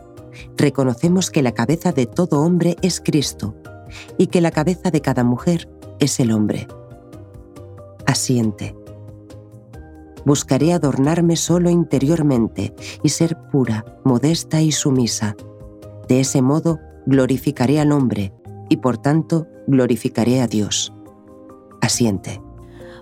reconocemos 0.56 1.30
que 1.30 1.42
la 1.42 1.52
cabeza 1.52 1.92
de 1.92 2.06
todo 2.06 2.40
hombre 2.40 2.76
es 2.82 3.00
Cristo 3.00 3.54
y 4.18 4.26
que 4.26 4.40
la 4.40 4.50
cabeza 4.50 4.90
de 4.90 5.00
cada 5.00 5.22
mujer 5.22 5.68
es 6.00 6.18
el 6.18 6.32
hombre. 6.32 6.66
Asiente. 8.06 8.74
Buscaré 10.24 10.72
adornarme 10.72 11.36
solo 11.36 11.70
interiormente 11.70 12.74
y 13.02 13.10
ser 13.10 13.38
pura, 13.50 13.84
modesta 14.04 14.60
y 14.60 14.72
sumisa. 14.72 15.36
De 16.10 16.18
ese 16.18 16.42
modo 16.42 16.80
glorificaré 17.06 17.78
al 17.78 17.92
hombre 17.92 18.32
y 18.68 18.78
por 18.78 18.98
tanto 18.98 19.46
glorificaré 19.68 20.40
a 20.40 20.48
Dios. 20.48 20.92
Asiente. 21.80 22.42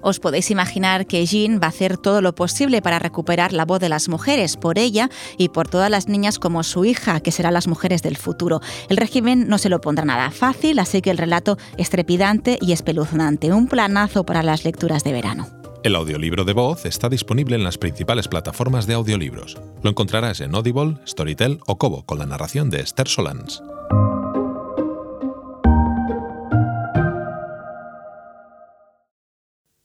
Os 0.02 0.20
podéis 0.20 0.50
imaginar 0.50 1.06
que 1.06 1.24
Jean 1.24 1.58
va 1.58 1.68
a 1.68 1.70
hacer 1.70 1.96
todo 1.96 2.20
lo 2.20 2.34
posible 2.34 2.82
para 2.82 2.98
recuperar 2.98 3.54
la 3.54 3.64
voz 3.64 3.80
de 3.80 3.88
las 3.88 4.10
mujeres, 4.10 4.58
por 4.58 4.78
ella 4.78 5.08
y 5.38 5.48
por 5.48 5.68
todas 5.68 5.90
las 5.90 6.06
niñas 6.06 6.38
como 6.38 6.62
su 6.62 6.84
hija, 6.84 7.20
que 7.20 7.32
serán 7.32 7.54
las 7.54 7.66
mujeres 7.66 8.02
del 8.02 8.18
futuro. 8.18 8.60
El 8.90 8.98
régimen 8.98 9.48
no 9.48 9.56
se 9.56 9.70
lo 9.70 9.80
pondrá 9.80 10.04
nada 10.04 10.30
fácil, 10.30 10.78
así 10.78 11.00
que 11.00 11.10
el 11.10 11.16
relato 11.16 11.56
es 11.78 11.88
trepidante 11.88 12.58
y 12.60 12.72
espeluznante. 12.72 13.54
Un 13.54 13.68
planazo 13.68 14.26
para 14.26 14.42
las 14.42 14.64
lecturas 14.64 15.02
de 15.02 15.12
verano. 15.12 15.57
El 15.84 15.94
audiolibro 15.94 16.44
de 16.44 16.54
voz 16.54 16.84
está 16.86 17.08
disponible 17.08 17.54
en 17.54 17.62
las 17.62 17.78
principales 17.78 18.26
plataformas 18.26 18.88
de 18.88 18.94
audiolibros. 18.94 19.56
Lo 19.82 19.90
encontrarás 19.90 20.40
en 20.40 20.56
Audible, 20.56 20.96
Storytel 21.06 21.60
o 21.66 21.78
Kobo 21.78 22.04
con 22.04 22.18
la 22.18 22.26
narración 22.26 22.68
de 22.68 22.80
Esther 22.80 23.06
Solans. 23.06 23.62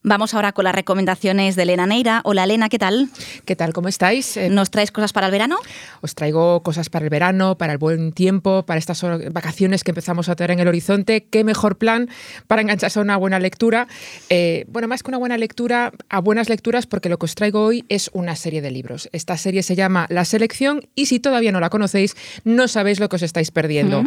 Vamos 0.05 0.33
ahora 0.33 0.51
con 0.51 0.65
las 0.65 0.75
recomendaciones 0.75 1.55
de 1.55 1.63
Elena 1.63 1.85
Neira. 1.85 2.19
Hola 2.25 2.43
Elena, 2.43 2.67
¿qué 2.67 2.77
tal? 2.77 3.07
¿Qué 3.45 3.55
tal? 3.55 3.71
¿Cómo 3.71 3.87
estáis? 3.87 4.35
Eh, 4.35 4.49
¿Nos 4.49 4.69
traes 4.69 4.91
cosas 4.91 5.13
para 5.13 5.27
el 5.27 5.31
verano? 5.31 5.55
Os 6.01 6.13
traigo 6.13 6.61
cosas 6.61 6.89
para 6.89 7.05
el 7.05 7.09
verano, 7.09 7.57
para 7.57 7.71
el 7.71 7.77
buen 7.77 8.11
tiempo, 8.11 8.65
para 8.65 8.79
estas 8.79 9.01
vacaciones 9.31 9.85
que 9.85 9.91
empezamos 9.91 10.27
a 10.27 10.35
tener 10.35 10.51
en 10.51 10.59
el 10.59 10.67
horizonte. 10.67 11.23
¿Qué 11.23 11.45
mejor 11.45 11.77
plan 11.77 12.09
para 12.47 12.61
engancharse 12.61 12.99
a 12.99 13.01
una 13.01 13.15
buena 13.15 13.39
lectura? 13.39 13.87
Eh, 14.27 14.65
bueno, 14.67 14.89
más 14.89 15.03
que 15.03 15.09
una 15.09 15.19
buena 15.19 15.37
lectura, 15.37 15.93
a 16.09 16.19
buenas 16.19 16.49
lecturas, 16.49 16.85
porque 16.85 17.07
lo 17.07 17.17
que 17.17 17.25
os 17.25 17.35
traigo 17.35 17.63
hoy 17.63 17.85
es 17.87 18.09
una 18.11 18.35
serie 18.35 18.61
de 18.61 18.71
libros. 18.71 19.07
Esta 19.13 19.37
serie 19.37 19.63
se 19.63 19.75
llama 19.75 20.07
La 20.09 20.25
Selección 20.25 20.81
y 20.95 21.05
si 21.05 21.21
todavía 21.21 21.53
no 21.53 21.61
la 21.61 21.69
conocéis, 21.69 22.17
no 22.43 22.67
sabéis 22.67 22.99
lo 22.99 23.07
que 23.07 23.15
os 23.15 23.21
estáis 23.21 23.51
perdiendo. 23.51 24.03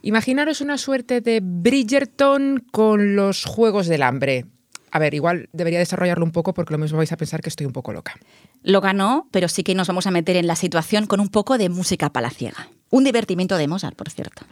Imaginaros 0.00 0.62
una 0.62 0.78
suerte 0.78 1.20
de 1.20 1.40
Bridgerton 1.42 2.64
con 2.72 3.14
los 3.14 3.44
Juegos 3.44 3.88
del 3.88 4.04
Hambre 4.04 4.46
a 4.94 5.00
ver, 5.00 5.12
igual 5.12 5.48
debería 5.52 5.80
desarrollarlo 5.80 6.24
un 6.24 6.30
poco 6.30 6.54
porque 6.54 6.72
lo 6.72 6.78
mismo 6.78 6.98
vais 6.98 7.10
a 7.10 7.16
pensar 7.16 7.40
que 7.40 7.48
estoy 7.48 7.66
un 7.66 7.72
poco 7.72 7.92
loca. 7.92 8.14
Lo 8.62 8.80
ganó, 8.80 9.26
pero 9.32 9.48
sí 9.48 9.64
que 9.64 9.74
nos 9.74 9.88
vamos 9.88 10.06
a 10.06 10.12
meter 10.12 10.36
en 10.36 10.46
la 10.46 10.54
situación 10.54 11.06
con 11.06 11.18
un 11.18 11.30
poco 11.30 11.58
de 11.58 11.68
música 11.68 12.10
palaciega. 12.10 12.68
Un 12.90 13.02
divertimiento 13.02 13.56
de 13.56 13.66
Mozart, 13.66 13.96
por 13.96 14.08
cierto. 14.08 14.46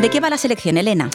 ¿De 0.00 0.08
qué 0.08 0.20
va 0.20 0.30
la 0.30 0.38
selección, 0.38 0.78
Elena? 0.78 1.10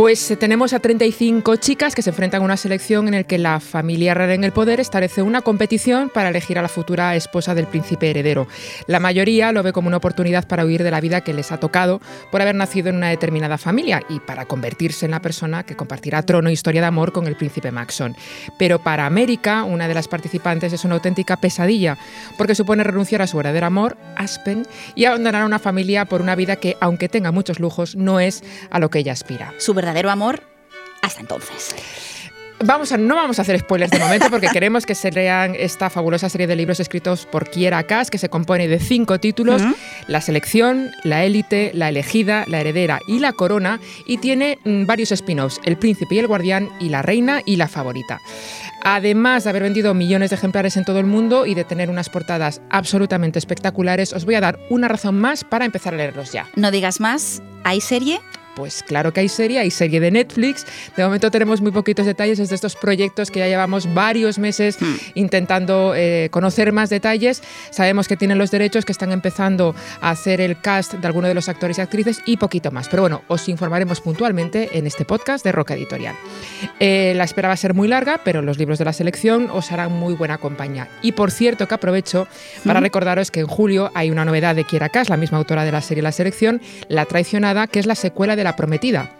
Pues 0.00 0.30
eh, 0.30 0.36
tenemos 0.36 0.72
a 0.72 0.78
35 0.78 1.56
chicas 1.56 1.94
que 1.94 2.00
se 2.00 2.08
enfrentan 2.08 2.40
a 2.40 2.44
una 2.46 2.56
selección 2.56 3.06
en 3.06 3.12
la 3.12 3.22
que 3.24 3.36
la 3.36 3.60
familia 3.60 4.14
real 4.14 4.30
en 4.30 4.44
el 4.44 4.50
poder 4.50 4.80
establece 4.80 5.20
una 5.20 5.42
competición 5.42 6.08
para 6.08 6.30
elegir 6.30 6.58
a 6.58 6.62
la 6.62 6.68
futura 6.68 7.14
esposa 7.16 7.54
del 7.54 7.66
príncipe 7.66 8.08
heredero. 8.08 8.48
La 8.86 8.98
mayoría 8.98 9.52
lo 9.52 9.62
ve 9.62 9.74
como 9.74 9.88
una 9.88 9.98
oportunidad 9.98 10.48
para 10.48 10.64
huir 10.64 10.84
de 10.84 10.90
la 10.90 11.02
vida 11.02 11.20
que 11.20 11.34
les 11.34 11.52
ha 11.52 11.60
tocado 11.60 12.00
por 12.30 12.40
haber 12.40 12.54
nacido 12.54 12.88
en 12.88 12.96
una 12.96 13.10
determinada 13.10 13.58
familia 13.58 14.02
y 14.08 14.20
para 14.20 14.46
convertirse 14.46 15.04
en 15.04 15.10
la 15.10 15.20
persona 15.20 15.64
que 15.64 15.76
compartirá 15.76 16.22
trono 16.22 16.48
e 16.48 16.54
historia 16.54 16.80
de 16.80 16.86
amor 16.86 17.12
con 17.12 17.26
el 17.26 17.36
príncipe 17.36 17.70
Maxon. 17.70 18.16
Pero 18.58 18.78
para 18.78 19.04
América, 19.04 19.64
una 19.64 19.86
de 19.86 19.92
las 19.92 20.08
participantes 20.08 20.72
es 20.72 20.86
una 20.86 20.94
auténtica 20.94 21.36
pesadilla 21.36 21.98
porque 22.38 22.54
supone 22.54 22.84
renunciar 22.84 23.20
a 23.20 23.26
su 23.26 23.36
verdadero 23.36 23.66
amor, 23.66 23.98
Aspen, 24.16 24.66
y 24.94 25.04
abandonar 25.04 25.42
a 25.42 25.46
una 25.46 25.58
familia 25.58 26.06
por 26.06 26.22
una 26.22 26.36
vida 26.36 26.56
que, 26.56 26.78
aunque 26.80 27.10
tenga 27.10 27.32
muchos 27.32 27.60
lujos, 27.60 27.96
no 27.96 28.18
es 28.18 28.42
a 28.70 28.78
lo 28.78 28.88
que 28.88 29.00
ella 29.00 29.12
aspira 29.12 29.52
amor 30.10 30.42
hasta 31.02 31.20
entonces. 31.20 31.74
Vamos 32.62 32.92
a, 32.92 32.98
no 32.98 33.14
vamos 33.14 33.38
a 33.38 33.42
hacer 33.42 33.58
spoilers 33.58 33.90
de 33.90 33.98
momento 33.98 34.28
porque 34.28 34.48
queremos 34.52 34.84
que 34.84 34.94
se 34.94 35.10
lean 35.10 35.54
esta 35.58 35.88
fabulosa 35.88 36.28
serie 36.28 36.46
de 36.46 36.56
libros 36.56 36.78
escritos 36.78 37.24
por 37.24 37.48
Kiera 37.48 37.82
Kass 37.84 38.10
que 38.10 38.18
se 38.18 38.28
compone 38.28 38.68
de 38.68 38.78
cinco 38.78 39.18
títulos, 39.18 39.62
La 40.08 40.20
selección, 40.20 40.90
La 41.02 41.24
élite, 41.24 41.70
La 41.72 41.88
elegida, 41.88 42.44
La 42.48 42.60
heredera 42.60 43.00
y 43.06 43.18
La 43.18 43.32
corona 43.32 43.80
y 44.06 44.18
tiene 44.18 44.58
mm, 44.64 44.84
varios 44.84 45.10
spin-offs, 45.10 45.58
El 45.64 45.78
príncipe 45.78 46.16
y 46.16 46.18
el 46.18 46.26
guardián 46.26 46.68
y 46.80 46.90
La 46.90 47.00
reina 47.00 47.40
y 47.46 47.56
La 47.56 47.66
favorita. 47.66 48.20
Además 48.82 49.44
de 49.44 49.50
haber 49.50 49.62
vendido 49.62 49.94
millones 49.94 50.28
de 50.28 50.36
ejemplares 50.36 50.76
en 50.76 50.84
todo 50.84 51.00
el 51.00 51.06
mundo 51.06 51.46
y 51.46 51.54
de 51.54 51.64
tener 51.64 51.88
unas 51.88 52.10
portadas 52.10 52.60
absolutamente 52.68 53.38
espectaculares, 53.38 54.12
os 54.12 54.26
voy 54.26 54.34
a 54.34 54.40
dar 54.40 54.58
una 54.68 54.88
razón 54.88 55.18
más 55.18 55.44
para 55.44 55.64
empezar 55.64 55.94
a 55.94 55.96
leerlos 55.96 56.32
ya. 56.32 56.46
No 56.56 56.70
digas 56.70 57.00
más, 57.00 57.42
¿hay 57.64 57.80
serie? 57.80 58.20
Pues 58.56 58.82
claro 58.82 59.12
que 59.12 59.20
hay 59.20 59.28
serie, 59.28 59.58
hay 59.58 59.70
serie 59.70 60.00
de 60.00 60.10
Netflix. 60.10 60.66
De 60.96 61.04
momento 61.04 61.30
tenemos 61.30 61.60
muy 61.60 61.70
poquitos 61.70 62.06
detalles 62.06 62.38
de 62.38 62.54
estos 62.54 62.76
proyectos 62.76 63.30
que 63.30 63.38
ya 63.38 63.46
llevamos 63.46 63.92
varios 63.94 64.38
meses 64.38 64.80
hmm. 64.80 64.94
intentando 65.14 65.94
eh, 65.94 66.28
conocer 66.30 66.72
más 66.72 66.90
detalles. 66.90 67.42
Sabemos 67.70 68.08
que 68.08 68.16
tienen 68.16 68.38
los 68.38 68.50
derechos, 68.50 68.84
que 68.84 68.92
están 68.92 69.12
empezando 69.12 69.74
a 70.00 70.10
hacer 70.10 70.40
el 70.40 70.60
cast 70.60 70.94
de 70.94 71.06
algunos 71.06 71.28
de 71.28 71.34
los 71.34 71.48
actores 71.48 71.78
y 71.78 71.80
actrices 71.80 72.20
y 72.26 72.36
poquito 72.36 72.70
más. 72.70 72.88
Pero 72.88 73.02
bueno, 73.02 73.22
os 73.28 73.48
informaremos 73.48 74.00
puntualmente 74.00 74.76
en 74.76 74.86
este 74.86 75.04
podcast 75.04 75.44
de 75.44 75.52
Roca 75.52 75.74
Editorial. 75.74 76.16
Eh, 76.78 77.12
la 77.16 77.24
espera 77.24 77.48
va 77.48 77.54
a 77.54 77.56
ser 77.56 77.74
muy 77.74 77.88
larga, 77.88 78.20
pero 78.24 78.42
los 78.42 78.58
libros 78.58 78.78
de 78.78 78.84
la 78.84 78.92
selección 78.92 79.48
os 79.50 79.70
harán 79.72 79.92
muy 79.92 80.14
buena 80.14 80.38
compañía. 80.38 80.88
Y 81.02 81.12
por 81.12 81.30
cierto 81.30 81.68
que 81.68 81.74
aprovecho 81.74 82.26
para 82.64 82.80
recordaros 82.80 83.30
que 83.30 83.40
en 83.40 83.46
julio 83.46 83.90
hay 83.94 84.10
una 84.10 84.24
novedad 84.24 84.54
de 84.54 84.64
Kiera 84.64 84.88
Kass, 84.88 85.08
la 85.08 85.16
misma 85.16 85.38
autora 85.38 85.64
de 85.64 85.72
la 85.72 85.80
serie 85.80 86.02
La 86.02 86.12
Selección, 86.12 86.60
La 86.88 87.06
Traicionada, 87.06 87.66
que 87.66 87.78
es 87.78 87.86
la 87.86 87.94
secuela 87.94 88.36
de 88.36 88.39
La 88.44 88.56
Prometida, 88.56 89.10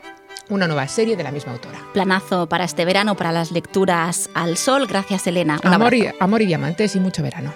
una 0.48 0.66
nueva 0.66 0.86
serie 0.88 1.16
de 1.16 1.22
la 1.22 1.30
misma 1.30 1.52
autora. 1.52 1.78
Planazo 1.92 2.48
para 2.48 2.64
este 2.64 2.84
verano, 2.84 3.16
para 3.16 3.32
las 3.32 3.52
lecturas 3.52 4.30
al 4.34 4.56
sol. 4.56 4.86
Gracias, 4.86 5.26
Elena. 5.26 5.60
amor 6.20 6.42
y 6.42 6.46
diamantes 6.46 6.96
y 6.96 7.00
mucho 7.00 7.22
verano. 7.22 7.52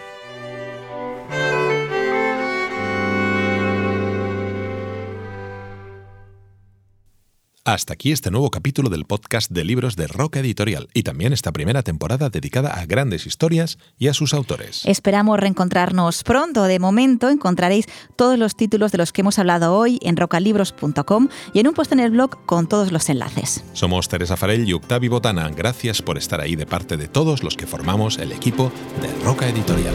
Hasta 7.66 7.94
aquí 7.94 8.12
este 8.12 8.30
nuevo 8.30 8.50
capítulo 8.50 8.90
del 8.90 9.06
podcast 9.06 9.50
de 9.50 9.64
libros 9.64 9.96
de 9.96 10.06
Roca 10.06 10.38
Editorial 10.38 10.90
y 10.92 11.02
también 11.02 11.32
esta 11.32 11.50
primera 11.50 11.82
temporada 11.82 12.28
dedicada 12.28 12.74
a 12.74 12.84
grandes 12.84 13.26
historias 13.26 13.78
y 13.96 14.08
a 14.08 14.12
sus 14.12 14.34
autores. 14.34 14.82
Esperamos 14.84 15.40
reencontrarnos 15.40 16.24
pronto. 16.24 16.64
De 16.64 16.78
momento 16.78 17.30
encontraréis 17.30 17.86
todos 18.16 18.38
los 18.38 18.54
títulos 18.54 18.92
de 18.92 18.98
los 18.98 19.12
que 19.12 19.22
hemos 19.22 19.38
hablado 19.38 19.78
hoy 19.78 19.98
en 20.02 20.18
rocalibros.com 20.18 21.28
y 21.54 21.60
en 21.60 21.68
un 21.68 21.72
post 21.72 21.92
en 21.92 22.00
el 22.00 22.10
blog 22.10 22.44
con 22.44 22.68
todos 22.68 22.92
los 22.92 23.08
enlaces. 23.08 23.64
Somos 23.72 24.10
Teresa 24.10 24.36
Farell 24.36 24.68
y 24.68 24.74
Octavi 24.74 25.08
Botana. 25.08 25.48
Gracias 25.48 26.02
por 26.02 26.18
estar 26.18 26.42
ahí 26.42 26.56
de 26.56 26.66
parte 26.66 26.98
de 26.98 27.08
todos 27.08 27.42
los 27.42 27.56
que 27.56 27.66
formamos 27.66 28.18
el 28.18 28.32
equipo 28.32 28.70
de 29.00 29.24
Roca 29.24 29.48
Editorial. 29.48 29.94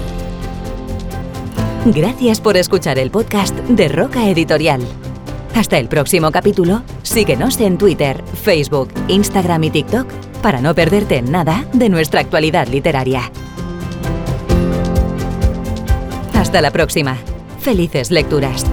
Gracias 1.86 2.42
por 2.42 2.58
escuchar 2.58 2.98
el 2.98 3.12
podcast 3.12 3.56
de 3.56 3.90
Roca 3.90 4.28
Editorial. 4.28 4.82
Hasta 5.56 5.78
el 5.78 5.88
próximo 5.88 6.32
capítulo, 6.32 6.84
síguenos 7.04 7.60
en 7.60 7.78
Twitter, 7.78 8.24
Facebook, 8.44 8.90
Instagram 9.08 9.64
y 9.66 9.70
TikTok 9.72 10.08
para 10.42 10.62
no 10.62 10.74
perderte 10.74 11.22
nada 11.22 11.66
de 11.74 11.90
nuestra 11.90 12.22
actualidad 12.22 12.68
literaria. 12.68 13.32
Hasta 16.34 16.62
la 16.62 16.72
próxima. 16.72 17.18
Felices 17.60 18.10
lecturas. 18.10 18.66